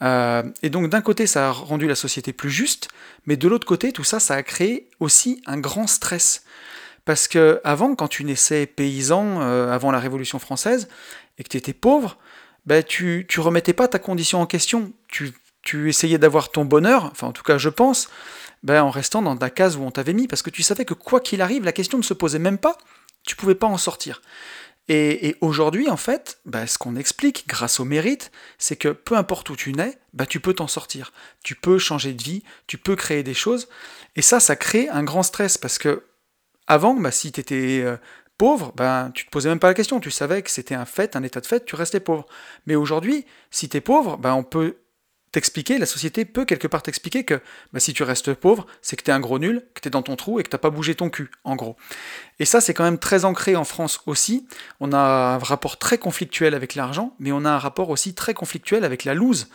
Euh, 0.03 0.43
et 0.62 0.69
donc 0.69 0.89
d'un 0.89 1.01
côté 1.01 1.25
ça 1.25 1.47
a 1.47 1.51
rendu 1.51 1.88
la 1.88 1.95
société 1.95 2.34
plus 2.34 2.51
juste, 2.51 2.89
mais 3.25 3.38
de 3.38 3.47
l'autre 3.47 3.65
côté 3.65 3.93
tout 3.93 4.03
ça 4.03 4.19
ça 4.19 4.36
a 4.36 4.43
créé 4.43 4.89
aussi 4.99 5.41
un 5.45 5.58
grand 5.58 5.88
stress. 5.88 6.43
Parce 7.06 7.28
que 7.28 7.62
avant, 7.63 7.96
quand 7.96 8.08
tu 8.08 8.24
naissais 8.24 8.65
paysan, 8.65 9.41
euh, 9.41 9.72
avant 9.72 9.91
la 9.91 10.00
Révolution 10.00 10.39
française, 10.39 10.88
et 11.38 11.44
que 11.44 11.50
tu 11.50 11.58
étais 11.58 11.74
pauvre, 11.74 12.18
ben, 12.65 12.84
tu, 12.84 13.26
tu 13.30 13.39
remettais 13.39 13.74
pas 13.74 13.88
ta 13.88 14.00
condition 14.00 14.41
en 14.41 14.46
question. 14.46 14.91
Tu, 15.08 15.34
tu 15.62 15.89
essayais 15.89 16.18
d'avoir 16.18 16.50
ton 16.50 16.65
bonheur, 16.65 17.06
enfin 17.06 17.28
en 17.28 17.32
tout 17.32 17.44
cas 17.44 17.58
je 17.58 17.70
pense, 17.70 18.10
ben, 18.63 18.84
en 18.84 18.89
restant 18.89 19.22
dans 19.22 19.36
ta 19.36 19.50
case 19.50 19.76
où 19.76 19.82
on 19.82 19.91
t'avait 19.91 20.13
mis, 20.13 20.28
parce 20.28 20.41
que 20.41 20.50
tu 20.50 20.63
savais 20.63 20.86
que 20.86 20.94
quoi 20.94 21.20
qu'il 21.20 21.41
arrive, 21.41 21.63
la 21.63 21.72
question 21.72 21.98
ne 21.98 22.04
se 22.04 22.13
posait 22.13 22.39
même 22.39 22.58
pas, 22.58 22.78
tu 23.24 23.36
pouvais 23.36 23.56
pas 23.56 23.68
en 23.68 23.78
sortir. 23.78 24.22
Et, 24.88 25.36
aujourd'hui, 25.41 25.89
en 25.89 25.98
fait, 25.98 26.39
ben, 26.46 26.68
ce 26.68 26.78
qu'on 26.78 26.96
explique 26.96 27.48
grâce 27.48 27.80
au 27.80 27.86
mérite, 27.86 28.32
c'est 28.60 28.76
que 28.76 28.89
peu 28.89 29.15
importe 29.18 29.50
où 29.50 29.56
tu 29.56 29.74
nais, 29.74 29.98
ben, 30.13 30.28
tu 30.28 30.39
peux 30.39 30.54
t'en 30.54 30.68
sortir. 30.68 31.12
Tu 31.44 31.56
peux 31.56 31.80
changer 31.80 32.13
de 32.13 32.22
vie, 32.22 32.44
tu 32.68 32.78
peux 32.78 32.96
créer 32.96 33.24
des 33.24 33.34
choses. 33.34 33.68
Et 34.15 34.22
ça, 34.22 34.39
ça 34.39 34.56
crée 34.56 34.88
un 34.89 35.04
grand 35.04 35.24
stress 35.24 35.58
parce 35.58 35.80
que 35.80 36.04
avant, 36.67 36.93
bah, 36.93 37.12
si 37.12 37.32
tu 37.32 37.39
étais 37.39 37.82
euh, 37.84 37.97
pauvre, 38.38 38.73
ben, 38.75 39.12
tu 39.13 39.25
te 39.25 39.30
posais 39.30 39.49
même 39.49 39.60
pas 39.60 39.67
la 39.67 39.73
question, 39.73 39.99
tu 39.99 40.12
savais 40.12 40.41
que 40.41 40.51
c'était 40.51 40.75
un 40.75 40.86
fait, 40.86 41.15
un 41.15 41.23
état 41.23 41.41
de 41.41 41.45
fait, 41.45 41.65
tu 41.65 41.75
restais 41.75 41.99
pauvre. 41.99 42.25
Mais 42.65 42.75
aujourd'hui, 42.75 43.25
si 43.51 43.69
tu 43.69 43.82
pauvre, 43.82 44.17
ben, 44.17 44.34
on 44.34 44.43
peut 44.43 44.78
t'expliquer, 45.32 45.78
la 45.78 45.86
société 45.86 46.23
peut 46.23 46.45
quelque 46.45 46.67
part 46.67 46.82
t'expliquer 46.82 47.25
que 47.25 47.41
bah, 47.73 47.82
si 47.82 47.93
tu 47.93 48.04
restes 48.04 48.34
pauvre, 48.34 48.65
c'est 48.82 48.95
que 48.95 49.04
tu 49.04 49.12
es 49.12 49.13
un 49.13 49.19
gros 49.19 49.38
nul, 49.38 49.67
que 49.73 49.82
tu 49.82 49.89
es 49.89 49.91
dans 49.91 50.01
ton 50.01 50.15
trou 50.15 50.39
et 50.39 50.43
que 50.43 50.49
t'as 50.49 50.58
pas 50.58 50.69
bougé 50.69 50.95
ton 50.95 51.10
cul, 51.10 51.30
en 51.43 51.56
gros. 51.56 51.75
Et 52.39 52.45
ça, 52.45 52.62
c'est 52.62 52.73
quand 52.73 52.86
même 52.86 52.99
très 52.99 53.25
ancré 53.25 53.56
en 53.56 53.65
France 53.65 53.99
aussi. 54.06 54.47
On 54.80 54.93
a 54.93 54.97
un 54.97 55.38
rapport 55.38 55.78
très 55.78 55.97
conflictuel 55.97 56.56
avec 56.56 56.75
l'argent, 56.75 57.15
mais 57.19 57.34
on 57.34 57.43
a 57.43 57.49
un 57.49 57.60
rapport 57.60 57.89
aussi 57.89 58.13
très 58.13 58.34
conflictuel 58.34 58.86
avec 58.86 59.04
la 59.04 59.13
loose. 59.13 59.49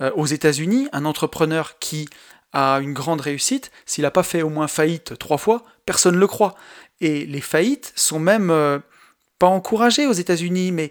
Euh, 0.00 0.12
aux 0.14 0.26
États-Unis, 0.26 0.88
un 0.92 1.04
entrepreneur 1.04 1.78
qui 1.78 2.08
a 2.52 2.78
une 2.80 2.92
grande 2.92 3.20
réussite, 3.20 3.70
s'il 3.86 4.02
n'a 4.02 4.10
pas 4.10 4.22
fait 4.22 4.42
au 4.42 4.48
moins 4.48 4.68
faillite 4.68 5.18
trois 5.18 5.38
fois, 5.38 5.62
personne 5.84 6.14
ne 6.14 6.20
le 6.20 6.26
croit. 6.26 6.54
Et 7.00 7.26
les 7.26 7.40
faillites 7.40 7.92
sont 7.94 8.18
même 8.18 8.50
euh, 8.50 8.78
pas 9.38 9.46
encouragées 9.46 10.06
aux 10.06 10.12
États-Unis, 10.12 10.72
mais 10.72 10.90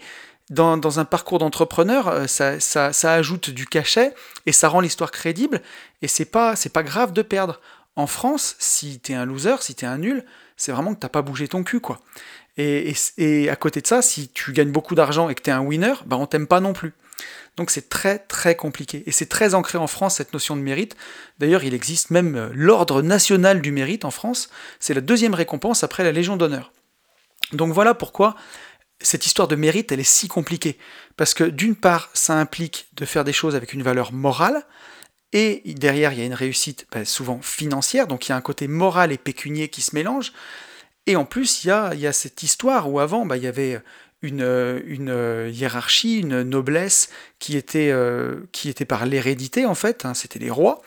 dans, 0.49 0.99
un 0.99 1.05
parcours 1.05 1.39
d'entrepreneur, 1.39 2.07
euh, 2.07 2.27
ça, 2.27 3.13
ajoute 3.13 3.49
du 3.49 3.65
cachet 3.65 4.13
et 4.45 4.51
ça 4.51 4.69
rend 4.69 4.79
l'histoire 4.79 5.11
crédible. 5.11 5.61
Et 6.01 6.07
c'est 6.07 6.25
pas, 6.25 6.55
c'est 6.55 6.71
pas 6.71 6.83
grave 6.83 7.11
de 7.11 7.21
perdre. 7.21 7.59
En 7.95 8.07
France, 8.07 8.55
si 8.59 8.99
t'es 8.99 9.15
un 9.15 9.25
loser, 9.25 9.55
si 9.61 9.75
t'es 9.75 9.85
un 9.85 9.97
nul, 9.97 10.23
c'est 10.55 10.71
vraiment 10.71 10.93
que 10.93 10.99
t'as 10.99 11.09
pas 11.09 11.21
bougé 11.21 11.47
ton 11.47 11.63
cul, 11.63 11.79
quoi. 11.79 11.99
Et, 12.57 12.93
et, 13.17 13.49
à 13.49 13.55
côté 13.55 13.81
de 13.81 13.87
ça, 13.87 14.01
si 14.01 14.29
tu 14.29 14.51
gagnes 14.51 14.71
beaucoup 14.71 14.95
d'argent 14.95 15.29
et 15.29 15.35
que 15.35 15.41
t'es 15.41 15.51
un 15.51 15.61
winner, 15.61 15.93
bah 16.05 16.17
on 16.17 16.25
t'aime 16.25 16.47
pas 16.47 16.59
non 16.59 16.73
plus. 16.73 16.93
Donc 17.57 17.71
c'est 17.71 17.89
très 17.89 18.19
très 18.19 18.55
compliqué. 18.55 19.03
Et 19.07 19.11
c'est 19.11 19.25
très 19.25 19.55
ancré 19.55 19.77
en 19.77 19.87
France 19.87 20.15
cette 20.15 20.33
notion 20.33 20.55
de 20.55 20.61
mérite. 20.61 20.95
D'ailleurs, 21.39 21.63
il 21.63 21.73
existe 21.73 22.11
même 22.11 22.35
euh, 22.35 22.49
l'ordre 22.53 23.01
national 23.01 23.61
du 23.61 23.71
mérite 23.71 24.05
en 24.05 24.11
France. 24.11 24.49
C'est 24.79 24.93
la 24.93 25.01
deuxième 25.01 25.33
récompense 25.33 25.83
après 25.83 26.03
la 26.03 26.11
Légion 26.11 26.37
d'honneur. 26.37 26.71
Donc 27.53 27.73
voilà 27.73 27.93
pourquoi 27.93 28.35
cette 28.99 29.25
histoire 29.25 29.47
de 29.47 29.55
mérite, 29.55 29.91
elle 29.91 29.99
est 29.99 30.03
si 30.03 30.27
compliquée. 30.27 30.77
Parce 31.17 31.33
que 31.33 31.43
d'une 31.43 31.75
part, 31.75 32.09
ça 32.13 32.33
implique 32.33 32.87
de 32.93 33.05
faire 33.05 33.23
des 33.23 33.33
choses 33.33 33.55
avec 33.55 33.73
une 33.73 33.83
valeur 33.83 34.11
morale, 34.11 34.65
et 35.33 35.61
derrière, 35.75 36.13
il 36.13 36.19
y 36.19 36.21
a 36.21 36.25
une 36.25 36.33
réussite 36.33 36.87
bah, 36.91 37.05
souvent 37.05 37.41
financière, 37.41 38.07
donc 38.07 38.27
il 38.27 38.29
y 38.29 38.33
a 38.33 38.37
un 38.37 38.41
côté 38.41 38.67
moral 38.67 39.11
et 39.11 39.17
pécunier 39.17 39.67
qui 39.69 39.81
se 39.81 39.93
mélange. 39.93 40.31
Et 41.05 41.15
en 41.15 41.25
plus, 41.25 41.63
il 41.63 41.67
y 41.67 41.71
a, 41.71 42.13
cette 42.13 42.43
histoire 42.43 42.91
où 42.91 42.99
avant, 42.99 43.25
bah, 43.25 43.37
il 43.37 43.43
y 43.43 43.47
avait 43.47 43.81
une, 44.21 44.81
une, 44.85 45.49
hiérarchie, 45.51 46.19
une 46.19 46.41
noblesse 46.41 47.09
qui 47.39 47.55
était, 47.55 47.91
euh, 47.91 48.41
qui 48.51 48.69
était 48.69 48.85
par 48.85 49.05
l'hérédité 49.05 49.65
en 49.65 49.75
fait, 49.75 50.05
hein, 50.05 50.13
c'était 50.13 50.39
les 50.39 50.49
rois, 50.49 50.81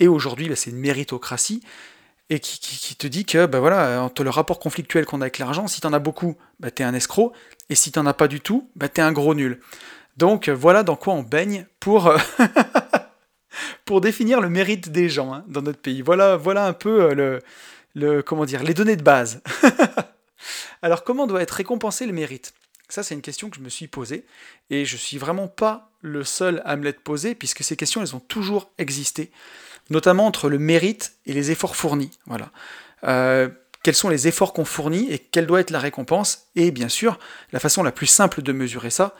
et 0.00 0.08
aujourd'hui 0.08 0.48
bah, 0.48 0.56
c'est 0.56 0.70
une 0.70 0.78
méritocratie, 0.78 1.62
et 2.30 2.40
qui, 2.40 2.58
qui, 2.58 2.96
te 2.96 3.06
dit 3.06 3.24
que 3.24 3.46
bah, 3.46 3.60
voilà, 3.60 4.02
entre 4.02 4.24
le 4.24 4.30
rapport 4.30 4.58
conflictuel 4.58 5.04
qu'on 5.04 5.20
a 5.20 5.24
avec 5.24 5.38
l'argent, 5.38 5.66
si 5.66 5.80
t'en 5.80 5.92
as 5.92 5.98
beaucoup, 5.98 6.36
bah, 6.60 6.70
t'es 6.70 6.82
un 6.82 6.94
escroc, 6.94 7.32
et 7.68 7.74
si 7.74 7.92
t'en 7.92 8.06
as 8.06 8.14
pas 8.14 8.28
du 8.28 8.40
tout, 8.40 8.68
bah, 8.74 8.88
t'es 8.88 9.02
un 9.02 9.12
gros 9.12 9.34
nul. 9.34 9.60
Donc 10.16 10.48
voilà 10.48 10.82
dans 10.82 10.96
quoi 10.96 11.14
on 11.14 11.22
baigne 11.22 11.66
pour, 11.80 12.08
euh, 12.08 12.18
pour 13.84 14.00
définir 14.00 14.40
le 14.40 14.48
mérite 14.48 14.90
des 14.90 15.08
gens 15.08 15.32
hein, 15.32 15.44
dans 15.46 15.62
notre 15.62 15.80
pays. 15.80 16.02
Voilà, 16.02 16.36
voilà 16.36 16.66
un 16.66 16.72
peu 16.72 17.02
euh, 17.02 17.14
le, 17.14 17.38
le, 17.94 18.22
comment 18.22 18.44
dire, 18.44 18.62
les 18.62 18.74
données 18.74 18.96
de 18.96 19.02
base. 19.02 19.40
Alors 20.82 21.04
comment 21.04 21.26
doit 21.26 21.42
être 21.42 21.52
récompensé 21.52 22.06
le 22.06 22.12
mérite? 22.12 22.52
Ça, 22.92 23.02
c'est 23.02 23.14
une 23.14 23.22
question 23.22 23.48
que 23.48 23.56
je 23.56 23.62
me 23.62 23.70
suis 23.70 23.86
posée, 23.86 24.26
et 24.68 24.84
je 24.84 24.98
suis 24.98 25.16
vraiment 25.16 25.48
pas 25.48 25.90
le 26.02 26.24
seul 26.24 26.60
à 26.66 26.76
me 26.76 26.84
l'être 26.84 27.00
posée, 27.00 27.34
puisque 27.34 27.64
ces 27.64 27.74
questions, 27.74 28.02
elles 28.02 28.14
ont 28.14 28.20
toujours 28.20 28.70
existé, 28.76 29.30
notamment 29.88 30.26
entre 30.26 30.50
le 30.50 30.58
mérite 30.58 31.14
et 31.24 31.32
les 31.32 31.50
efforts 31.50 31.74
fournis. 31.74 32.10
Voilà. 32.26 32.50
Euh, 33.04 33.48
quels 33.82 33.94
sont 33.94 34.10
les 34.10 34.28
efforts 34.28 34.52
qu'on 34.52 34.66
fournit 34.66 35.10
et 35.10 35.18
quelle 35.18 35.46
doit 35.46 35.60
être 35.60 35.70
la 35.70 35.78
récompense? 35.78 36.48
Et 36.54 36.70
bien 36.70 36.90
sûr, 36.90 37.18
la 37.52 37.60
façon 37.60 37.82
la 37.82 37.92
plus 37.92 38.06
simple 38.06 38.42
de 38.42 38.52
mesurer 38.52 38.90
ça, 38.90 39.14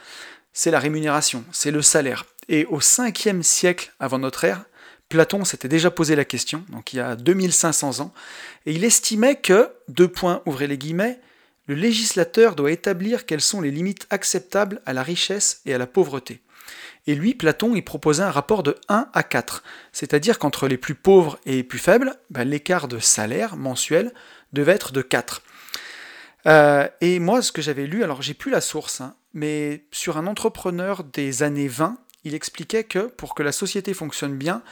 c'est 0.53 0.71
la 0.71 0.79
rémunération, 0.79 1.43
c'est 1.51 1.71
le 1.71 1.81
salaire. 1.81 2.27
Et 2.51 2.67
au 2.67 2.81
5e 2.81 3.43
siècle 3.43 3.95
avant 3.99 4.19
notre 4.19 4.45
ère, 4.45 4.65
Platon 5.09 5.47
s'était 5.47 5.69
déjà 5.69 5.91
posé 5.91 6.15
la 6.15 6.27
question, 6.27 6.63
donc 6.69 6.93
il 6.93 6.97
y 6.97 7.01
a 7.01 7.17
2500 7.17 8.01
ans, 8.01 8.13
et 8.67 8.73
il 8.73 8.85
estimait 8.85 9.37
que, 9.37 9.71
deux 9.89 10.09
points, 10.09 10.43
ouvrez 10.45 10.67
les 10.67 10.77
guillemets, 10.77 11.19
le 11.67 11.75
législateur 11.75 12.55
doit 12.55 12.73
établir 12.73 13.27
quelles 13.27 13.41
sont 13.41 13.61
les 13.61 13.71
limites 13.71 14.07
acceptables 14.11 14.81
à 14.87 14.93
la 14.93 15.03
richesse 15.03 15.61
et 15.65 15.75
à 15.75 15.79
la 15.79 15.87
pauvreté. 15.87 16.41
Et 17.07 17.15
lui, 17.15 17.35
Platon, 17.35 17.75
il 17.75 17.83
proposait 17.83 18.23
un 18.23 18.31
rapport 18.31 18.63
de 18.63 18.77
1 18.89 19.09
à 19.13 19.23
4, 19.23 19.65
c'est-à-dire 19.93 20.39
qu'entre 20.39 20.69
les 20.69 20.77
plus 20.77 20.95
pauvres 20.95 21.39
et 21.47 21.57
les 21.57 21.65
plus 21.65 21.81
faibles, 21.81 22.15
ben, 22.31 22.45
l'écart 22.45 22.87
de 22.87 22.99
salaire 22.99 23.57
mensuel 23.57 24.13
devait 24.53 24.73
être 24.73 24.93
de 24.93 25.03
4. 25.03 25.43
Euh, 26.47 26.89
et 27.01 27.19
moi, 27.19 27.43
ce 27.43 27.53
que 27.53 27.63
j'avais 27.63 27.87
lu, 27.87 28.05
alors 28.05 28.23
j'ai 28.23 28.35
plus 28.35 28.51
la 28.51 28.61
source, 28.61 29.01
hein, 29.01 29.15
mais 29.35 29.85
sur 29.91 30.17
un 30.17 30.27
entrepreneur 30.27 31.03
des 31.05 31.43
années 31.43 31.69
20, 31.69 31.97
il 32.25 32.35
expliquait 32.35 32.85
que 32.85 33.01
pour 33.01 33.35
que 33.35 33.43
la 33.43 33.53
société 33.53 33.95
fonctionne 33.95 34.37
bien, 34.37 34.63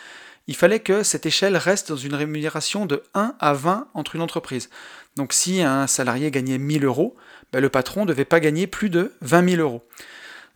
il 0.47 0.57
fallait 0.57 0.81
que 0.81 1.03
cette 1.03 1.27
échelle 1.27 1.57
reste 1.57 1.91
dans 1.91 1.97
une 1.97 2.15
rémunération 2.15 2.87
de 2.87 3.03
1 3.15 3.35
à 3.39 3.53
20 3.53 3.89
entre 3.95 4.17
une 4.17 4.23
entreprise. 4.23 4.69
Donc 5.17 5.33
si 5.33 5.63
un 5.63 5.87
salarié 5.87 6.31
gagnait 6.31 6.59
1000 6.59 6.85
euros, 6.85 7.17
ben, 7.53 7.61
le 7.61 7.69
patron 7.69 8.03
ne 8.03 8.09
devait 8.09 8.25
pas 8.25 8.41
gagner 8.41 8.67
plus 8.67 8.91
de 8.91 9.13
20 9.23 9.51
000 9.57 9.63
euros. 9.63 9.83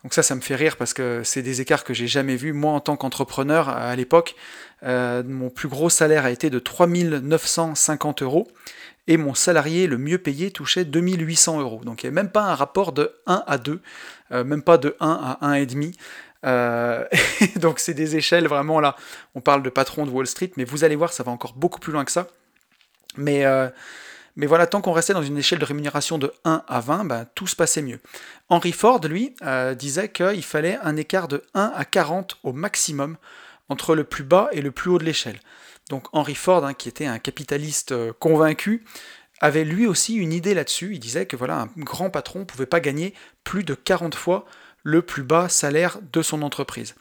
Donc 0.03 0.13
ça, 0.13 0.21
ça 0.21 0.35
me 0.35 0.41
fait 0.41 0.55
rire 0.55 0.77
parce 0.77 0.93
que 0.93 1.21
c'est 1.23 1.41
des 1.41 1.61
écarts 1.61 1.83
que 1.83 1.93
j'ai 1.93 2.05
jamais 2.05 2.35
vus. 2.35 2.53
Moi, 2.53 2.71
en 2.71 2.79
tant 2.79 2.95
qu'entrepreneur, 2.95 3.69
à 3.69 3.95
l'époque, 3.95 4.35
euh, 4.83 5.23
mon 5.25 5.49
plus 5.49 5.67
gros 5.67 5.89
salaire 5.89 6.25
a 6.25 6.31
été 6.31 6.51
de 6.51 6.59
3 6.59 6.85
950 6.87 8.21
euros 8.21 8.47
et 9.07 9.17
mon 9.17 9.33
salarié 9.33 9.87
le 9.87 9.97
mieux 9.97 10.19
payé 10.19 10.51
touchait 10.51 10.85
2800 10.85 11.59
euros. 11.59 11.81
Donc 11.83 12.03
il 12.03 12.05
n'y 12.05 12.09
avait 12.09 12.23
même 12.23 12.31
pas 12.31 12.43
un 12.43 12.53
rapport 12.53 12.91
de 12.91 13.15
1 13.25 13.43
à 13.47 13.57
2, 13.57 13.81
euh, 14.31 14.43
même 14.43 14.61
pas 14.61 14.77
de 14.77 14.95
1 14.99 15.37
à 15.41 15.57
1,5. 15.57 15.95
Euh, 16.45 17.03
donc 17.55 17.79
c'est 17.79 17.95
des 17.95 18.15
échelles 18.15 18.47
vraiment 18.47 18.79
là. 18.79 18.95
On 19.33 19.41
parle 19.41 19.63
de 19.63 19.71
patron 19.71 20.05
de 20.05 20.11
Wall 20.11 20.27
Street, 20.27 20.51
mais 20.55 20.65
vous 20.65 20.83
allez 20.83 20.95
voir, 20.95 21.13
ça 21.13 21.23
va 21.23 21.31
encore 21.31 21.53
beaucoup 21.53 21.79
plus 21.79 21.91
loin 21.91 22.05
que 22.05 22.11
ça. 22.11 22.27
Mais, 23.17 23.43
mais 24.35 24.45
voilà, 24.45 24.67
tant 24.67 24.81
qu'on 24.81 24.91
restait 24.91 25.13
dans 25.13 25.23
une 25.23 25.37
échelle 25.37 25.59
de 25.59 25.65
rémunération 25.65 26.17
de 26.17 26.33
1 26.43 26.63
à 26.67 26.79
20, 26.79 27.05
ben, 27.05 27.25
tout 27.35 27.47
se 27.47 27.55
passait 27.55 27.81
mieux. 27.81 27.99
Henry 28.49 28.71
Ford, 28.71 28.99
lui, 29.07 29.35
euh, 29.43 29.75
disait 29.75 30.09
qu'il 30.09 30.43
fallait 30.43 30.77
un 30.83 30.97
écart 30.97 31.27
de 31.27 31.43
1 31.53 31.71
à 31.75 31.85
40 31.85 32.39
au 32.43 32.51
maximum 32.51 33.17
entre 33.69 33.95
le 33.95 34.03
plus 34.03 34.23
bas 34.23 34.49
et 34.51 34.61
le 34.61 34.71
plus 34.71 34.91
haut 34.91 34.99
de 34.99 35.05
l'échelle. 35.05 35.39
Donc 35.89 36.07
Henry 36.13 36.35
Ford, 36.35 36.65
hein, 36.65 36.73
qui 36.73 36.89
était 36.89 37.05
un 37.05 37.19
capitaliste 37.19 37.93
convaincu, 38.13 38.83
avait 39.39 39.63
lui 39.63 39.87
aussi 39.87 40.15
une 40.15 40.33
idée 40.33 40.53
là-dessus. 40.53 40.93
Il 40.93 40.99
disait 40.99 41.25
que 41.25 41.35
voilà, 41.35 41.61
un 41.61 41.69
grand 41.77 42.09
patron 42.09 42.39
ne 42.39 42.45
pouvait 42.45 42.65
pas 42.65 42.79
gagner 42.79 43.13
plus 43.43 43.63
de 43.63 43.73
40 43.73 44.15
fois 44.15 44.45
le 44.83 45.01
plus 45.01 45.23
bas 45.23 45.49
salaire 45.49 45.99
de 46.13 46.21
son 46.21 46.41
entreprise. 46.41 46.95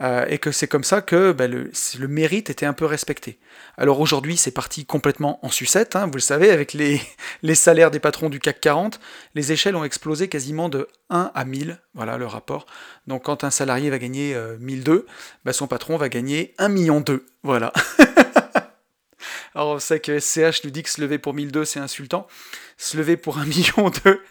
Euh, 0.00 0.26
et 0.28 0.38
que 0.38 0.52
c'est 0.52 0.68
comme 0.68 0.84
ça 0.84 1.02
que 1.02 1.32
bah, 1.32 1.48
le, 1.48 1.72
mérite 2.06 2.50
était 2.50 2.66
un 2.66 2.72
peu 2.72 2.84
respecté. 2.84 3.40
Alors 3.76 3.98
aujourd'hui, 4.00 4.36
c'est 4.36 4.52
parti 4.52 4.86
complètement 4.86 5.44
en 5.44 5.50
sucette, 5.50 5.96
hein, 5.96 6.06
vous 6.06 6.14
le 6.14 6.20
savez, 6.20 6.50
avec 6.50 6.72
les, 6.72 7.00
les, 7.42 7.56
salaires 7.56 7.90
des 7.90 7.98
patrons 7.98 8.28
du 8.28 8.38
CAC 8.38 8.60
40, 8.60 9.00
les 9.34 9.50
échelles 9.50 9.74
ont 9.74 9.82
explosé 9.82 10.28
quasiment 10.28 10.68
de 10.68 10.86
1 11.10 11.32
à 11.34 11.44
1000, 11.44 11.80
voilà 11.94 12.16
le 12.16 12.26
rapport. 12.26 12.66
Donc 13.08 13.24
quand 13.24 13.42
un 13.42 13.50
salarié 13.50 13.90
va 13.90 13.98
gagner 13.98 14.36
1002, 14.60 15.04
bah, 15.44 15.52
son 15.52 15.66
patron 15.66 15.96
va 15.96 16.08
gagner 16.08 16.54
1 16.58 16.68
million 16.68 17.00
2, 17.00 17.26
voilà. 17.42 17.72
Alors 19.54 19.70
on 19.70 19.78
sait 19.80 19.98
que 19.98 20.20
SCH 20.20 20.62
nous 20.62 20.70
dit 20.70 20.84
que 20.84 20.90
se 20.90 21.00
lever 21.00 21.18
pour 21.18 21.34
1002 21.34 21.64
c'est 21.64 21.80
insultant, 21.80 22.28
se 22.76 22.96
lever 22.96 23.16
pour 23.16 23.38
1 23.38 23.44
million 23.46 23.90
2, 24.04 24.22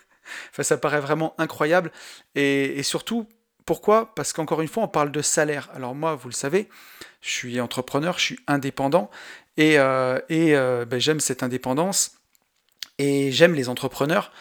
enfin, 0.52 0.64
ça 0.64 0.78
paraît 0.78 1.02
vraiment 1.02 1.36
incroyable, 1.38 1.92
et, 2.36 2.80
et 2.80 2.84
surtout 2.84 3.28
pourquoi? 3.68 4.16
Parce 4.16 4.32
qu'encore 4.32 4.62
une 4.62 4.70
fois, 4.70 4.84
on 4.84 4.88
parle 4.88 5.12
de 5.12 5.22
salaire. 5.22 5.70
Alors 5.76 5.94
moi, 5.94 6.16
vous 6.16 6.30
le 6.30 6.34
savez, 6.34 6.70
je 7.22 7.30
suis 7.30 7.60
entrepreneur, 7.60 8.18
je 8.18 8.24
suis 8.24 8.40
indépendant, 8.48 9.12
et, 9.58 9.78
euh, 9.78 10.20
euh, 10.32 10.86
ben, 10.86 11.00
j'aime 11.00 11.20
cette 11.20 11.44
indépendance, 11.44 12.14
et 12.98 13.30
j'aime 13.32 13.54
les 13.54 13.68
entrepreneurs. 13.68 14.32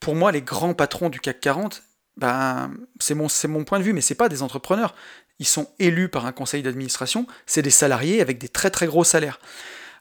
Pour 0.00 0.14
moi, 0.14 0.32
les 0.32 0.40
grands 0.40 0.72
patrons 0.72 1.10
du 1.10 1.20
CAC 1.20 1.40
40, 1.40 1.82
ben, 2.16 2.72
c'est 2.98 3.14
mon, 3.14 3.26
mon 3.48 3.64
point 3.64 3.78
de 3.78 3.84
vue, 3.84 3.92
mais 3.92 4.00
c'est 4.00 4.14
pas 4.14 4.30
des 4.30 4.42
entrepreneurs. 4.42 4.94
Ils 5.38 5.46
sont 5.46 5.68
élus 5.78 6.08
par 6.08 6.24
un 6.24 6.32
conseil 6.32 6.62
d'administration, 6.62 7.26
c'est 7.44 7.62
des 7.62 7.70
salariés 7.70 8.22
avec 8.22 8.38
des 8.38 8.48
très 8.48 8.70
très 8.70 8.86
gros 8.86 9.04
salaires. 9.04 9.40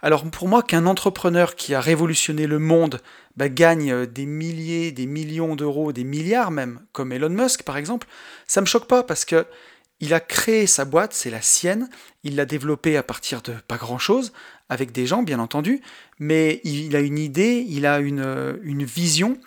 Alors 0.01 0.29
pour 0.29 0.47
moi, 0.47 0.63
qu'un 0.63 0.85
entrepreneur 0.85 1.55
qui 1.55 1.73
a 1.73 1.81
révolutionné 1.81 2.47
le 2.47 2.59
monde 2.59 3.01
bah, 3.35 3.49
gagne 3.49 3.91
euh, 3.91 4.05
des 4.05 4.25
milliers, 4.25 4.91
des 4.91 5.05
millions 5.05 5.55
d'euros, 5.55 5.91
des 5.91 6.03
milliards 6.03 6.51
même, 6.51 6.79
comme 6.93 7.11
Elon 7.11 7.29
Musk 7.29 7.63
par 7.63 7.77
exemple, 7.77 8.07
ça 8.47 8.61
me 8.61 8.65
choque 8.65 8.87
pas 8.87 9.03
parce 9.03 9.25
que 9.25 9.45
il 10.01 10.13
a 10.13 10.21
créé 10.21 10.65
sa 10.65 10.85
boîte, 10.85 11.13
c'est 11.13 11.29
la 11.29 11.41
sienne, 11.41 11.89
il 12.23 12.37
l'a 12.37 12.45
développée 12.45 12.95
à 12.95 13.03
partir 13.03 13.41
de 13.41 13.53
pas 13.67 13.75
grand-chose, 13.75 14.31
avec 14.69 14.93
des 14.93 15.05
gens 15.05 15.23
bien 15.23 15.39
entendu, 15.39 15.81
mais 16.19 16.61
il 16.63 16.95
a 16.95 17.01
une 17.01 17.17
idée, 17.17 17.65
il 17.67 17.85
a 17.85 17.99
une, 17.99 18.21
euh, 18.21 18.57
une 18.63 18.85
vision, 18.85 19.37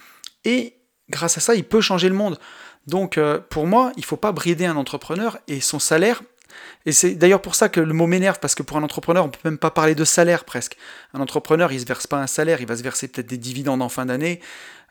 et 0.44 0.74
grâce 1.08 1.38
à 1.38 1.40
ça, 1.40 1.54
il 1.54 1.64
peut 1.64 1.80
changer 1.80 2.10
le 2.10 2.14
monde. 2.14 2.38
Donc 2.86 3.16
euh, 3.16 3.38
pour 3.38 3.66
moi, 3.66 3.92
il 3.96 4.00
ne 4.00 4.06
faut 4.06 4.16
pas 4.16 4.32
brider 4.32 4.66
un 4.66 4.76
entrepreneur 4.76 5.38
et 5.48 5.60
son 5.60 5.78
salaire, 5.78 6.22
et 6.86 6.92
c'est 6.92 7.14
d'ailleurs 7.14 7.42
pour 7.42 7.54
ça 7.54 7.68
que 7.68 7.80
le 7.80 7.92
mot 7.92 8.06
m'énerve, 8.06 8.38
parce 8.40 8.54
que 8.54 8.62
pour 8.62 8.76
un 8.76 8.82
entrepreneur, 8.82 9.24
on 9.24 9.28
peut 9.28 9.38
même 9.44 9.58
pas 9.58 9.70
parler 9.70 9.94
de 9.94 10.04
salaire 10.04 10.44
presque. 10.44 10.76
Un 11.14 11.20
entrepreneur, 11.20 11.72
il 11.72 11.80
se 11.80 11.86
verse 11.86 12.06
pas 12.06 12.18
un 12.18 12.26
salaire, 12.26 12.60
il 12.60 12.66
va 12.66 12.76
se 12.76 12.82
verser 12.82 13.08
peut-être 13.08 13.28
des 13.28 13.38
dividendes 13.38 13.82
en 13.82 13.88
fin 13.88 14.06
d'année, 14.06 14.40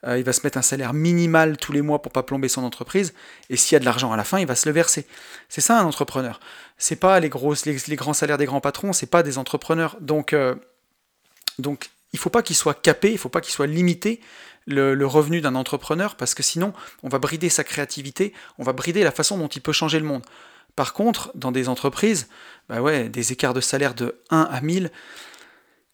euh, 0.06 0.18
il 0.18 0.24
va 0.24 0.32
se 0.32 0.40
mettre 0.42 0.58
un 0.58 0.62
salaire 0.62 0.94
minimal 0.94 1.56
tous 1.56 1.72
les 1.72 1.82
mois 1.82 2.02
pour 2.02 2.10
pas 2.10 2.22
plomber 2.22 2.48
son 2.48 2.64
entreprise, 2.64 3.14
et 3.50 3.56
s'il 3.56 3.74
y 3.74 3.76
a 3.76 3.80
de 3.80 3.84
l'argent 3.84 4.10
à 4.12 4.16
la 4.16 4.24
fin, 4.24 4.38
il 4.38 4.46
va 4.46 4.56
se 4.56 4.68
le 4.68 4.74
verser. 4.74 5.06
C'est 5.48 5.60
ça 5.60 5.78
un 5.78 5.84
entrepreneur. 5.84 6.40
C'est 6.78 6.96
pas 6.96 7.20
les, 7.20 7.28
grosses, 7.28 7.66
les, 7.66 7.96
grands 7.96 8.14
salaires 8.14 8.38
des 8.38 8.46
grands 8.46 8.60
patrons, 8.60 8.92
c'est 8.92 9.06
pas 9.06 9.22
des 9.22 9.38
entrepreneurs. 9.38 9.96
Donc, 10.00 10.32
euh, 10.32 10.54
donc 11.58 11.90
il 12.12 12.18
faut 12.18 12.30
pas 12.30 12.42
qu'il 12.42 12.56
soit 12.56 12.80
capé, 12.80 13.12
il 13.12 13.18
faut 13.18 13.28
pas 13.28 13.40
qu'il 13.40 13.52
soit 13.52 13.66
limité 13.66 14.20
le, 14.66 14.94
le, 14.94 15.06
revenu 15.06 15.40
d'un 15.40 15.54
entrepreneur, 15.54 16.16
parce 16.16 16.34
que 16.34 16.42
sinon, 16.42 16.72
on 17.02 17.08
va 17.08 17.18
brider 17.18 17.48
sa 17.48 17.64
créativité, 17.64 18.32
on 18.58 18.64
va 18.64 18.72
brider 18.72 19.04
la 19.04 19.12
façon 19.12 19.38
dont 19.38 19.48
il 19.48 19.60
peut 19.60 19.72
changer 19.72 19.98
le 19.98 20.04
monde. 20.04 20.22
Par 20.76 20.94
contre, 20.94 21.30
dans 21.34 21.52
des 21.52 21.68
entreprises, 21.68 22.28
bah 22.68 22.80
ouais, 22.80 23.08
des 23.08 23.32
écarts 23.32 23.54
de 23.54 23.60
salaire 23.60 23.94
de 23.94 24.20
1 24.30 24.48
à 24.50 24.60
1000, 24.60 24.90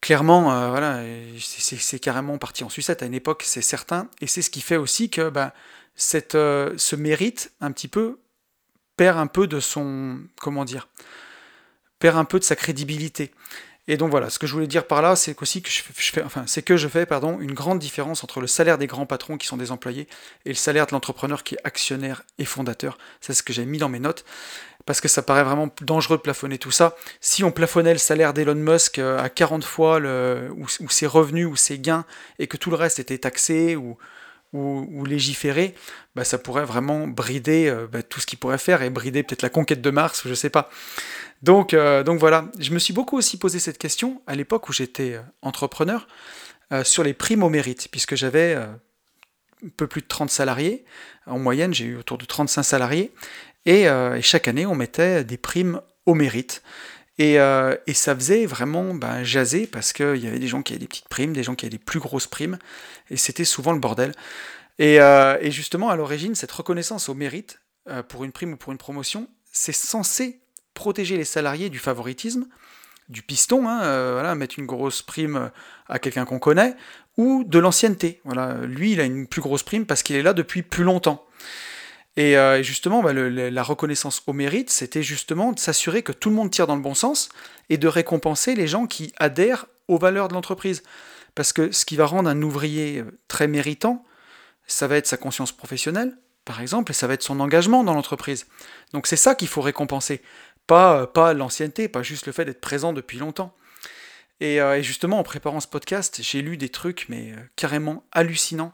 clairement, 0.00 0.52
euh, 0.52 0.70
voilà, 0.70 1.02
c'est 1.38 1.98
carrément 1.98 2.38
parti 2.38 2.64
en 2.64 2.68
sucette 2.68 3.02
à 3.02 3.06
une 3.06 3.14
époque, 3.14 3.42
c'est 3.44 3.62
certain. 3.62 4.08
Et 4.20 4.26
c'est 4.26 4.42
ce 4.42 4.50
qui 4.50 4.60
fait 4.60 4.76
aussi 4.76 5.10
que 5.10 5.30
bah, 5.30 5.52
cette, 5.94 6.34
euh, 6.36 6.74
ce 6.76 6.96
mérite, 6.96 7.52
un 7.60 7.72
petit 7.72 7.88
peu, 7.88 8.18
perd 8.96 9.18
un 9.18 9.26
peu 9.26 9.46
de 9.46 9.60
son. 9.60 10.20
Comment 10.40 10.64
dire 10.64 10.88
Perd 11.98 12.16
un 12.16 12.24
peu 12.24 12.38
de 12.38 12.44
sa 12.44 12.54
crédibilité. 12.54 13.32
Et 13.90 13.96
donc 13.96 14.10
voilà, 14.10 14.28
ce 14.28 14.38
que 14.38 14.46
je 14.46 14.52
voulais 14.52 14.66
dire 14.66 14.86
par 14.86 15.00
là, 15.00 15.16
c'est 15.16 15.34
qu'aussi 15.34 15.62
que 15.62 15.70
je 15.70 15.82
fais, 15.82 16.22
enfin, 16.22 16.44
c'est 16.46 16.60
que 16.60 16.76
je 16.76 16.86
fais, 16.88 17.06
pardon, 17.06 17.40
une 17.40 17.54
grande 17.54 17.78
différence 17.78 18.22
entre 18.22 18.40
le 18.40 18.46
salaire 18.46 18.76
des 18.76 18.86
grands 18.86 19.06
patrons 19.06 19.38
qui 19.38 19.46
sont 19.46 19.56
des 19.56 19.72
employés 19.72 20.06
et 20.44 20.50
le 20.50 20.54
salaire 20.54 20.86
de 20.86 20.92
l'entrepreneur 20.92 21.42
qui 21.42 21.54
est 21.54 21.60
actionnaire 21.64 22.22
et 22.38 22.44
fondateur. 22.44 22.98
C'est 23.22 23.32
ce 23.32 23.42
que 23.42 23.54
j'ai 23.54 23.64
mis 23.64 23.78
dans 23.78 23.88
mes 23.88 23.98
notes 23.98 24.26
parce 24.84 25.00
que 25.00 25.08
ça 25.08 25.22
paraît 25.22 25.42
vraiment 25.42 25.70
dangereux 25.80 26.18
de 26.18 26.22
plafonner 26.22 26.58
tout 26.58 26.70
ça. 26.70 26.96
Si 27.22 27.42
on 27.44 27.50
plafonnait 27.50 27.92
le 27.94 27.98
salaire 27.98 28.34
d'Elon 28.34 28.54
Musk 28.54 28.98
euh, 28.98 29.18
à 29.18 29.30
40 29.30 29.64
fois 29.64 29.98
ou, 29.98 30.68
ses 30.68 31.06
revenus 31.06 31.46
ou 31.46 31.56
ses 31.56 31.78
gains 31.78 32.04
et 32.38 32.46
que 32.46 32.58
tout 32.58 32.70
le 32.70 32.76
reste 32.76 32.98
était 32.98 33.18
taxé 33.18 33.74
ou, 33.74 33.96
ou, 34.52 35.04
légiféré, 35.04 35.74
bah, 36.14 36.24
ça 36.24 36.38
pourrait 36.38 36.64
vraiment 36.64 37.06
brider 37.06 37.68
euh, 37.68 37.86
bah, 37.86 38.02
tout 38.02 38.20
ce 38.20 38.26
qu'il 38.26 38.38
pourrait 38.38 38.58
faire 38.58 38.82
et 38.82 38.90
brider 38.90 39.22
peut-être 39.22 39.42
la 39.42 39.50
conquête 39.50 39.82
de 39.82 39.90
Mars, 39.90 40.24
ou 40.24 40.28
je 40.28 40.34
sais 40.34 40.50
pas. 40.50 40.70
Donc, 41.42 41.74
euh, 41.74 42.02
donc 42.02 42.18
voilà, 42.18 42.50
je 42.58 42.70
me 42.70 42.78
suis 42.78 42.94
beaucoup 42.94 43.16
aussi 43.16 43.38
posé 43.38 43.58
cette 43.58 43.78
question 43.78 44.22
à 44.26 44.34
l'époque 44.34 44.68
où 44.68 44.72
j'étais 44.72 45.14
euh, 45.14 45.22
entrepreneur 45.42 46.08
sur 46.84 47.02
les 47.02 47.14
primes 47.14 47.42
au 47.42 47.48
mérite, 47.48 47.88
puisque 47.90 48.14
j'avais 48.14 48.54
un 48.54 48.78
peu 49.78 49.86
plus 49.86 50.02
de 50.02 50.06
30 50.06 50.28
salariés. 50.28 50.84
En 51.24 51.38
moyenne, 51.38 51.72
j'ai 51.72 51.86
eu 51.86 51.96
autour 51.96 52.18
de 52.18 52.26
35 52.26 52.62
salariés. 52.62 53.10
Et, 53.64 53.86
chaque 54.20 54.48
année, 54.48 54.66
on 54.66 54.74
mettait 54.74 55.24
des 55.24 55.38
primes 55.38 55.80
au 56.04 56.12
mérite. 56.12 56.62
Et, 57.18 57.34
et, 57.34 57.94
ça 57.94 58.14
faisait 58.14 58.46
vraiment 58.46 58.94
ben, 58.94 59.24
jaser 59.24 59.66
parce 59.66 59.92
qu'il 59.92 60.16
y 60.16 60.28
avait 60.28 60.38
des 60.38 60.46
gens 60.46 60.62
qui 60.62 60.72
avaient 60.72 60.78
des 60.78 60.86
petites 60.86 61.08
primes, 61.08 61.32
des 61.32 61.42
gens 61.42 61.56
qui 61.56 61.66
avaient 61.66 61.76
des 61.76 61.78
plus 61.78 61.98
grosses 61.98 62.28
primes, 62.28 62.58
et 63.10 63.16
c'était 63.16 63.44
souvent 63.44 63.72
le 63.72 63.80
bordel. 63.80 64.12
Et, 64.78 64.98
et 64.98 65.50
justement, 65.50 65.90
à 65.90 65.96
l'origine, 65.96 66.36
cette 66.36 66.52
reconnaissance 66.52 67.08
au 67.08 67.14
mérite, 67.14 67.58
pour 68.08 68.22
une 68.22 68.30
prime 68.30 68.52
ou 68.52 68.56
pour 68.56 68.70
une 68.70 68.78
promotion, 68.78 69.28
c'est 69.50 69.72
censé 69.72 70.40
protéger 70.74 71.16
les 71.16 71.24
salariés 71.24 71.70
du 71.70 71.80
favoritisme, 71.80 72.46
du 73.08 73.22
piston, 73.22 73.68
hein, 73.68 73.82
euh, 73.82 74.12
voilà, 74.12 74.34
mettre 74.34 74.58
une 74.58 74.66
grosse 74.66 75.02
prime 75.02 75.50
à 75.88 75.98
quelqu'un 75.98 76.24
qu'on 76.24 76.38
connaît, 76.38 76.76
ou 77.16 77.42
de 77.44 77.58
l'ancienneté. 77.58 78.20
Voilà, 78.24 78.58
lui, 78.64 78.92
il 78.92 79.00
a 79.00 79.04
une 79.04 79.26
plus 79.26 79.40
grosse 79.40 79.62
prime 79.62 79.86
parce 79.86 80.02
qu'il 80.02 80.16
est 80.16 80.22
là 80.22 80.34
depuis 80.34 80.62
plus 80.62 80.84
longtemps. 80.84 81.24
Et 82.18 82.36
euh, 82.36 82.64
justement, 82.64 83.00
bah, 83.00 83.12
la 83.12 83.62
reconnaissance 83.62 84.24
au 84.26 84.32
mérite, 84.32 84.70
c'était 84.70 85.04
justement 85.04 85.52
de 85.52 85.58
s'assurer 85.60 86.02
que 86.02 86.10
tout 86.10 86.30
le 86.30 86.34
monde 86.34 86.50
tire 86.50 86.66
dans 86.66 86.74
le 86.74 86.82
bon 86.82 86.94
sens 86.94 87.28
et 87.70 87.78
de 87.78 87.86
récompenser 87.86 88.56
les 88.56 88.66
gens 88.66 88.88
qui 88.88 89.12
adhèrent 89.18 89.66
aux 89.86 89.98
valeurs 89.98 90.26
de 90.26 90.34
l'entreprise. 90.34 90.82
Parce 91.36 91.52
que 91.52 91.70
ce 91.70 91.84
qui 91.84 91.94
va 91.94 92.06
rendre 92.06 92.28
un 92.28 92.42
ouvrier 92.42 92.98
euh, 92.98 93.20
très 93.28 93.46
méritant, 93.46 94.04
ça 94.66 94.88
va 94.88 94.96
être 94.96 95.06
sa 95.06 95.16
conscience 95.16 95.52
professionnelle, 95.52 96.18
par 96.44 96.60
exemple, 96.60 96.90
et 96.90 96.94
ça 96.94 97.06
va 97.06 97.14
être 97.14 97.22
son 97.22 97.38
engagement 97.38 97.84
dans 97.84 97.94
l'entreprise. 97.94 98.48
Donc 98.92 99.06
c'est 99.06 99.14
ça 99.14 99.36
qu'il 99.36 99.46
faut 99.46 99.62
récompenser. 99.62 100.20
Pas, 100.66 101.06
pas 101.06 101.34
l'ancienneté, 101.34 101.86
pas 101.86 102.02
juste 102.02 102.26
le 102.26 102.32
fait 102.32 102.44
d'être 102.44 102.60
présent 102.60 102.92
depuis 102.92 103.18
longtemps. 103.18 103.54
Euh, 104.42 104.74
et, 104.74 104.82
justement, 104.82 105.20
en 105.20 105.22
préparant 105.22 105.60
ce 105.60 105.68
podcast, 105.68 106.18
j'ai 106.20 106.42
lu 106.42 106.56
des 106.56 106.68
trucs, 106.68 107.06
mais 107.08 107.30
euh, 107.30 107.36
carrément 107.54 108.04
hallucinants. 108.10 108.72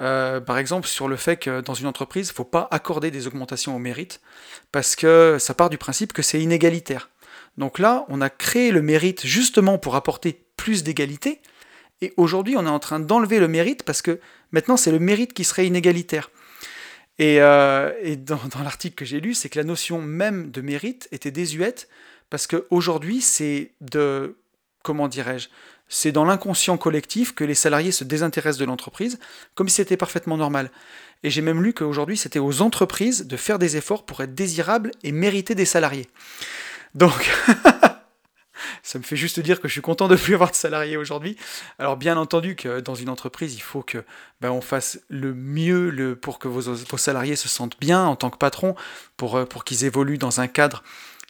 Euh, 0.00 0.40
par 0.40 0.58
exemple, 0.58 0.88
sur 0.88 1.08
le 1.08 1.16
fait 1.16 1.36
que 1.36 1.60
dans 1.60 1.74
une 1.74 1.86
entreprise, 1.86 2.28
il 2.28 2.32
ne 2.32 2.36
faut 2.36 2.44
pas 2.44 2.68
accorder 2.70 3.10
des 3.10 3.26
augmentations 3.26 3.76
au 3.76 3.78
mérite, 3.78 4.20
parce 4.72 4.96
que 4.96 5.36
ça 5.38 5.54
part 5.54 5.70
du 5.70 5.78
principe 5.78 6.12
que 6.12 6.22
c'est 6.22 6.40
inégalitaire. 6.40 7.10
Donc 7.58 7.78
là, 7.78 8.04
on 8.08 8.20
a 8.20 8.30
créé 8.30 8.72
le 8.72 8.82
mérite 8.82 9.24
justement 9.24 9.78
pour 9.78 9.94
apporter 9.94 10.44
plus 10.56 10.82
d'égalité, 10.82 11.40
et 12.00 12.12
aujourd'hui, 12.16 12.56
on 12.56 12.66
est 12.66 12.70
en 12.70 12.78
train 12.78 13.00
d'enlever 13.00 13.38
le 13.38 13.48
mérite 13.48 13.82
parce 13.82 14.02
que 14.02 14.20
maintenant, 14.52 14.76
c'est 14.76 14.92
le 14.92 14.98
mérite 14.98 15.32
qui 15.32 15.42
serait 15.42 15.66
inégalitaire. 15.66 16.30
Et, 17.18 17.40
euh, 17.40 18.16
dans, 18.16 18.38
l'article 18.62 18.96
que 18.96 19.04
j'ai 19.04 19.20
lu, 19.20 19.32
c'est 19.32 19.48
que 19.48 19.58
la 19.58 19.64
notion 19.64 20.02
même 20.02 20.50
de 20.50 20.60
mérite 20.60 21.08
était 21.12 21.30
désuète 21.30 21.88
parce 22.28 22.46
qu'aujourd'hui, 22.46 23.20
c'est 23.20 23.72
de. 23.80 24.36
Comment 24.82 25.08
dirais-je 25.08 25.48
C'est 25.96 26.10
dans 26.10 26.24
l'inconscient 26.24 26.76
collectif 26.76 27.36
que 27.36 27.44
les 27.44 27.54
salariés 27.54 27.92
se 27.92 28.02
désintéressent 28.02 28.58
de 28.58 28.64
l'entreprise, 28.64 29.20
comme 29.54 29.68
si 29.68 29.76
c'était 29.76 29.96
parfaitement 29.96 30.36
normal. 30.36 30.72
Et 31.22 31.30
j'ai 31.30 31.40
même 31.40 31.62
lu 31.62 31.72
qu'aujourd'hui, 31.72 32.16
c'était 32.16 32.40
aux 32.40 32.62
entreprises 32.62 33.28
de 33.28 33.36
faire 33.36 33.60
des 33.60 33.76
efforts 33.76 34.04
pour 34.04 34.20
être 34.20 34.34
désirables 34.34 34.90
et 35.04 35.12
mériter 35.12 35.54
des 35.54 35.64
salariés. 35.64 36.08
Donc. 36.96 37.30
ça 38.82 38.98
me 38.98 39.04
fait 39.04 39.14
juste 39.14 39.38
dire 39.38 39.60
que 39.60 39.68
je 39.68 39.72
suis 39.72 39.82
content 39.82 40.08
de 40.08 40.16
plus 40.16 40.34
avoir 40.34 40.50
de 40.50 40.56
salariés 40.56 40.96
aujourd'hui. 40.96 41.36
Alors 41.78 41.96
bien 41.96 42.16
entendu 42.16 42.56
que 42.56 42.80
dans 42.80 42.96
une 42.96 43.08
entreprise, 43.08 43.54
il 43.54 43.62
faut 43.62 43.82
que 43.82 44.04
ben, 44.40 44.50
on 44.50 44.60
fasse 44.60 44.98
le 45.08 45.32
mieux 45.32 46.18
pour 46.20 46.40
que 46.40 46.48
vos, 46.48 46.74
vos, 46.74 46.98
salariés 46.98 47.36
se 47.36 47.48
sentent 47.48 47.78
bien 47.78 48.04
en 48.04 48.16
tant 48.16 48.30
que 48.30 48.36
patron, 48.36 48.74
pour, 49.16 49.36
euh, 49.36 49.44
pour 49.44 49.62
qu'ils 49.62 49.84
évoluent 49.84 50.18
dans 50.18 50.40
un 50.40 50.48
cadre 50.48 50.82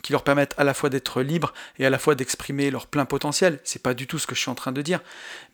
qui 0.04 0.12
leur 0.12 0.22
permette 0.22 0.54
à 0.58 0.64
la 0.64 0.74
fois 0.74 0.90
d'être 0.90 1.22
libres 1.22 1.52
et 1.78 1.86
à 1.86 1.90
la 1.90 1.98
fois 1.98 2.14
d'exprimer 2.14 2.70
leur 2.70 2.86
plein 2.86 3.06
potentiel. 3.06 3.58
C'est 3.64 3.82
pas 3.82 3.94
du 3.94 4.06
tout 4.06 4.18
ce 4.18 4.26
que 4.26 4.34
je 4.34 4.40
suis 4.40 4.50
en 4.50 4.54
train 4.54 4.70
de 4.70 4.82
dire. 4.82 5.00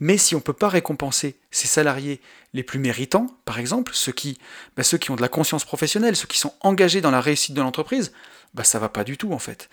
Mais 0.00 0.18
si 0.18 0.34
on 0.34 0.40
peut 0.40 0.52
pas 0.52 0.68
récompenser 0.68 1.36
ces 1.50 1.68
salariés 1.68 2.20
les 2.52 2.62
plus 2.62 2.80
méritants, 2.80 3.28
par 3.44 3.58
exemple, 3.58 3.92
ceux 3.94 4.12
qui, 4.12 4.38
ben, 4.76 4.82
ceux 4.82 4.98
qui 4.98 5.10
ont 5.10 5.16
de 5.16 5.22
la 5.22 5.28
conscience 5.28 5.64
professionnelle, 5.64 6.16
ceux 6.16 6.26
qui 6.26 6.38
sont 6.38 6.52
engagés 6.60 7.00
dans 7.00 7.12
la 7.12 7.20
réussite 7.20 7.54
de 7.54 7.62
l'entreprise, 7.62 8.12
bah 8.52 8.64
ça 8.64 8.80
va 8.80 8.88
pas 8.88 9.04
du 9.04 9.16
tout 9.16 9.32
en 9.32 9.38
fait. 9.38 9.70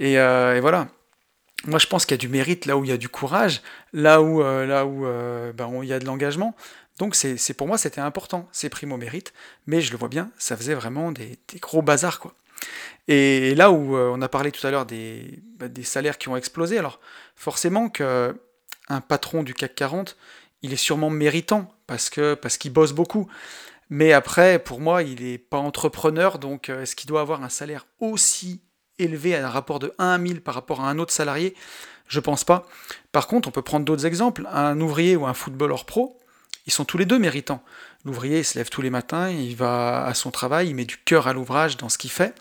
Et, 0.00 0.18
euh, 0.18 0.58
voilà 0.60 0.88
moi, 1.66 1.78
je 1.78 1.86
pense 1.86 2.04
qu'il 2.04 2.12
y 2.12 2.18
a 2.18 2.18
du 2.18 2.28
mérite 2.28 2.66
là 2.66 2.76
où 2.76 2.84
il 2.84 2.90
y 2.90 2.92
a 2.92 2.96
du 2.96 3.08
courage, 3.08 3.62
là 3.92 4.20
où, 4.20 4.42
euh, 4.42 4.66
là 4.66 4.84
où 4.84 5.06
euh, 5.06 5.52
ben, 5.52 5.70
il 5.82 5.88
y 5.88 5.92
a 5.92 5.98
de 5.98 6.04
l'engagement. 6.04 6.54
Donc, 6.98 7.14
c'est 7.14 7.54
pour 7.54 7.66
moi, 7.66 7.78
c'était 7.78 8.00
important, 8.00 8.48
ces 8.52 8.68
primes 8.68 8.92
au 8.92 8.96
mérite. 8.96 9.32
Mais 9.66 9.80
je 9.80 9.90
le 9.90 9.98
vois 9.98 10.08
bien, 10.08 10.30
ça 10.38 10.56
faisait 10.56 10.74
vraiment 10.74 11.10
des, 11.10 11.38
gros 11.60 11.82
bazars, 11.82 12.20
quoi. 12.20 12.34
Et 13.08 13.54
là 13.54 13.70
où 13.70 13.96
on 13.96 14.22
a 14.22 14.28
parlé 14.28 14.50
tout 14.50 14.66
à 14.66 14.70
l'heure 14.70 14.86
des, 14.86 15.42
bah, 15.58 15.66
salaires 15.82 16.18
qui 16.18 16.28
ont 16.28 16.36
explosé, 16.36 16.78
alors 16.78 17.00
forcément 17.36 17.88
que 17.88 18.34
un 18.88 19.00
patron 19.00 19.42
du 19.42 19.54
CAC 19.54 19.74
40, 19.74 20.16
il 20.62 20.72
est 20.72 20.76
sûrement 20.76 21.10
méritant 21.10 21.74
parce 21.86 22.10
que 22.10 22.34
parce 22.34 22.56
qu'il 22.56 22.72
bosse 22.72 22.92
beaucoup. 22.92 23.28
Mais 23.90 24.12
après, 24.12 24.58
pour 24.58 24.80
moi, 24.80 25.02
il 25.02 25.22
n'est 25.22 25.38
pas 25.38 25.58
entrepreneur, 25.58 26.38
donc 26.38 26.68
euh, 26.68 26.82
est-ce 26.82 26.96
qu'il 26.96 27.08
doit 27.08 27.20
avoir 27.20 27.42
un 27.42 27.48
salaire 27.48 27.86
aussi 28.00 28.62
élevé 28.98 29.36
à 29.36 29.46
un 29.46 29.50
rapport 29.50 29.78
de 29.78 29.92
1 29.98 30.08
à 30.08 30.18
1000 30.18 30.40
par 30.40 30.54
rapport 30.54 30.80
à 30.80 30.88
un 30.88 30.98
autre 30.98 31.12
salarié? 31.12 31.54
Je 32.08 32.20
pense 32.20 32.44
pas. 32.44 32.66
Par 33.12 33.26
contre, 33.26 33.48
on 33.48 33.50
peut 33.50 33.62
prendre 33.62 33.84
d'autres 33.84 34.06
exemples. 34.06 34.48
Un 34.50 34.80
ouvrier 34.80 35.16
ou 35.16 35.26
un 35.26 35.34
footballeur 35.34 35.84
pro, 35.84 36.18
ils 36.66 36.72
sont 36.72 36.84
tous 36.84 36.98
les 36.98 37.04
deux 37.04 37.18
méritants. 37.18 37.62
L'ouvrier, 38.04 38.42
se 38.42 38.58
lève 38.58 38.68
tous 38.68 38.82
les 38.82 38.90
matins, 38.90 39.30
il 39.30 39.56
va 39.56 40.04
à 40.04 40.14
son 40.14 40.30
travail, 40.30 40.68
il 40.68 40.74
met 40.74 40.84
du 40.84 40.98
cœur 40.98 41.26
à 41.26 41.32
l'ouvrage 41.32 41.76
dans 41.76 41.88
ce 41.88 41.98
qu'il 41.98 42.10
fait. 42.10 42.34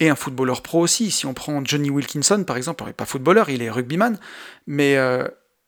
Et 0.00 0.08
un 0.08 0.16
footballeur 0.16 0.62
pro 0.62 0.80
aussi. 0.80 1.10
Si 1.10 1.26
on 1.26 1.34
prend 1.34 1.64
Johnny 1.64 1.90
Wilkinson, 1.90 2.44
par 2.44 2.56
exemple, 2.56 2.82
il 2.84 2.88
n'est 2.88 2.92
pas 2.92 3.06
footballeur, 3.06 3.50
il 3.50 3.62
est 3.62 3.70
rugbyman, 3.70 4.18
mais 4.66 4.96
euh, 4.96 5.26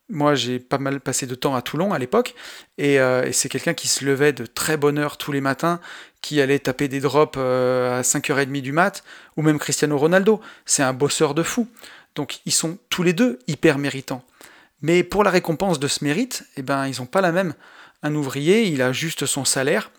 moi, 0.09 0.35
j'ai 0.35 0.59
pas 0.59 0.79
mal 0.79 1.01
passé 1.01 1.27
de 1.27 1.35
temps 1.35 1.55
à 1.55 1.63
Toulon 1.63 1.93
à 1.93 1.99
l'époque, 1.99 2.35
euh, 2.81 3.25
et, 3.25 3.33
c'est 3.33 3.49
quelqu'un 3.49 3.75
qui 3.75 3.89
se 3.89 4.05
levait 4.05 4.33
de 4.33 4.45
très 4.45 4.77
bonne 4.77 4.99
heure 4.99 5.17
tous 5.17 5.33
les 5.33 5.41
matins, 5.41 5.81
qui 6.21 6.41
allait 6.41 6.59
taper 6.59 6.89
des 6.89 7.01
drops 7.01 7.39
euh, 7.39 8.01
à 8.01 8.03
5h30 8.03 8.61
du 8.61 8.73
mat, 8.73 9.03
ou 9.37 9.43
même 9.43 9.59
Cristiano 9.59 9.97
Ronaldo. 9.97 10.41
C'est 10.67 10.83
un 10.83 10.93
bosseur 10.93 11.35
de 11.35 11.43
fou. 11.43 11.69
Donc, 12.15 12.41
ils 12.45 12.53
sont 12.53 12.79
tous 12.91 13.03
les 13.03 13.13
deux 13.13 13.39
hyper 13.47 13.79
méritants. 13.79 14.25
Mais 14.85 15.03
pour 15.03 15.25
la 15.25 15.31
récompense 15.31 15.81
de 15.81 15.89
ce 15.89 16.05
mérite, 16.05 16.45
eh 16.59 16.63
ben, 16.63 16.87
ils 16.87 17.01
n'ont 17.01 17.07
pas 17.07 17.23
la 17.23 17.33
même. 17.33 17.55
Un 18.03 18.15
ouvrier, 18.15 18.65
il 18.65 18.83
a 18.83 18.93
juste 18.93 19.25
son 19.25 19.47
salaire, 19.47 19.91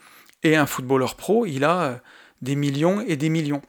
et 0.44 0.56
un 0.56 0.68
footballeur 0.68 1.16
pro, 1.16 1.48
il 1.48 1.64
a 1.64 1.82
euh, 1.82 1.96
des 2.44 2.56
millions 2.56 3.02
et 3.02 3.16
des 3.16 3.30
millions. 3.30 3.64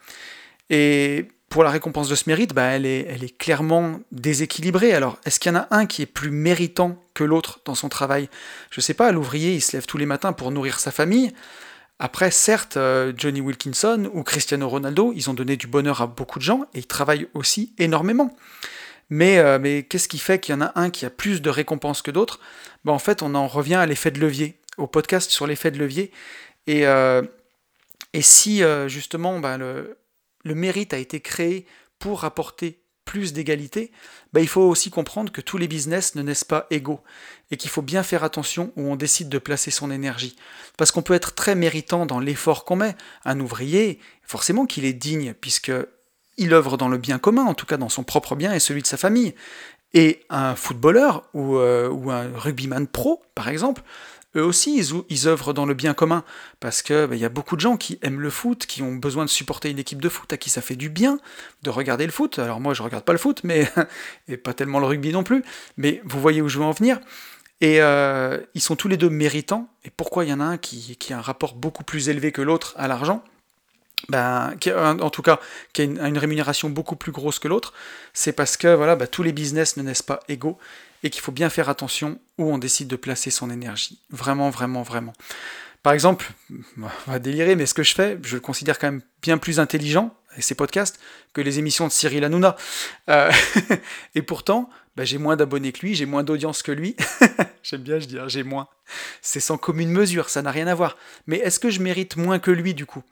Et 0.69 1.29
pour 1.49 1.65
la 1.65 1.71
récompense 1.71 2.11
de 2.11 2.15
ce 2.15 2.25
mérite, 2.27 2.53
bah, 2.53 2.65
elle, 2.65 2.85
est, 2.85 3.07
elle 3.09 3.25
est 3.25 3.35
clairement 3.35 3.99
déséquilibrée. 4.13 4.93
Alors, 4.93 5.17
est-ce 5.25 5.41
qu'il 5.41 5.51
y 5.51 5.57
en 5.57 5.61
a 5.61 5.69
un 5.71 5.87
qui 5.87 6.03
est 6.03 6.07
plus 6.07 6.31
méritant 6.31 7.03
que 7.15 7.25
l'autre 7.25 7.61
dans 7.65 7.75
son 7.75 7.89
travail? 7.89 8.29
Je 8.69 8.83
sais 8.83 8.93
pas, 8.93 9.11
l'ouvrier, 9.11 9.55
il 9.55 9.63
se 9.63 9.75
lève 9.75 9.87
tous 9.87 9.97
les 9.97 10.05
matins 10.05 10.35
pour 10.35 10.51
nourrir 10.51 10.79
sa 10.79 10.91
famille. 10.91 11.33
Après, 11.99 12.31
certes, 12.31 12.77
euh, 12.77 13.15
Johnny 13.17 13.41
Wilkinson 13.41 14.11
ou 14.13 14.23
Cristiano 14.23 14.69
Ronaldo, 14.69 15.15
ils 15.17 15.31
ont 15.31 15.35
donné 15.35 15.57
du 15.57 15.67
bonheur 15.67 16.03
à 16.03 16.09
beaucoup 16.09 16.39
de 16.39 16.45
gens 16.45 16.65
et 16.75 16.81
ils 16.81 16.87
travaillent 16.87 17.29
aussi 17.33 17.73
énormément. 17.79 18.37
Mais, 19.11 19.39
euh, 19.39 19.59
mais 19.59 19.85
qu'est-ce 19.85 20.09
qui 20.09 20.19
fait 20.19 20.41
qu'il 20.41 20.55
y 20.55 20.59
en 20.59 20.63
a 20.63 20.73
un 20.75 20.91
qui 20.91 21.07
a 21.07 21.11
plus 21.11 21.41
de 21.41 21.51
récompenses 21.51 22.03
que 22.03 22.11
d'autres? 22.11 22.41
Bah, 22.85 22.93
En 22.93 22.99
fait, 22.99 23.23
on 23.23 23.35
en 23.35 23.47
revient 23.47 23.77
à 23.77 23.87
l'effet 23.87 24.11
de 24.11 24.21
levier, 24.21 24.61
au 24.79 24.87
podcast 24.87 25.31
sur 25.31 25.47
l'effet 25.47 25.71
de 25.71 25.79
levier. 25.79 26.11
Et, 26.67 26.87
euh, 26.87 27.23
et 28.13 28.23
si 28.23 28.63
justement 28.89 29.39
bah, 29.39 29.57
le, 29.59 29.97
mérite 30.45 30.95
a 30.95 30.99
été 30.99 31.21
créé 31.21 31.67
pour 31.99 32.25
apporter 32.25 32.81
plus 33.05 33.33
d'égalité, 33.33 33.93
bah, 34.33 34.41
il 34.41 34.49
faut 34.49 34.63
aussi 34.63 34.91
comprendre 34.91 35.31
que 35.31 35.41
tous 35.41 35.59
les 35.59 35.69
business 35.69 36.17
ne 36.17 36.23
naissent 36.23 36.43
pas 36.43 36.67
égaux 36.71 37.01
et 37.53 37.57
qu'il 37.57 37.71
faut 37.71 37.83
bien 37.83 38.03
faire 38.03 38.25
attention 38.25 38.73
où 38.75 38.83
on 38.83 38.97
décide 38.97 39.29
de 39.29 39.39
placer 39.39 39.71
son 39.71 39.93
énergie. 39.93 40.35
Parce 40.77 40.91
qu'on 40.91 41.03
peut 41.03 41.15
être 41.15 41.35
très 41.35 41.55
méritant 41.55 42.05
dans 42.05 42.19
l'effort 42.19 42.65
qu'on 42.65 42.75
met. 42.75 42.97
Un 43.25 43.39
ouvrier, 43.39 44.01
forcément 44.25 44.67
qu'il 44.67 44.85
est 44.85 44.93
digne, 44.93 45.35
puisque 45.35 45.71
il 46.39 46.53
œuvre 46.55 46.77
dans 46.77 46.89
le 46.89 46.99
bien 46.99 47.19
commun, 47.19 47.45
en 47.45 47.55
tout 47.55 47.67
cas 47.67 47.77
dans 47.77 47.89
son 47.89 48.05
propre 48.05 48.37
bien 48.37 48.53
et 48.53 48.61
celui 48.61 48.83
de 48.83 48.87
sa 48.87 48.97
famille. 48.97 49.35
Et 49.95 50.21
un 50.29 50.55
footballeur 50.55 51.25
ou, 51.33 51.57
euh, 51.57 51.91
un 52.11 52.39
rugbyman 52.39 52.87
pro, 52.87 53.23
par 53.35 53.49
exemple, 53.49 53.83
eux 54.37 54.45
aussi, 54.45 54.77
ils, 55.09 55.29
œuvrent 55.29 55.55
dans 55.55 55.65
le 55.65 55.73
bien 55.73 55.95
commun, 55.95 56.23
parce 56.61 56.83
qu'il 56.83 57.07
bah, 57.07 57.17
y 57.17 57.25
a 57.25 57.31
beaucoup 57.31 57.57
de 57.57 57.63
gens 57.63 57.77
qui 57.77 57.99
aiment 58.03 58.21
le 58.21 58.29
foot, 58.29 58.67
qui 58.67 58.83
ont 58.83 58.95
besoin 58.95 59.25
de 59.25 59.31
supporter 59.31 59.71
une 59.71 59.79
équipe 59.79 60.03
de 60.03 60.09
foot, 60.11 60.31
à 60.33 60.37
qui 60.37 60.51
ça 60.51 60.61
fait 60.61 60.77
du 60.77 60.91
bien 60.91 61.19
de 61.63 61.71
regarder 61.71 62.05
le 62.05 62.13
foot. 62.13 62.39
Alors 62.39 62.61
moi, 62.61 62.75
je 62.75 62.83
regarde 62.83 63.05
pas 63.05 63.13
le 63.13 63.19
foot, 63.19 63.41
mais 63.45 63.71
et 64.29 64.37
pas 64.37 64.53
tellement 64.53 64.79
le 64.79 64.87
rugby 64.87 65.13
non 65.13 65.25
plus, 65.25 65.43
mais 65.79 66.03
vous 66.05 66.21
voyez 66.21 66.43
où 66.43 66.49
je 66.49 66.59
veux 66.59 66.65
en 66.65 66.73
venir. 66.73 67.01
Et 67.63 67.81
euh, 67.81 68.39
ils 68.55 68.61
sont 68.61 68.77
tous 68.77 68.89
les 68.89 68.97
deux 68.97 69.09
méritants. 69.09 69.69
Et 69.85 69.91
pourquoi 69.91 70.25
il 70.25 70.31
y 70.31 70.33
en 70.33 70.41
a 70.41 70.45
un 70.45 70.59
qui, 70.59 70.97
a 71.11 71.19
un 71.19 71.23
rapport 71.23 71.55
beaucoup 71.55 71.85
plus 71.85 72.09
élevé 72.09 72.33
que 72.33 72.43
l'autre 72.43 72.75
à 72.77 72.89
l'argent? 72.89 73.25
Ben, 74.09 74.55
en 74.77 75.11
tout 75.11 75.23
cas, 75.23 75.41
qui 75.73 75.83
a 75.83 75.85
une, 75.85 76.19
rémunération 76.19 76.71
beaucoup 76.71 76.97
plus 76.97 77.13
grosse 77.13 77.39
que 77.39 77.49
l'autre, 77.49 77.73
c'est 78.13 78.33
parce 78.33 78.57
que 78.57 78.75
voilà, 78.75 78.97
ben, 78.97 79.07
tous 79.07 79.23
les 79.23 79.33
business 79.33 79.77
ne 79.77 79.83
naissent 79.83 80.03
pas 80.03 80.21
égaux 80.29 80.59
et 81.03 81.11
qu'il 81.11 81.23
faut 81.23 81.33
bien 81.33 81.51
faire 81.51 81.69
attention 81.69 82.19
où 82.39 82.53
on 82.53 82.59
décide 82.59 82.89
de 82.89 82.97
placer 82.97 83.31
son 83.31 83.51
énergie. 83.51 83.99
Vraiment, 84.11 84.51
vraiment, 84.51 84.83
vraiment. 84.83 85.13
Par 85.83 85.93
exemple, 85.93 86.33
on 86.51 87.11
va 87.11 87.19
délirer, 87.19 87.55
mais 87.55 87.67
ce 87.67 87.75
que 87.75 87.83
je 87.83 87.95
fais, 87.95 88.19
je 88.23 88.35
le 88.35 88.41
considère 88.41 88.79
quand 88.79 88.89
même 88.89 89.03
bien 89.23 89.39
plus 89.39 89.61
intelligent, 89.61 90.15
avec 90.33 90.43
ces 90.43 90.55
podcasts, 90.55 90.99
que 91.33 91.41
les 91.41 91.59
émissions 91.59 91.87
de 91.87 91.93
Cyril 91.93 92.25
Hanouna. 92.25 92.57
Euh, 93.09 93.31
et 94.15 94.23
pourtant, 94.23 94.69
bah, 94.97 95.05
j'ai 95.05 95.19
moins 95.19 95.37
d'abonnés 95.37 95.73
que 95.73 95.81
lui, 95.81 95.95
j'ai 95.95 96.07
moins 96.07 96.25
d'audience 96.25 96.63
que 96.63 96.73
lui. 96.73 96.97
J'aime 97.63 97.83
bien, 97.83 97.99
je 97.99 98.07
dis, 98.07 98.19
j'ai 98.27 98.43
moins. 98.43 98.69
C'est 99.23 99.41
sans 99.41 99.59
commune 99.59 99.91
mesure, 99.91 100.29
ça 100.29 100.43
n'a 100.43 100.51
rien 100.51 100.67
à 100.67 100.75
voir. 100.75 100.97
Mais 101.27 101.37
est-ce 101.39 101.59
que 101.59 101.71
je 101.71 101.81
mérite 101.81 102.17
moins 102.17 102.39
que 102.39 102.51
lui, 102.51 102.75
du 102.75 102.87
coup? 102.87 103.03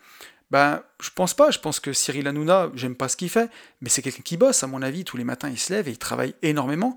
Ben, 0.51 0.83
je 1.01 1.11
pense 1.11 1.35
pas. 1.35 1.51
Je 1.51 1.59
pense 1.59 1.81
que 1.81 1.93
Cyril 1.93 2.27
Hanouna, 2.27 2.71
j'aime 2.75 2.95
pas 2.95 3.09
ce 3.09 3.17
qu'il 3.17 3.31
fait, 3.31 3.51
mais 3.81 3.89
c'est 3.89 4.03
quelqu'un 4.03 4.23
qui 4.23 4.37
bosse, 4.37 4.63
à 4.63 4.67
mon 4.67 4.83
avis. 4.83 5.05
Tous 5.05 5.17
les 5.17 5.25
matins, 5.25 5.49
il 5.49 5.59
se 5.59 5.73
lève 5.73 5.89
et 5.89 5.93
il 5.93 5.99
travaille 5.99 6.35
énormément. 6.43 6.97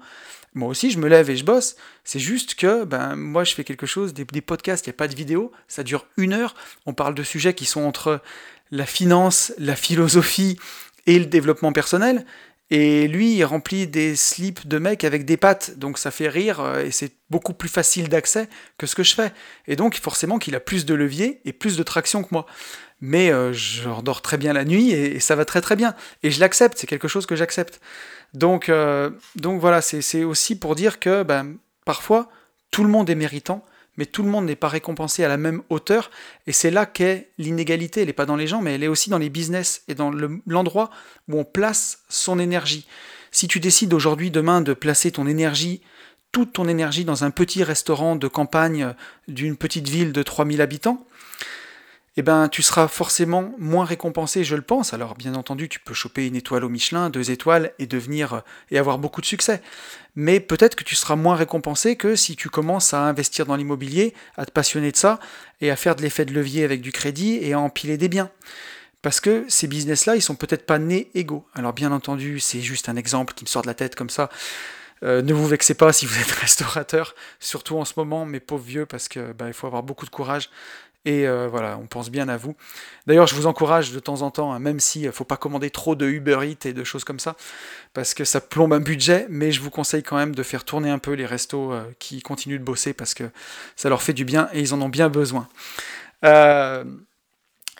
Moi 0.53 0.69
aussi, 0.69 0.91
je 0.91 0.97
me 0.97 1.07
lève 1.07 1.29
et 1.29 1.37
je 1.37 1.45
bosse. 1.45 1.75
C'est 2.03 2.19
juste 2.19 2.55
que 2.55 2.83
ben, 2.83 3.15
moi, 3.15 3.43
je 3.43 3.53
fais 3.53 3.63
quelque 3.63 3.85
chose, 3.85 4.13
des, 4.13 4.25
podcasts, 4.41 4.87
il 4.87 4.89
n'y 4.89 4.95
a 4.95 4.97
pas 4.97 5.07
de 5.07 5.15
vidéo, 5.15 5.51
ça 5.67 5.83
dure 5.83 6.07
une 6.17 6.33
heure. 6.33 6.55
On 6.85 6.93
parle 6.93 7.15
de 7.15 7.23
sujets 7.23 7.53
qui 7.53 7.65
sont 7.65 7.81
entre 7.81 8.21
la 8.71 8.85
finance, 8.85 9.53
la 9.57 9.75
philosophie 9.75 10.57
et 11.05 11.19
le 11.19 11.25
développement 11.25 11.71
personnel. 11.71 12.25
Et 12.69 13.07
lui, 13.07 13.35
il 13.35 13.43
remplit 13.45 13.87
des 13.87 14.17
slips 14.17 14.67
de 14.67 14.77
mecs 14.77 15.05
avec 15.05 15.23
des 15.23 15.37
pattes, 15.37 15.77
donc 15.77 15.97
ça 15.97 16.11
fait 16.11 16.27
rire 16.27 16.59
euh, 16.59 16.83
et 16.83 16.91
c'est 16.91 17.13
beaucoup 17.29 17.53
plus 17.53 17.69
facile 17.69 18.09
d'accès 18.09 18.49
que 18.77 18.85
ce 18.85 18.95
que 18.95 19.03
je 19.03 19.15
fais. 19.15 19.31
Et 19.67 19.77
donc, 19.77 19.95
forcément, 19.95 20.37
qu'il 20.37 20.53
a 20.53 20.59
plus 20.59 20.85
de 20.85 20.93
levier 20.93 21.39
et 21.45 21.53
plus 21.53 21.77
de 21.77 21.83
traction 21.83 22.23
que 22.23 22.29
moi 22.31 22.45
mais 23.01 23.31
euh, 23.31 23.53
je 23.53 23.89
dors 24.01 24.21
très 24.21 24.37
bien 24.37 24.53
la 24.53 24.65
nuit 24.65 24.91
et, 24.91 25.19
ça 25.19 25.35
va 25.35 25.45
très 25.45 25.61
très 25.61 25.75
bien. 25.75 25.95
Et 26.23 26.31
je 26.31 26.39
l'accepte, 26.39 26.77
c'est 26.77 26.87
quelque 26.87 27.07
chose 27.07 27.25
que 27.25 27.35
j'accepte. 27.35 27.79
Donc, 28.33 28.69
euh, 28.69 29.11
donc 29.35 29.61
voilà, 29.61 29.81
c'est 29.81 30.23
aussi 30.23 30.57
pour 30.57 30.75
dire 30.75 30.99
que 30.99 31.23
ben, 31.23 31.55
parfois, 31.85 32.29
tout 32.71 32.83
le 32.83 32.89
monde 32.89 33.09
est 33.09 33.15
méritant, 33.15 33.63
mais 33.97 34.05
tout 34.05 34.23
le 34.23 34.29
monde 34.29 34.45
n'est 34.45 34.55
pas 34.55 34.67
récompensé 34.67 35.23
à 35.23 35.27
la 35.27 35.37
même 35.37 35.61
hauteur. 35.69 36.11
Et 36.45 36.53
c'est 36.53 36.71
là 36.71 36.85
qu'est 36.85 37.31
l'inégalité. 37.37 38.01
Elle 38.01 38.07
n'est 38.07 38.13
pas 38.13 38.25
dans 38.25 38.35
les 38.35 38.47
gens, 38.47 38.61
mais 38.61 38.75
elle 38.75 38.83
est 38.83 38.87
aussi 38.87 39.09
dans 39.09 39.17
les 39.17 39.29
business 39.29 39.83
et 39.87 39.95
dans 39.95 40.11
l'endroit 40.45 40.89
où 41.27 41.39
on 41.39 41.43
place 41.43 42.03
son 42.09 42.39
énergie. 42.39 42.87
Si 43.31 43.47
tu 43.47 43.59
décides 43.59 43.93
aujourd'hui, 43.93 44.31
demain, 44.31 44.61
de 44.61 44.73
placer 44.73 45.11
ton 45.11 45.27
énergie 45.27 45.81
toute 46.31 46.53
ton 46.53 46.67
énergie 46.67 47.05
dans 47.05 47.23
un 47.23 47.31
petit 47.31 47.63
restaurant 47.63 48.15
de 48.15 48.27
campagne 48.27 48.93
d'une 49.27 49.57
petite 49.57 49.87
ville 49.87 50.11
de 50.11 50.21
3000 50.21 50.61
habitants, 50.61 51.05
eh 52.19 52.23
ben, 52.23 52.49
tu 52.49 52.63
seras 52.63 52.87
forcément 52.87 53.53
moins 53.59 53.85
récompensé, 53.85 54.43
je 54.43 54.55
le 54.55 54.63
pense. 54.63 54.91
Alors, 54.91 55.13
bien 55.13 55.35
entendu, 55.35 55.69
tu 55.69 55.79
peux 55.79 55.93
choper 55.93 56.25
une 56.25 56.35
étoile 56.35 56.63
au 56.63 56.69
Michelin, 56.69 57.11
deux 57.11 57.29
étoiles, 57.29 57.73
et 57.77 57.85
devenir 57.85 58.33
euh, 58.33 58.39
et 58.71 58.79
avoir 58.79 58.97
beaucoup 58.97 59.21
de 59.21 59.27
succès. 59.27 59.61
Mais 60.15 60.39
peut-être 60.39 60.75
que 60.75 60.83
tu 60.83 60.95
seras 60.95 61.15
moins 61.15 61.35
récompensé 61.35 61.95
que 61.95 62.15
si 62.15 62.35
tu 62.35 62.49
commences 62.49 62.95
à 62.95 63.01
investir 63.01 63.45
dans 63.45 63.55
l'immobilier, 63.55 64.15
à 64.35 64.47
te 64.47 64.51
passionner 64.51 64.91
de 64.91 64.97
ça, 64.97 65.19
et 65.61 65.69
à 65.69 65.75
faire 65.75 65.95
de 65.95 66.01
l'effet 66.01 66.25
de 66.25 66.33
levier 66.33 66.63
avec 66.63 66.81
du 66.81 66.91
crédit 66.91 67.37
et 67.39 67.53
à 67.53 67.59
empiler 67.59 67.97
des 67.97 68.09
biens. 68.09 68.31
Parce 69.03 69.19
que 69.19 69.45
ces 69.47 69.67
business-là, 69.67 70.15
ils 70.15 70.23
sont 70.23 70.35
peut-être 70.35 70.65
pas 70.65 70.79
nés 70.79 71.11
égaux. 71.13 71.45
Alors, 71.53 71.73
bien 71.73 71.91
entendu, 71.91 72.39
c'est 72.39 72.61
juste 72.61 72.89
un 72.89 72.95
exemple 72.95 73.35
qui 73.35 73.43
me 73.43 73.47
sort 73.47 73.61
de 73.61 73.67
la 73.67 73.75
tête 73.75 73.95
comme 73.95 74.09
ça. 74.09 74.31
Euh, 75.03 75.21
ne 75.21 75.33
vous 75.33 75.45
vexez 75.45 75.75
pas 75.75 75.93
si 75.93 76.05
vous 76.05 76.19
êtes 76.19 76.31
restaurateur, 76.41 77.15
surtout 77.39 77.77
en 77.77 77.85
ce 77.85 77.93
moment, 77.97 78.25
mes 78.25 78.39
pauvres 78.39 78.65
vieux, 78.65 78.85
parce 78.85 79.07
que 79.07 79.33
bah, 79.33 79.47
il 79.47 79.53
faut 79.53 79.67
avoir 79.67 79.83
beaucoup 79.83 80.05
de 80.05 80.09
courage. 80.09 80.49
Et 81.07 81.25
euh, 81.25 81.47
voilà, 81.47 81.79
on 81.81 81.87
pense 81.87 82.09
bien 82.09 82.27
à 82.27 82.35
vous. 82.35 82.53
D'ailleurs, 83.05 83.27
je 83.27 83.35
vous 83.35 83.47
encourage 83.47 83.93
de 83.93 83.99
temps 83.99 84.23
en 84.23 84.29
temps, 84.29 84.51
hein, 84.51 84.59
même 84.59 84.81
s'il 84.81 85.05
ne 85.05 85.11
faut 85.11 85.23
pas 85.23 85.37
commander 85.37 85.69
trop 85.69 85.95
de 85.95 86.05
Uber 86.05 86.39
Eats 86.43 86.67
et 86.67 86.73
de 86.73 86.83
choses 86.83 87.05
comme 87.05 87.21
ça, 87.21 87.37
parce 87.93 88.13
que 88.13 88.25
ça 88.25 88.41
plombe 88.41 88.73
un 88.73 88.81
budget, 88.81 89.25
mais 89.29 89.53
je 89.53 89.61
vous 89.61 89.69
conseille 89.69 90.03
quand 90.03 90.17
même 90.17 90.35
de 90.35 90.43
faire 90.43 90.65
tourner 90.65 90.89
un 90.89 90.99
peu 90.99 91.13
les 91.13 91.25
restos 91.25 91.71
euh, 91.71 91.85
qui 91.99 92.21
continuent 92.21 92.59
de 92.59 92.63
bosser, 92.65 92.91
parce 92.91 93.13
que 93.13 93.23
ça 93.77 93.87
leur 93.87 94.01
fait 94.01 94.11
du 94.11 94.25
bien 94.25 94.49
et 94.51 94.59
ils 94.59 94.73
en 94.73 94.81
ont 94.81 94.89
bien 94.89 95.07
besoin. 95.07 95.47
Euh, 96.25 96.83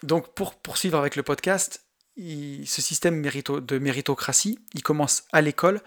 donc 0.04 0.34
pour 0.34 0.56
poursuivre 0.56 0.98
avec 0.98 1.18
le 1.18 1.24
podcast, 1.24 1.84
ce 2.18 2.82
système 2.82 3.22
de 3.22 3.78
méritocratie, 3.78 4.58
il 4.74 4.84
commence 4.84 5.26
à 5.34 5.42
l'école 5.42 5.82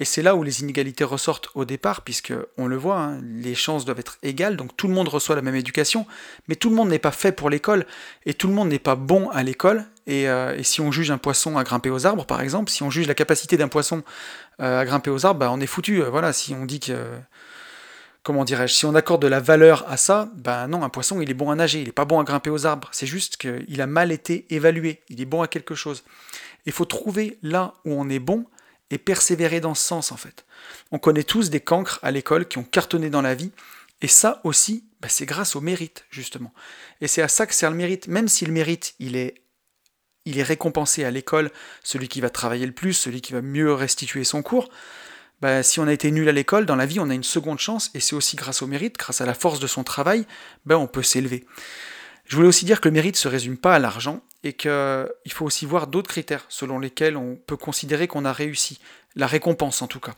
et 0.00 0.04
c'est 0.04 0.22
là 0.22 0.36
où 0.36 0.42
les 0.44 0.60
inégalités 0.60 1.02
ressortent 1.02 1.48
au 1.54 1.64
départ, 1.64 2.02
puisque 2.02 2.32
on 2.56 2.66
le 2.66 2.76
voit, 2.76 2.98
hein, 2.98 3.20
les 3.22 3.56
chances 3.56 3.84
doivent 3.84 3.98
être 3.98 4.18
égales, 4.22 4.56
donc 4.56 4.76
tout 4.76 4.86
le 4.86 4.94
monde 4.94 5.08
reçoit 5.08 5.34
la 5.34 5.42
même 5.42 5.56
éducation, 5.56 6.06
mais 6.46 6.54
tout 6.54 6.70
le 6.70 6.76
monde 6.76 6.88
n'est 6.88 7.00
pas 7.00 7.10
fait 7.10 7.32
pour 7.32 7.50
l'école, 7.50 7.84
et 8.24 8.34
tout 8.34 8.46
le 8.46 8.54
monde 8.54 8.68
n'est 8.68 8.78
pas 8.78 8.94
bon 8.94 9.28
à 9.30 9.42
l'école. 9.42 9.84
Et, 10.06 10.28
euh, 10.28 10.62
si 10.62 10.80
on 10.80 10.92
juge 10.92 11.10
un 11.10 11.18
poisson 11.18 11.58
à 11.58 11.64
grimper 11.64 11.90
aux 11.90 12.06
arbres, 12.06 12.26
par 12.26 12.40
exemple, 12.40 12.70
si 12.70 12.82
on 12.82 12.90
juge 12.90 13.08
la 13.08 13.14
capacité 13.14 13.56
d'un 13.56 13.68
poisson 13.68 14.04
euh, 14.60 14.80
à 14.80 14.84
grimper 14.84 15.10
aux 15.10 15.26
arbres, 15.26 15.40
bah, 15.40 15.50
on 15.52 15.60
est 15.60 15.66
foutu. 15.66 16.02
Euh, 16.02 16.10
voilà, 16.10 16.32
si 16.32 16.54
on 16.54 16.64
dit 16.64 16.80
que 16.80 16.94
comment 18.22 18.44
dirais-je, 18.44 18.74
si 18.74 18.84
on 18.84 18.94
accorde 18.94 19.22
de 19.22 19.26
la 19.26 19.40
valeur 19.40 19.84
à 19.88 19.96
ça, 19.96 20.30
ben 20.36 20.68
non, 20.68 20.82
un 20.82 20.90
poisson, 20.90 21.20
il 21.20 21.30
est 21.30 21.34
bon 21.34 21.50
à 21.50 21.54
nager, 21.54 21.80
il 21.80 21.86
n'est 21.86 21.92
pas 21.92 22.04
bon 22.04 22.20
à 22.20 22.24
grimper 22.24 22.50
aux 22.50 22.66
arbres. 22.66 22.88
C'est 22.92 23.06
juste 23.06 23.36
qu'il 23.36 23.80
a 23.80 23.86
mal 23.86 24.12
été 24.12 24.46
évalué, 24.50 25.00
il 25.08 25.20
est 25.20 25.24
bon 25.24 25.42
à 25.42 25.48
quelque 25.48 25.74
chose. 25.74 26.04
Il 26.66 26.72
faut 26.72 26.84
trouver 26.84 27.38
là 27.42 27.74
où 27.84 27.92
on 27.92 28.08
est 28.10 28.18
bon 28.18 28.44
et 28.90 28.98
persévérer 28.98 29.60
dans 29.60 29.74
ce 29.74 29.84
sens, 29.84 30.12
en 30.12 30.16
fait. 30.16 30.44
On 30.90 30.98
connaît 30.98 31.24
tous 31.24 31.50
des 31.50 31.60
cancres 31.60 31.98
à 32.02 32.10
l'école 32.10 32.48
qui 32.48 32.58
ont 32.58 32.64
cartonné 32.64 33.10
dans 33.10 33.22
la 33.22 33.34
vie, 33.34 33.52
et 34.00 34.08
ça 34.08 34.40
aussi, 34.44 34.84
ben 35.00 35.08
c'est 35.08 35.26
grâce 35.26 35.56
au 35.56 35.60
mérite, 35.60 36.04
justement. 36.10 36.52
Et 37.00 37.08
c'est 37.08 37.22
à 37.22 37.28
ça 37.28 37.46
que 37.46 37.54
sert 37.54 37.70
le 37.70 37.76
mérite, 37.76 38.08
même 38.08 38.28
si 38.28 38.46
le 38.46 38.52
mérite, 38.52 38.94
il 38.98 39.16
est 39.16 39.42
il 40.24 40.38
est 40.38 40.42
récompensé 40.42 41.04
à 41.04 41.10
l'école, 41.10 41.50
celui 41.82 42.06
qui 42.06 42.20
va 42.20 42.28
travailler 42.28 42.66
le 42.66 42.72
plus, 42.72 42.92
celui 42.92 43.22
qui 43.22 43.32
va 43.32 43.40
mieux 43.40 43.72
restituer 43.72 44.24
son 44.24 44.42
cours, 44.42 44.68
bah, 45.40 45.62
si 45.62 45.80
on 45.80 45.86
a 45.86 45.92
été 45.92 46.10
nul 46.10 46.28
à 46.28 46.32
l'école, 46.32 46.66
dans 46.66 46.76
la 46.76 46.84
vie, 46.84 47.00
on 47.00 47.08
a 47.10 47.14
une 47.14 47.24
seconde 47.24 47.58
chance, 47.58 47.90
et 47.94 48.00
c'est 48.00 48.14
aussi 48.14 48.36
grâce 48.36 48.60
au 48.60 48.66
mérite, 48.66 48.98
grâce 48.98 49.20
à 49.20 49.26
la 49.26 49.34
force 49.34 49.60
de 49.60 49.66
son 49.66 49.84
travail, 49.84 50.26
ben, 50.66 50.76
on 50.76 50.86
peut 50.86 51.02
s'élever. 51.02 51.46
Je 52.28 52.36
voulais 52.36 52.48
aussi 52.48 52.64
dire 52.64 52.80
que 52.80 52.88
le 52.88 52.92
mérite 52.92 53.16
ne 53.16 53.20
se 53.20 53.28
résume 53.28 53.56
pas 53.56 53.74
à 53.74 53.78
l'argent, 53.78 54.20
et 54.44 54.52
qu'il 54.52 55.32
faut 55.32 55.44
aussi 55.44 55.66
voir 55.66 55.88
d'autres 55.88 56.10
critères 56.10 56.44
selon 56.48 56.78
lesquels 56.78 57.16
on 57.16 57.34
peut 57.34 57.56
considérer 57.56 58.06
qu'on 58.06 58.24
a 58.24 58.32
réussi. 58.32 58.78
La 59.16 59.26
récompense 59.26 59.82
en 59.82 59.88
tout 59.88 59.98
cas. 59.98 60.14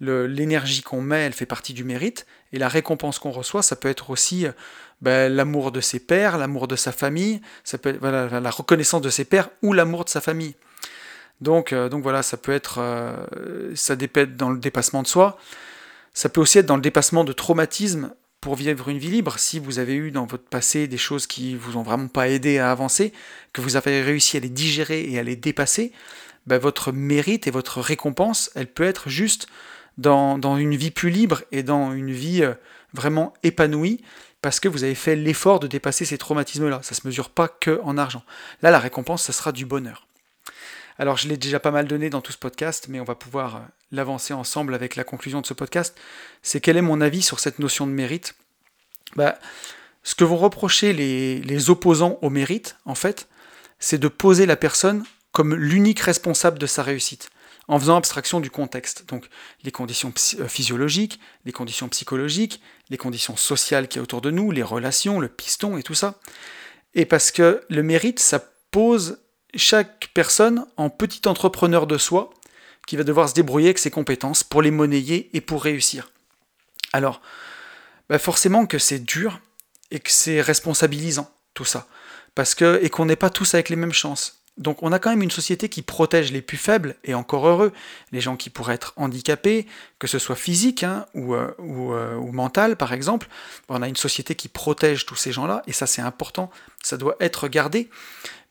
L'énergie 0.00 0.82
qu'on 0.82 1.00
met, 1.00 1.24
elle 1.24 1.32
fait 1.32 1.46
partie 1.46 1.72
du 1.72 1.82
mérite, 1.82 2.26
et 2.52 2.58
la 2.58 2.68
récompense 2.68 3.18
qu'on 3.18 3.32
reçoit, 3.32 3.62
ça 3.62 3.74
peut 3.74 3.88
être 3.88 4.10
aussi 4.10 4.46
ben, 5.00 5.34
l'amour 5.34 5.72
de 5.72 5.80
ses 5.80 5.98
pères, 5.98 6.38
l'amour 6.38 6.68
de 6.68 6.76
sa 6.76 6.92
famille, 6.92 7.40
ça 7.64 7.78
peut 7.78 7.88
être 7.88 8.06
la 8.06 8.50
reconnaissance 8.50 9.02
de 9.02 9.10
ses 9.10 9.24
pères 9.24 9.48
ou 9.62 9.72
l'amour 9.72 10.04
de 10.04 10.10
sa 10.10 10.20
famille. 10.20 10.54
Donc, 11.40 11.72
euh, 11.72 11.88
voilà, 11.92 12.22
ça 12.22 12.36
peut 12.36 12.52
être, 12.52 12.78
euh, 12.78 13.74
ça 13.74 13.96
dépend 13.96 14.24
dans 14.26 14.50
le 14.50 14.58
dépassement 14.58 15.02
de 15.02 15.08
soi. 15.08 15.38
Ça 16.14 16.28
peut 16.28 16.40
aussi 16.40 16.58
être 16.58 16.66
dans 16.66 16.76
le 16.76 16.82
dépassement 16.82 17.24
de 17.24 17.32
traumatismes 17.32 18.14
pour 18.46 18.54
vivre 18.54 18.88
une 18.88 18.98
vie 18.98 19.10
libre. 19.10 19.40
Si 19.40 19.58
vous 19.58 19.80
avez 19.80 19.96
eu 19.96 20.12
dans 20.12 20.24
votre 20.24 20.44
passé 20.44 20.86
des 20.86 20.98
choses 20.98 21.26
qui 21.26 21.56
vous 21.56 21.76
ont 21.76 21.82
vraiment 21.82 22.06
pas 22.06 22.28
aidé 22.28 22.58
à 22.58 22.70
avancer, 22.70 23.12
que 23.52 23.60
vous 23.60 23.74
avez 23.74 24.02
réussi 24.02 24.36
à 24.36 24.40
les 24.40 24.48
digérer 24.48 25.10
et 25.10 25.18
à 25.18 25.24
les 25.24 25.34
dépasser, 25.34 25.90
ben, 26.46 26.56
votre 26.56 26.92
mérite 26.92 27.48
et 27.48 27.50
votre 27.50 27.80
récompense, 27.80 28.52
elle 28.54 28.68
peut 28.68 28.84
être 28.84 29.08
juste 29.08 29.48
dans, 29.98 30.38
une 30.58 30.76
vie 30.76 30.92
plus 30.92 31.10
libre 31.10 31.42
et 31.50 31.64
dans 31.64 31.92
une 31.92 32.12
vie 32.12 32.44
euh, 32.44 32.54
vraiment 32.92 33.34
épanouie 33.42 34.00
parce 34.42 34.60
que 34.60 34.68
vous 34.68 34.84
avez 34.84 34.94
fait 34.94 35.16
l'effort 35.16 35.58
de 35.58 35.66
dépasser 35.66 36.04
ces 36.04 36.16
traumatismes-là. 36.16 36.78
Ça 36.84 36.92
ne 36.92 37.00
se 37.00 37.06
mesure 37.08 37.30
pas 37.30 37.48
que 37.48 37.80
en 37.82 37.98
argent. 37.98 38.22
Là, 38.62 38.70
la 38.70 38.78
récompense, 38.78 39.24
ça 39.24 39.32
sera 39.32 39.50
du 39.50 39.66
bonheur. 39.66 40.06
Alors 40.98 41.16
je 41.16 41.28
l'ai 41.28 41.36
déjà 41.36 41.60
pas 41.60 41.70
mal 41.70 41.86
donné 41.86 42.10
dans 42.10 42.20
tout 42.20 42.32
ce 42.32 42.38
podcast, 42.38 42.86
mais 42.88 43.00
on 43.00 43.04
va 43.04 43.14
pouvoir 43.14 43.56
euh, 43.56 43.60
l'avancer 43.92 44.32
ensemble 44.32 44.74
avec 44.74 44.96
la 44.96 45.04
conclusion 45.04 45.40
de 45.40 45.46
ce 45.46 45.54
podcast. 45.54 45.96
C'est 46.42 46.60
quel 46.60 46.76
est 46.76 46.82
mon 46.82 47.00
avis 47.00 47.22
sur 47.22 47.38
cette 47.40 47.58
notion 47.58 47.86
de 47.86 47.92
mérite? 47.92 48.34
Bah, 49.14 49.38
Ce 50.02 50.14
que 50.14 50.24
vont 50.24 50.36
reprocher 50.36 50.92
les, 50.92 51.40
les 51.40 51.70
opposants 51.70 52.18
au 52.22 52.30
mérite, 52.30 52.76
en 52.86 52.94
fait, 52.94 53.28
c'est 53.78 53.98
de 53.98 54.08
poser 54.08 54.46
la 54.46 54.56
personne 54.56 55.04
comme 55.32 55.54
l'unique 55.54 56.00
responsable 56.00 56.58
de 56.58 56.66
sa 56.66 56.82
réussite, 56.82 57.28
en 57.68 57.78
faisant 57.78 57.98
abstraction 57.98 58.40
du 58.40 58.50
contexte. 58.50 59.06
Donc 59.08 59.28
les 59.64 59.70
conditions 59.70 60.12
euh, 60.40 60.48
physiologiques, 60.48 61.20
les 61.44 61.52
conditions 61.52 61.90
psychologiques, 61.90 62.62
les 62.88 62.96
conditions 62.96 63.36
sociales 63.36 63.88
qui 63.88 63.98
y 63.98 64.00
autour 64.00 64.22
de 64.22 64.30
nous, 64.30 64.50
les 64.50 64.62
relations, 64.62 65.20
le 65.20 65.28
piston 65.28 65.76
et 65.76 65.82
tout 65.82 65.94
ça. 65.94 66.18
Et 66.94 67.04
parce 67.04 67.30
que 67.30 67.60
le 67.68 67.82
mérite, 67.82 68.18
ça 68.18 68.42
pose 68.70 69.18
chaque 69.56 70.10
personne 70.14 70.66
en 70.76 70.90
petit 70.90 71.26
entrepreneur 71.28 71.86
de 71.86 71.98
soi 71.98 72.30
qui 72.86 72.96
va 72.96 73.04
devoir 73.04 73.28
se 73.28 73.34
débrouiller 73.34 73.68
avec 73.68 73.78
ses 73.78 73.90
compétences 73.90 74.44
pour 74.44 74.62
les 74.62 74.70
monnayer 74.70 75.30
et 75.32 75.40
pour 75.40 75.64
réussir. 75.64 76.10
Alors, 76.92 77.20
bah 78.08 78.18
forcément 78.18 78.66
que 78.66 78.78
c'est 78.78 79.00
dur 79.00 79.40
et 79.90 80.00
que 80.00 80.10
c'est 80.10 80.40
responsabilisant 80.40 81.30
tout 81.54 81.64
ça, 81.64 81.88
parce 82.34 82.54
que 82.54 82.80
et 82.82 82.90
qu'on 82.90 83.06
n'est 83.06 83.16
pas 83.16 83.30
tous 83.30 83.54
avec 83.54 83.68
les 83.68 83.76
mêmes 83.76 83.92
chances. 83.92 84.44
Donc 84.58 84.82
on 84.82 84.90
a 84.90 84.98
quand 84.98 85.10
même 85.10 85.22
une 85.22 85.30
société 85.30 85.68
qui 85.68 85.82
protège 85.82 86.32
les 86.32 86.40
plus 86.40 86.56
faibles, 86.56 86.96
et 87.04 87.14
encore 87.14 87.46
heureux, 87.46 87.72
les 88.12 88.22
gens 88.22 88.36
qui 88.36 88.48
pourraient 88.48 88.74
être 88.74 88.94
handicapés, 88.96 89.66
que 89.98 90.06
ce 90.06 90.18
soit 90.18 90.36
physique 90.36 90.82
hein, 90.82 91.04
ou, 91.14 91.34
euh, 91.34 91.54
euh, 91.60 92.16
ou, 92.16 92.32
mental 92.32 92.76
par 92.76 92.94
exemple. 92.94 93.28
On 93.68 93.82
a 93.82 93.88
une 93.88 93.96
société 93.96 94.34
qui 94.34 94.48
protège 94.48 95.04
tous 95.04 95.16
ces 95.16 95.30
gens-là, 95.30 95.62
et 95.66 95.72
ça 95.72 95.86
c'est 95.86 96.00
important, 96.00 96.50
ça 96.82 96.96
doit 96.96 97.16
être 97.20 97.48
gardé. 97.48 97.90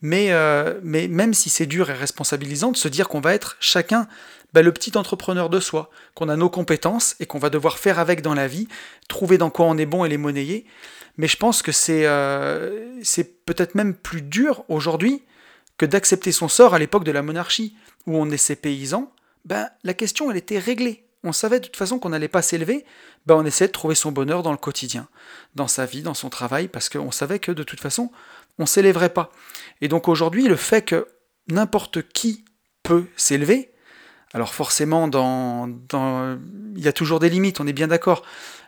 Mais, 0.01 0.31
euh, 0.31 0.79
mais 0.83 1.07
même 1.07 1.33
si 1.33 1.49
c'est 1.49 1.65
dur 1.65 1.89
et 1.89 1.93
responsabilisant 1.93 2.71
de 2.71 2.77
se 2.77 2.87
dire 2.87 3.07
qu'on 3.07 3.21
va 3.21 3.33
être 3.33 3.57
chacun 3.59 4.07
bah, 4.53 4.61
le 4.61 4.71
petit 4.71 4.95
entrepreneur 4.97 5.49
de 5.49 5.59
soi, 5.59 5.89
qu'on 6.13 6.29
a 6.29 6.35
nos 6.35 6.49
compétences 6.49 7.15
et 7.19 7.25
qu'on 7.25 7.39
va 7.39 7.49
devoir 7.49 7.79
faire 7.79 7.97
avec 7.97 8.21
dans 8.21 8.35
la 8.35 8.47
vie, 8.47 8.67
trouver 9.07 9.39
dans 9.39 9.49
quoi 9.49 9.65
on 9.65 9.77
est 9.77 9.87
bon 9.87 10.05
et 10.05 10.09
les 10.09 10.17
monnayer. 10.17 10.65
Mais 11.17 11.27
je 11.27 11.37
pense 11.37 11.61
que 11.63 11.71
c'est 11.71 12.03
peut-être 13.45 13.73
même 13.73 13.95
plus 13.95 14.21
dur 14.21 14.63
aujourd'hui 14.67 15.23
que 15.77 15.85
d'accepter 15.85 16.31
son 16.31 16.47
sort 16.47 16.73
à 16.73 16.79
l'époque 16.79 17.03
de 17.03 17.11
la 17.11 17.21
monarchie, 17.21 17.75
où 18.05 18.17
on 18.17 18.29
est 18.29 18.55
paysans, 18.55 19.11
ben, 19.45 19.69
la 19.83 19.93
question 19.93 20.31
elle 20.31 20.37
était 20.37 20.59
réglée. 20.59 21.05
On 21.23 21.31
savait 21.31 21.59
de 21.59 21.65
toute 21.65 21.75
façon 21.75 21.97
qu'on 21.97 22.09
n'allait 22.09 22.27
pas 22.27 22.41
s'élever, 22.41 22.85
ben, 23.25 23.35
on 23.35 23.45
essayait 23.45 23.67
de 23.67 23.73
trouver 23.73 23.95
son 23.95 24.11
bonheur 24.11 24.43
dans 24.43 24.51
le 24.51 24.57
quotidien, 24.57 25.07
dans 25.55 25.67
sa 25.67 25.85
vie, 25.85 26.01
dans 26.01 26.13
son 26.13 26.29
travail, 26.29 26.67
parce 26.67 26.89
qu'on 26.89 27.11
savait 27.11 27.39
que 27.39 27.51
de 27.51 27.63
toute 27.63 27.79
façon, 27.79 28.11
on 28.59 28.65
s'élèverait 28.65 29.09
pas. 29.09 29.31
Et 29.81 29.87
donc 29.87 30.07
aujourd'hui, 30.07 30.47
le 30.47 30.55
fait 30.55 30.83
que 30.83 31.07
n'importe 31.47 32.07
qui 32.09 32.45
peut 32.83 33.05
s'élever, 33.15 33.71
alors 34.33 34.53
forcément, 34.53 35.07
dans, 35.07 35.67
dans, 35.67 36.37
il 36.75 36.83
y 36.83 36.87
a 36.87 36.93
toujours 36.93 37.19
des 37.19 37.29
limites, 37.29 37.59
on 37.59 37.67
est 37.67 37.73
bien 37.73 37.87
d'accord. 37.87 38.23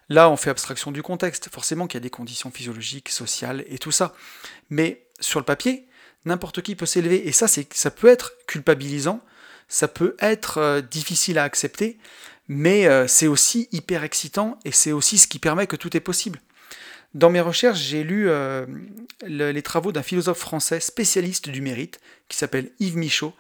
Là, 0.09 0.29
on 0.29 0.37
fait 0.37 0.49
abstraction 0.49 0.91
du 0.91 1.03
contexte. 1.03 1.49
Forcément 1.51 1.87
qu'il 1.87 1.97
y 1.97 2.01
a 2.01 2.01
des 2.01 2.09
conditions 2.09 2.51
physiologiques, 2.51 3.09
sociales 3.09 3.65
et 3.67 3.77
tout 3.77 3.91
ça. 3.91 4.15
Mais 4.69 5.07
sur 5.19 5.39
le 5.39 5.45
papier, 5.45 5.86
n'importe 6.27 6.61
qui 6.61 6.75
peut 6.75 6.85
s'élever. 6.85 7.27
Et 7.27 7.31
ça, 7.31 7.47
c'est, 7.47 7.71
ça 7.73 7.91
peut 7.91 8.07
être 8.07 8.33
culpabilisant, 8.47 9.21
ça 9.67 9.87
peut 9.87 10.15
être 10.19 10.59
euh, 10.59 10.81
difficile 10.81 11.37
à 11.37 11.43
accepter, 11.43 11.97
mais 12.47 12.87
euh, 12.87 13.07
c'est 13.07 13.27
aussi 13.27 13.67
hyper 13.71 14.03
excitant 14.03 14.59
et 14.63 14.71
c'est 14.71 14.91
aussi 14.91 15.17
ce 15.17 15.27
qui 15.27 15.39
permet 15.39 15.67
que 15.67 15.75
tout 15.75 15.95
est 15.97 16.01
possible. 16.01 16.39
Dans 17.13 17.29
mes 17.29 17.41
recherches, 17.41 17.79
j'ai 17.79 18.03
lu 18.03 18.29
euh, 18.29 18.65
les 19.25 19.61
travaux 19.63 19.91
d'un 19.91 20.03
philosophe 20.03 20.39
français 20.39 20.79
spécialiste 20.79 21.49
du 21.49 21.61
mérite, 21.61 21.99
qui 22.29 22.37
s'appelle 22.37 22.69
Yves 22.79 22.97
Michaud, 22.97 23.33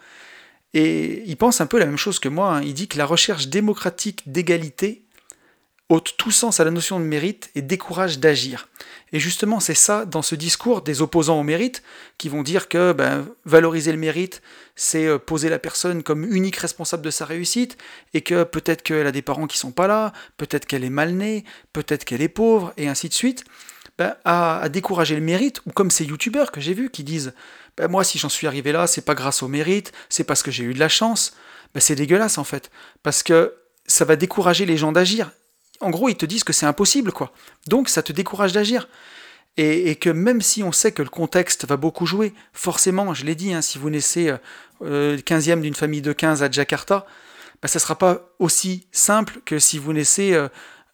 et 0.73 1.23
il 1.25 1.37
pense 1.37 1.61
un 1.61 1.65
peu 1.65 1.79
la 1.79 1.85
même 1.85 1.97
chose 1.97 2.19
que 2.19 2.29
moi. 2.29 2.55
Hein. 2.55 2.61
Il 2.63 2.73
dit 2.73 2.87
que 2.87 2.97
la 2.97 3.05
recherche 3.05 3.47
démocratique 3.47 4.31
d'égalité 4.31 5.03
ôte 5.89 6.15
tout 6.17 6.31
sens 6.31 6.59
à 6.59 6.65
la 6.65 6.71
notion 6.71 6.99
de 6.99 7.05
mérite 7.05 7.49
et 7.55 7.61
décourage 7.61 8.19
d'agir. 8.19 8.67
Et 9.13 9.19
justement, 9.19 9.61
c'est 9.61 9.73
ça, 9.73 10.05
dans 10.05 10.21
ce 10.21 10.35
discours 10.35 10.81
des 10.81 11.01
opposants 11.01 11.39
au 11.39 11.43
mérite, 11.43 11.81
qui 12.17 12.27
vont 12.27 12.43
dire 12.43 12.67
que 12.67 12.91
ben, 12.91 13.25
valoriser 13.45 13.93
le 13.93 13.97
mérite, 13.97 14.41
c'est 14.75 15.05
euh, 15.05 15.17
poser 15.17 15.47
la 15.47 15.59
personne 15.59 16.03
comme 16.03 16.25
unique 16.25 16.57
responsable 16.57 17.03
de 17.03 17.09
sa 17.09 17.23
réussite, 17.23 17.77
et 18.13 18.21
que 18.21 18.43
peut-être 18.43 18.83
qu'elle 18.83 19.07
a 19.07 19.13
des 19.13 19.21
parents 19.21 19.47
qui 19.47 19.57
sont 19.57 19.71
pas 19.71 19.87
là, 19.87 20.11
peut-être 20.35 20.65
qu'elle 20.65 20.83
est 20.83 20.89
mal 20.89 21.13
née, 21.13 21.45
peut-être 21.71 22.03
qu'elle 22.03 22.21
est 22.21 22.27
pauvre, 22.27 22.73
et 22.75 22.89
ainsi 22.89 23.07
de 23.07 23.13
suite, 23.13 23.45
ben, 23.97 24.15
à, 24.25 24.67
décourager 24.69 25.15
le 25.15 25.21
mérite, 25.21 25.61
ou 25.65 25.71
comme 25.71 25.89
ces 25.89 26.03
youtubeurs 26.03 26.51
que 26.51 26.59
j'ai 26.59 26.73
vus 26.73 26.89
qui 26.89 27.05
disent 27.05 27.33
ben, 27.77 27.87
Moi, 27.87 28.03
si 28.03 28.19
j'en 28.19 28.29
suis 28.29 28.45
arrivé 28.45 28.73
là, 28.73 28.87
c'est 28.87 29.05
pas 29.05 29.15
grâce 29.15 29.41
au 29.41 29.47
mérite, 29.47 29.93
c'est 30.09 30.25
parce 30.25 30.43
que 30.43 30.51
j'ai 30.51 30.65
eu 30.65 30.73
de 30.73 30.79
la 30.79 30.89
chance. 30.89 31.33
C'est 31.79 31.95
dégueulasse 31.95 32.39
en 32.39 32.43
fait, 32.43 32.71
parce 33.03 33.21
que 33.21 33.53
ça 33.85 34.03
va 34.03 34.15
décourager 34.15 34.65
les 34.65 34.77
gens 34.77 34.91
d'agir 34.91 35.31
en 35.79 35.89
gros, 35.89 36.09
ils 36.09 36.15
te 36.15 36.25
disent 36.25 36.43
que 36.43 36.53
c'est 36.53 36.65
impossible, 36.65 37.11
quoi. 37.11 37.31
Donc, 37.67 37.89
ça 37.89 38.03
te 38.03 38.11
décourage 38.11 38.53
d'agir. 38.53 38.87
Et, 39.59 39.95
que 39.95 40.11
même 40.11 40.41
si 40.41 40.61
on 40.61 40.71
sait 40.71 40.91
que 40.91 41.01
le 41.01 41.09
contexte 41.09 41.65
va 41.65 41.77
beaucoup 41.77 42.05
jouer, 42.05 42.33
forcément, 42.53 43.15
je 43.15 43.25
l'ai 43.25 43.33
dit, 43.33 43.53
hein, 43.53 43.63
si 43.63 43.79
vous 43.79 43.89
naissez 43.89 44.31
euh, 44.83 45.17
15e 45.17 45.61
d'une 45.61 45.73
famille 45.73 46.03
de 46.03 46.13
15 46.13 46.43
à 46.43 46.51
Jakarta, 46.51 47.07
bah, 47.61 47.67
ça 47.67 47.79
ne 47.79 47.81
sera 47.81 47.97
pas 47.97 48.29
aussi 48.39 48.87
simple 48.91 49.39
que 49.45 49.59
si 49.59 49.79
vous 49.79 49.93
naissez 49.93 50.33
euh, 50.33 50.47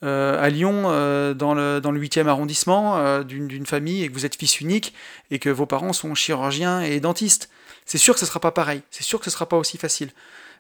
euh, 0.04 0.42
à 0.42 0.50
Lyon, 0.50 0.84
euh, 0.86 1.34
dans, 1.34 1.54
le, 1.54 1.82
dans 1.82 1.92
le 1.92 2.00
8e 2.00 2.28
arrondissement, 2.28 3.22
d'une 3.24 3.66
famille, 3.66 4.04
et 4.04 4.10
que 4.10 4.14
vous 4.14 4.26
êtes 4.26 4.36
fils 4.36 4.62
unique, 4.62 4.94
et 5.32 5.40
que 5.40 5.50
vos 5.50 5.66
parents 5.66 5.94
sont 5.94 6.16
chirurgiens 6.16 6.82
et 6.82 7.00
dentistes. 7.00 7.50
C'est 7.86 7.98
sûr 7.98 8.14
que 8.14 8.20
ce 8.20 8.26
ne 8.26 8.30
sera 8.30 8.40
pas 8.40 8.52
pareil, 8.52 8.82
c'est 8.92 9.04
sûr 9.04 9.20
que 9.20 9.26
ce 9.26 9.30
ne 9.30 9.34
sera 9.34 9.48
pas 9.48 9.58
aussi 9.58 9.78
facile. 9.78 10.12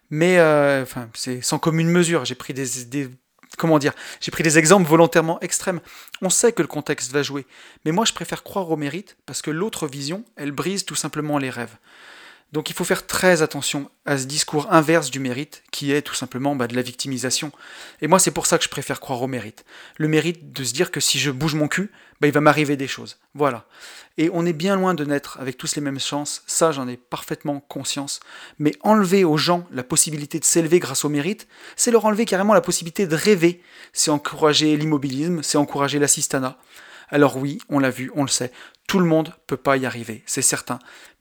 Mais 0.10 0.40
enfin, 0.82 1.10
c'est 1.14 1.42
sans 1.42 1.58
commune 1.58 1.88
mesure. 1.88 2.26
J'ai 2.26 2.36
pris 2.36 2.54
des 2.54 3.10
comment 3.58 3.80
dire, 3.80 3.94
j'ai 4.22 4.32
pris 4.32 4.44
des 4.44 4.58
exemples 4.58 4.88
volontairement 4.88 5.40
extrêmes. 5.42 5.80
On 6.22 6.30
sait 6.30 6.52
que 6.52 6.62
le 6.62 6.68
contexte 6.68 7.12
va 7.12 7.24
jouer, 7.24 7.46
mais 7.86 7.92
moi 7.92 8.06
je 8.06 8.14
préfère 8.14 8.44
croire 8.44 8.70
au 8.70 8.78
mérite 8.78 9.18
parce 9.26 9.42
que 9.42 9.52
l'autre 9.52 9.88
vision, 9.88 10.24
elle 10.36 10.52
brise 10.52 10.86
tout 10.86 10.96
simplement 10.96 11.38
les 11.38 11.50
rêves. 11.50 11.76
Donc 12.54 12.70
il 12.70 12.76
faut 12.76 12.84
faire 12.84 13.08
très 13.08 13.42
attention 13.42 13.90
à 14.06 14.16
ce 14.16 14.26
discours 14.26 14.72
inverse 14.72 15.10
du 15.10 15.20
mérite, 15.20 15.64
qui 15.72 15.92
est 15.92 16.04
tout 16.04 16.14
simplement 16.14 16.56
bah, 16.56 16.68
de 16.68 16.76
la 16.76 16.84
victimisation. 16.84 17.52
Et 18.00 18.08
moi 18.08 18.20
c'est 18.20 18.30
pour 18.30 18.46
ça 18.46 18.60
que 18.60 18.64
je 18.64 18.70
préfère 18.70 19.00
croire 19.00 19.24
au 19.24 19.28
mérite. 19.28 19.66
Le 19.98 20.08
mérite 20.08 20.54
de 20.54 20.64
se 20.64 20.72
dire 20.72 20.92
que 20.92 21.00
si 21.00 21.18
je 21.18 21.32
bouge 21.32 21.56
mon 21.56 21.68
cul, 21.68 21.92
bah, 22.22 22.28
il 22.28 22.34
va 22.34 22.42
m'arriver 22.42 22.78
des 22.78 22.88
choses. 22.88 23.18
Voilà. 23.34 23.66
Et 24.20 24.30
on 24.32 24.46
est 24.46 24.54
bien 24.54 24.76
loin 24.76 24.94
de 24.94 25.04
naître 25.04 25.40
avec 25.42 25.58
tous 25.58 25.76
les 25.76 25.82
mêmes 25.82 26.00
chances, 26.00 26.44
ça 26.46 26.72
j'en 26.72 26.88
ai 26.88 26.96
parfaitement 26.96 27.60
conscience. 27.60 28.20
Mais 28.60 28.74
enlever 28.82 29.24
aux 29.24 29.38
gens 29.38 29.66
la 29.72 29.84
possibilité 29.84 30.40
de 30.40 30.46
s'élever 30.46 30.78
grâce 30.78 31.06
au 31.06 31.10
mérite, 31.10 31.48
c'est 31.76 31.90
leur 31.90 32.06
enlever 32.06 32.26
carrément 32.26 32.54
la 32.54 32.62
possibilité 32.62 33.08
de 33.08 33.16
rêver, 33.16 33.64
c'est 33.94 34.12
encourager 34.12 34.78
l'immobilisme, 34.78 35.42
c'est 35.42 35.58
encourager 35.58 35.98
l'assistanat. 35.98 36.60
Alors 37.14 37.38
oui, 37.38 37.60
on 37.70 37.78
l'a 37.78 37.92
vu, 37.92 38.12
on 38.16 38.24
le 38.24 38.28
sait, 38.28 38.52
tout 38.88 38.98
le 38.98 39.06
monde 39.06 39.36
peut 39.46 39.56
pas 39.56 39.78
y 39.78 39.86
arriver, 39.86 40.24
c'est 40.26 40.42
certain. 40.42 40.80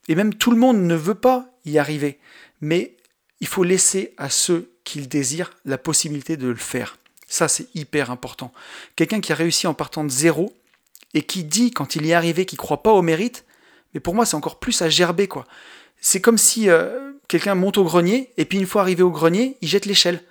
Et 0.09 0.15
même 0.15 0.35
tout 0.35 0.51
le 0.51 0.57
monde 0.57 0.79
ne 0.79 0.95
veut 0.95 1.15
pas 1.15 1.51
y 1.67 1.77
arriver. 1.77 2.19
Mais 2.63 2.97
il 3.41 3.47
faut 3.47 3.63
laisser 3.63 4.15
à 4.17 4.31
ceux 4.31 4.73
qui 4.85 5.01
le 5.01 5.07
désirent 5.07 5.51
la 5.67 5.77
possibilité 5.77 6.39
de 6.39 6.49
le 6.49 6.57
faire. 6.57 6.97
Ça, 7.29 7.47
c'est 7.47 7.69
hyper 7.75 8.11
important. 8.11 8.55
Quelqu'un 8.97 9.21
qui 9.21 9.33
a 9.33 9.35
réussi 9.35 9.67
en 9.67 9.75
partant 9.75 10.03
de 10.03 10.09
zéro 10.09 10.55
et 11.13 11.25
qui 11.25 11.45
dit, 11.45 11.71
quand 11.73 11.95
il 11.95 12.07
y 12.07 12.13
est 12.13 12.15
arrivé, 12.15 12.47
qu'il 12.47 12.57
ne 12.57 12.63
croit 12.63 12.83
pas 12.83 12.93
au 12.93 13.03
mérite, 13.03 13.45
mais 13.93 14.01
pour 14.01 14.15
moi, 14.15 14.25
c'est 14.25 14.37
encore 14.37 14.59
plus 14.59 14.81
à 14.81 14.89
gerber, 14.89 15.29
quoi. 15.29 15.47
C'est 16.01 16.23
comme 16.23 16.39
si 16.39 16.71
euh, 16.71 17.13
quelqu'un 17.29 17.55
monte 17.55 17.77
au 17.77 17.85
grenier 17.85 18.33
et 18.39 18.47
puis 18.47 18.57
une 18.57 18.67
fois 18.67 18.81
arrivé 18.81 19.03
au 19.03 19.11
grenier, 19.11 19.59
il 19.61 19.69
jette 19.69 19.85
l'échelle. 19.85 20.23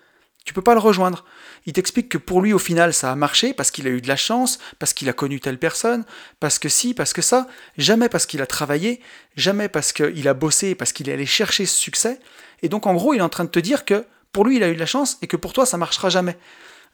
Tu 0.44 0.56
peux 0.56 0.64
pas 0.64 0.74
le 0.74 0.80
rejoindre. 0.80 1.24
Il 1.66 1.74
t'explique 1.74 2.10
que 2.10 2.18
pour 2.18 2.42
lui, 2.42 2.54
au 2.54 2.60
final, 2.60 2.94
ça 2.94 3.12
a 3.12 3.16
marché 3.16 3.54
parce 3.54 3.70
qu'il 3.70 3.88
a 3.88 3.92
eu 3.92 4.02
de 4.02 4.08
la 4.08 4.16
chance, 4.16 4.58
parce 4.80 4.94
qu'il 4.94 5.10
a 5.10 5.14
connu 5.14 5.40
telle 5.40 5.60
personne, 5.60 6.06
parce 6.40 6.58
que 6.58 6.70
si, 6.70 6.94
parce 6.94 7.14
que 7.14 7.22
ça. 7.22 7.48
Jamais 7.78 8.10
parce 8.10 8.26
qu'il 8.26 8.42
a 8.42 8.48
travaillé, 8.48 9.02
jamais 9.36 9.70
parce 9.70 9.94
qu'il 9.94 10.28
a 10.28 10.34
bossé, 10.34 10.74
parce 10.74 10.92
qu'il 10.92 11.10
est 11.10 11.14
allé 11.14 11.26
chercher 11.26 11.66
ce 11.66 11.76
succès. 11.76 12.20
Et 12.64 12.70
donc, 12.70 12.88
en 12.88 12.94
gros, 12.94 13.14
il 13.14 13.20
est 13.20 13.24
en 13.24 13.30
train 13.30 13.44
de 13.44 13.50
te 13.50 13.60
dire 13.60 13.86
que 13.86 14.06
pour 14.32 14.46
lui, 14.46 14.58
il 14.58 14.64
a 14.64 14.70
eu 14.70 14.76
de 14.76 14.80
la 14.80 14.86
chance 14.86 15.18
et 15.22 15.28
que 15.28 15.38
pour 15.38 15.54
toi, 15.54 15.66
ça 15.66 15.78
marchera 15.78 16.10
jamais. 16.10 16.38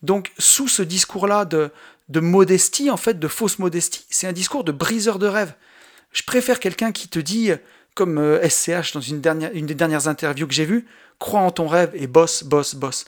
Donc, 0.02 0.32
sous 0.38 0.68
ce 0.68 0.84
discours-là 0.84 1.46
de, 1.46 1.72
de 2.10 2.20
modestie, 2.20 2.90
en 2.90 2.98
fait, 2.98 3.20
de 3.20 3.28
fausse 3.28 3.60
modestie, 3.60 4.06
c'est 4.10 4.28
un 4.28 4.34
discours 4.34 4.64
de 4.64 4.72
briseur 4.72 5.20
de 5.20 5.28
rêve. 5.28 5.54
Je 6.12 6.24
préfère 6.24 6.60
quelqu'un 6.60 6.92
qui 6.92 7.08
te 7.08 7.20
dit, 7.20 7.52
comme 7.96 8.40
SCH 8.48 8.70
euh, 8.70 8.82
dans 8.96 9.02
une, 9.02 9.22
dernière, 9.22 9.52
une 9.54 9.66
des 9.66 9.76
dernières 9.76 10.08
interviews 10.08 10.48
que 10.48 10.54
j'ai 10.54 10.66
vues, 10.66 10.88
crois 11.20 11.42
en 11.42 11.52
ton 11.52 11.68
rêve 11.68 11.92
et 11.94 12.08
bosse, 12.08 12.44
bosse, 12.44 12.76
bosse. 12.76 13.06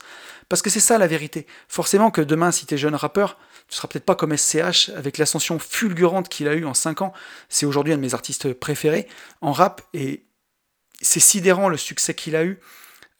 Parce 0.50 0.62
que 0.62 0.68
c'est 0.68 0.80
ça 0.80 0.98
la 0.98 1.06
vérité. 1.06 1.46
Forcément 1.68 2.10
que 2.10 2.20
demain, 2.20 2.50
si 2.50 2.66
tu 2.66 2.74
es 2.74 2.76
jeune 2.76 2.96
rappeur, 2.96 3.38
tu 3.68 3.76
seras 3.76 3.86
peut-être 3.86 4.04
pas 4.04 4.16
comme 4.16 4.36
SCH 4.36 4.90
avec 4.96 5.16
l'ascension 5.16 5.60
fulgurante 5.60 6.28
qu'il 6.28 6.48
a 6.48 6.54
eue 6.54 6.64
en 6.64 6.74
5 6.74 7.02
ans. 7.02 7.12
C'est 7.48 7.66
aujourd'hui 7.66 7.92
un 7.92 7.96
de 7.96 8.02
mes 8.02 8.14
artistes 8.14 8.52
préférés 8.52 9.06
en 9.42 9.52
rap 9.52 9.80
et 9.94 10.24
c'est 11.00 11.20
sidérant 11.20 11.68
le 11.68 11.76
succès 11.76 12.14
qu'il 12.14 12.34
a 12.34 12.44
eu. 12.44 12.58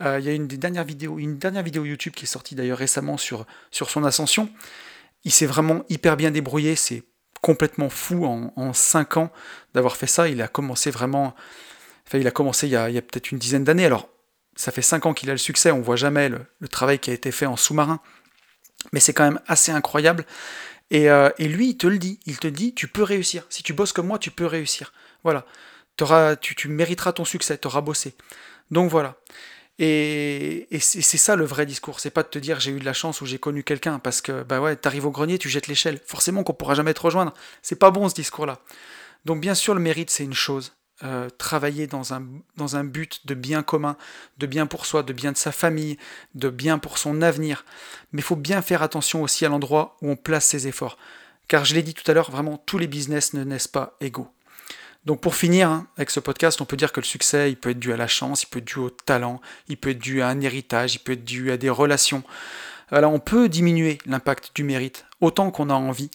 Euh, 0.02 0.18
il 0.18 0.26
y 0.26 0.28
a 0.28 0.32
une 0.32 0.48
des 0.48 0.56
une 1.06 1.38
dernière 1.38 1.62
vidéo 1.62 1.84
YouTube 1.84 2.14
qui 2.14 2.24
est 2.24 2.26
sortie 2.26 2.56
d'ailleurs 2.56 2.78
récemment 2.78 3.16
sur, 3.16 3.46
sur 3.70 3.90
son 3.90 4.02
ascension. 4.02 4.50
Il 5.22 5.30
s'est 5.30 5.46
vraiment 5.46 5.84
hyper 5.88 6.16
bien 6.16 6.32
débrouillé. 6.32 6.74
C'est 6.74 7.04
complètement 7.42 7.90
fou 7.90 8.26
en, 8.26 8.52
en 8.56 8.72
5 8.72 9.18
ans 9.18 9.30
d'avoir 9.72 9.96
fait 9.96 10.08
ça. 10.08 10.28
Il 10.28 10.42
a 10.42 10.48
commencé 10.48 10.90
vraiment. 10.90 11.36
Enfin, 12.08 12.18
il 12.18 12.26
a 12.26 12.32
commencé 12.32 12.66
il 12.66 12.70
y 12.70 12.76
a, 12.76 12.86
a 12.86 12.90
peut-être 12.90 13.30
une 13.30 13.38
dizaine 13.38 13.62
d'années. 13.62 13.86
Alors, 13.86 14.08
ça 14.56 14.72
fait 14.72 14.82
5 14.82 15.06
ans 15.06 15.14
qu'il 15.14 15.30
a 15.30 15.32
le 15.32 15.38
succès, 15.38 15.70
on 15.70 15.80
voit 15.80 15.96
jamais 15.96 16.28
le, 16.28 16.68
travail 16.68 16.98
qui 16.98 17.10
a 17.10 17.14
été 17.14 17.32
fait 17.32 17.46
en 17.46 17.56
sous-marin. 17.56 18.00
Mais 18.92 19.00
c'est 19.00 19.12
quand 19.12 19.24
même 19.24 19.40
assez 19.46 19.72
incroyable. 19.72 20.24
Euh, 20.92 21.30
et, 21.38 21.48
lui, 21.48 21.70
il 21.70 21.76
te 21.76 21.86
le 21.86 21.98
dit, 21.98 22.18
il 22.26 22.38
te 22.38 22.48
dit, 22.48 22.74
tu 22.74 22.88
peux 22.88 23.02
réussir. 23.02 23.44
Si 23.48 23.62
tu 23.62 23.72
bosses 23.72 23.92
comme 23.92 24.06
moi, 24.06 24.18
tu 24.18 24.30
peux 24.30 24.46
réussir. 24.46 24.92
Voilà. 25.22 25.46
Tu, 26.40 26.68
mériteras 26.68 27.12
ton 27.12 27.24
succès, 27.24 27.58
tu 27.58 27.66
auras 27.68 27.82
bossé. 27.82 28.14
Donc 28.70 28.90
voilà. 28.90 29.16
Et, 29.78 30.66
c'est 30.80 31.18
ça 31.18 31.36
le 31.36 31.44
vrai 31.44 31.66
discours. 31.66 32.00
C'est 32.00 32.10
pas 32.10 32.22
de 32.22 32.28
te 32.28 32.38
dire 32.38 32.58
j'ai 32.58 32.72
eu 32.72 32.80
de 32.80 32.84
la 32.84 32.92
chance 32.92 33.20
ou 33.20 33.26
j'ai 33.26 33.38
connu 33.38 33.62
quelqu'un, 33.64 33.98
parce 33.98 34.20
que 34.20 34.42
bah 34.42 34.60
ouais, 34.60 34.76
t'arrives 34.76 35.06
au 35.06 35.10
grenier, 35.10 35.38
tu 35.38 35.48
jettes 35.48 35.68
l'échelle. 35.68 36.00
Forcément 36.06 36.42
qu'on 36.42 36.54
pourra 36.54 36.74
jamais 36.74 36.94
te 36.94 37.00
rejoindre. 37.00 37.34
C'est 37.62 37.78
pas 37.78 37.90
bon 37.90 38.08
ce 38.08 38.14
discours-là. 38.14 38.60
Donc 39.26 39.40
bien 39.40 39.54
sûr, 39.54 39.74
le 39.74 39.80
mérite, 39.80 40.10
c'est 40.10 40.24
une 40.24 40.34
chose. 40.34 40.72
Euh, 41.02 41.30
travailler 41.38 41.86
dans 41.86 42.12
un, 42.12 42.22
dans 42.58 42.76
un 42.76 42.84
but 42.84 43.26
de 43.26 43.32
bien 43.32 43.62
commun, 43.62 43.96
de 44.36 44.46
bien 44.46 44.66
pour 44.66 44.84
soi, 44.84 45.02
de 45.02 45.14
bien 45.14 45.32
de 45.32 45.38
sa 45.38 45.50
famille, 45.50 45.96
de 46.34 46.50
bien 46.50 46.78
pour 46.78 46.98
son 46.98 47.22
avenir. 47.22 47.64
Mais 48.12 48.20
il 48.20 48.24
faut 48.24 48.36
bien 48.36 48.60
faire 48.60 48.82
attention 48.82 49.22
aussi 49.22 49.46
à 49.46 49.48
l'endroit 49.48 49.96
où 50.02 50.10
on 50.10 50.16
place 50.16 50.44
ses 50.44 50.68
efforts. 50.68 50.98
Car 51.48 51.64
je 51.64 51.74
l'ai 51.74 51.82
dit 51.82 51.94
tout 51.94 52.08
à 52.10 52.12
l'heure, 52.12 52.30
vraiment, 52.30 52.58
tous 52.58 52.76
les 52.76 52.86
business 52.86 53.32
ne 53.32 53.44
naissent 53.44 53.66
pas 53.66 53.96
égaux. 54.02 54.30
Donc 55.06 55.22
pour 55.22 55.34
finir, 55.34 55.70
hein, 55.70 55.86
avec 55.96 56.10
ce 56.10 56.20
podcast, 56.20 56.60
on 56.60 56.66
peut 56.66 56.76
dire 56.76 56.92
que 56.92 57.00
le 57.00 57.06
succès, 57.06 57.50
il 57.50 57.56
peut 57.56 57.70
être 57.70 57.78
dû 57.78 57.94
à 57.94 57.96
la 57.96 58.06
chance, 58.06 58.42
il 58.42 58.46
peut 58.48 58.58
être 58.58 58.66
dû 58.66 58.78
au 58.78 58.90
talent, 58.90 59.40
il 59.68 59.78
peut 59.78 59.90
être 59.90 59.98
dû 59.98 60.20
à 60.20 60.28
un 60.28 60.40
héritage, 60.42 60.96
il 60.96 60.98
peut 60.98 61.12
être 61.12 61.24
dû 61.24 61.50
à 61.50 61.56
des 61.56 61.70
relations. 61.70 62.22
Alors 62.90 63.12
on 63.12 63.20
peut 63.20 63.48
diminuer 63.48 63.98
l'impact 64.04 64.50
du 64.54 64.64
mérite 64.64 65.06
autant 65.22 65.50
qu'on 65.50 65.70
a 65.70 65.74
envie, 65.74 66.10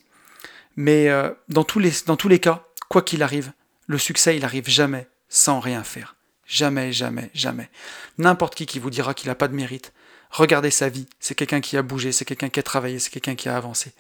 mais 0.76 1.10
euh, 1.10 1.32
dans, 1.50 1.64
tous 1.64 1.80
les, 1.80 1.92
dans 2.06 2.18
tous 2.18 2.28
les 2.28 2.40
cas, 2.40 2.64
quoi 2.88 3.02
qu'il 3.02 3.24
arrive, 3.24 3.52
le 3.88 3.98
succès, 3.98 4.38
il 4.38 4.46
arrive 4.46 4.68
jamais 4.68 5.08
sans 5.30 5.60
rien 5.60 5.84
faire. 5.84 6.16
Jamais, 6.48 6.92
jamais, 6.94 7.32
jamais. 7.34 7.70
N'importe 8.18 8.56
qui 8.56 8.66
qui 8.66 8.80
vous 8.80 8.90
dira 8.90 9.14
qu'il 9.14 9.30
n'a 9.30 9.36
pas 9.36 9.48
de 9.48 9.56
mérite, 9.56 9.94
regardez 10.30 10.72
sa 10.72 10.90
vie. 10.90 11.08
C'est 11.20 11.36
quelqu'un 11.36 11.62
qui 11.62 11.76
a 11.78 11.82
bougé, 11.82 12.12
c'est 12.12 12.26
quelqu'un 12.26 12.50
qui 12.50 12.60
a 12.60 12.64
travaillé, 12.64 13.00
c'est 13.00 13.10
quelqu'un 13.10 13.36
qui 13.36 13.50
a 13.50 13.58
avancé. 13.58 13.94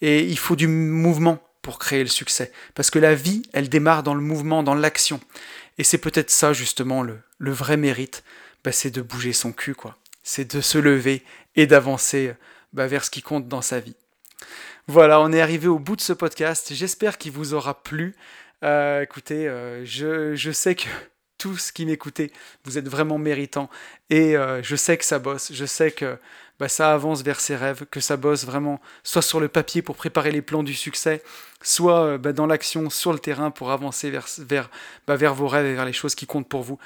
Et 0.00 0.24
il 0.24 0.38
faut 0.38 0.56
du 0.56 0.66
mouvement 0.66 1.42
pour 1.62 1.78
créer 1.78 2.02
le 2.02 2.08
succès. 2.08 2.52
Parce 2.74 2.90
que 2.90 2.98
la 2.98 3.14
vie, 3.14 3.42
elle 3.52 3.68
démarre 3.68 4.02
dans 4.02 4.14
le 4.14 4.20
mouvement, 4.20 4.62
dans 4.62 4.74
l'action. 4.74 5.20
Et 5.78 5.84
c'est 5.84 5.98
peut-être 5.98 6.30
ça, 6.30 6.52
justement, 6.52 7.02
le, 7.02 7.20
le 7.38 7.52
vrai 7.52 7.76
mérite. 7.76 8.24
Bah, 8.64 8.72
c'est 8.72 8.90
de 8.90 9.02
bouger 9.02 9.32
son 9.32 9.52
cul, 9.52 9.74
quoi. 9.74 9.98
C'est 10.22 10.54
de 10.54 10.60
se 10.60 10.78
lever 10.78 11.22
et 11.54 11.66
d'avancer 11.66 12.34
bah, 12.72 12.86
vers 12.86 13.04
ce 13.04 13.10
qui 13.10 13.22
compte 13.22 13.48
dans 13.48 13.62
sa 13.62 13.80
vie. 13.80 13.96
Voilà, 14.86 15.20
on 15.20 15.32
est 15.32 15.40
arrivé 15.40 15.68
au 15.68 15.78
bout 15.78 15.96
de 15.96 16.00
ce 16.00 16.12
podcast. 16.12 16.74
J'espère 16.74 17.18
qu'il 17.18 17.32
vous 17.32 17.54
aura 17.54 17.82
plu. 17.82 18.14
Euh, 18.64 19.02
écoutez, 19.02 19.46
euh, 19.46 19.84
je, 19.84 20.52
sais 20.52 20.74
que 20.74 20.88
tous 21.38 21.70
qui 21.70 21.84
m'écoutez, 21.84 22.32
vous 22.64 22.78
êtes 22.78 22.88
vraiment 22.88 23.18
méritants. 23.18 23.68
Et 24.08 24.36
euh, 24.36 24.62
je 24.62 24.74
sais 24.76 24.96
que 24.96 25.04
ça 25.04 25.18
bosse, 25.18 25.52
je 25.52 25.66
sais 25.66 25.90
que 25.90 26.18
bah, 26.58 26.68
ça 26.68 26.94
avance 26.94 27.22
vers 27.22 27.40
ses 27.40 27.56
rêves, 27.56 27.84
que 27.90 28.00
ça 28.00 28.16
bosse 28.16 28.46
vraiment, 28.46 28.80
soit 29.02 29.20
sur 29.20 29.38
le 29.40 29.48
papier 29.48 29.82
pour 29.82 29.96
préparer 29.96 30.30
les 30.30 30.40
plans 30.40 30.62
du 30.62 30.72
succès, 30.72 31.22
soit 31.62 32.16
bah, 32.16 32.32
dans 32.32 32.46
l'action, 32.46 32.88
sur 32.88 33.12
le 33.12 33.18
terrain 33.18 33.50
pour 33.50 33.70
avancer 33.70 34.10
vers, 34.10 34.70
bah, 35.06 35.16
vers 35.16 35.34
vos 35.34 35.48
rêves 35.48 35.66
et 35.66 35.74
vers 35.74 35.84
les 35.84 35.92
choses 35.92 36.14
qui 36.14 36.26
comptent 36.26 36.48
pour 36.48 36.62
vous. 36.62 36.78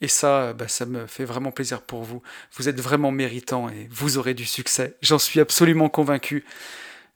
Et 0.00 0.08
ça, 0.08 0.54
ça 0.68 0.86
me 0.86 1.06
fait 1.06 1.24
vraiment 1.24 1.50
plaisir 1.50 1.82
pour 1.82 2.02
vous. 2.02 2.22
Vous 2.56 2.68
êtes 2.68 2.80
vraiment 2.80 3.10
méritants 3.10 3.68
et 3.68 3.88
vous 3.90 4.16
aurez 4.16 4.34
du 4.34 4.44
succès. 4.46 4.96
J'en 5.02 5.18
suis 5.18 5.40
absolument 5.40 5.88
convaincu. 5.88 6.44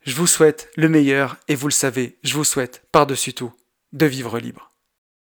Je 0.03 0.15
vous 0.15 0.27
souhaite 0.27 0.69
le 0.75 0.89
meilleur 0.89 1.37
et 1.47 1.55
vous 1.55 1.67
le 1.67 1.73
savez, 1.73 2.17
je 2.23 2.33
vous 2.33 2.43
souhaite 2.43 2.83
par-dessus 2.91 3.33
tout 3.33 3.53
de 3.91 4.05
vivre 4.05 4.39
libre. 4.39 4.70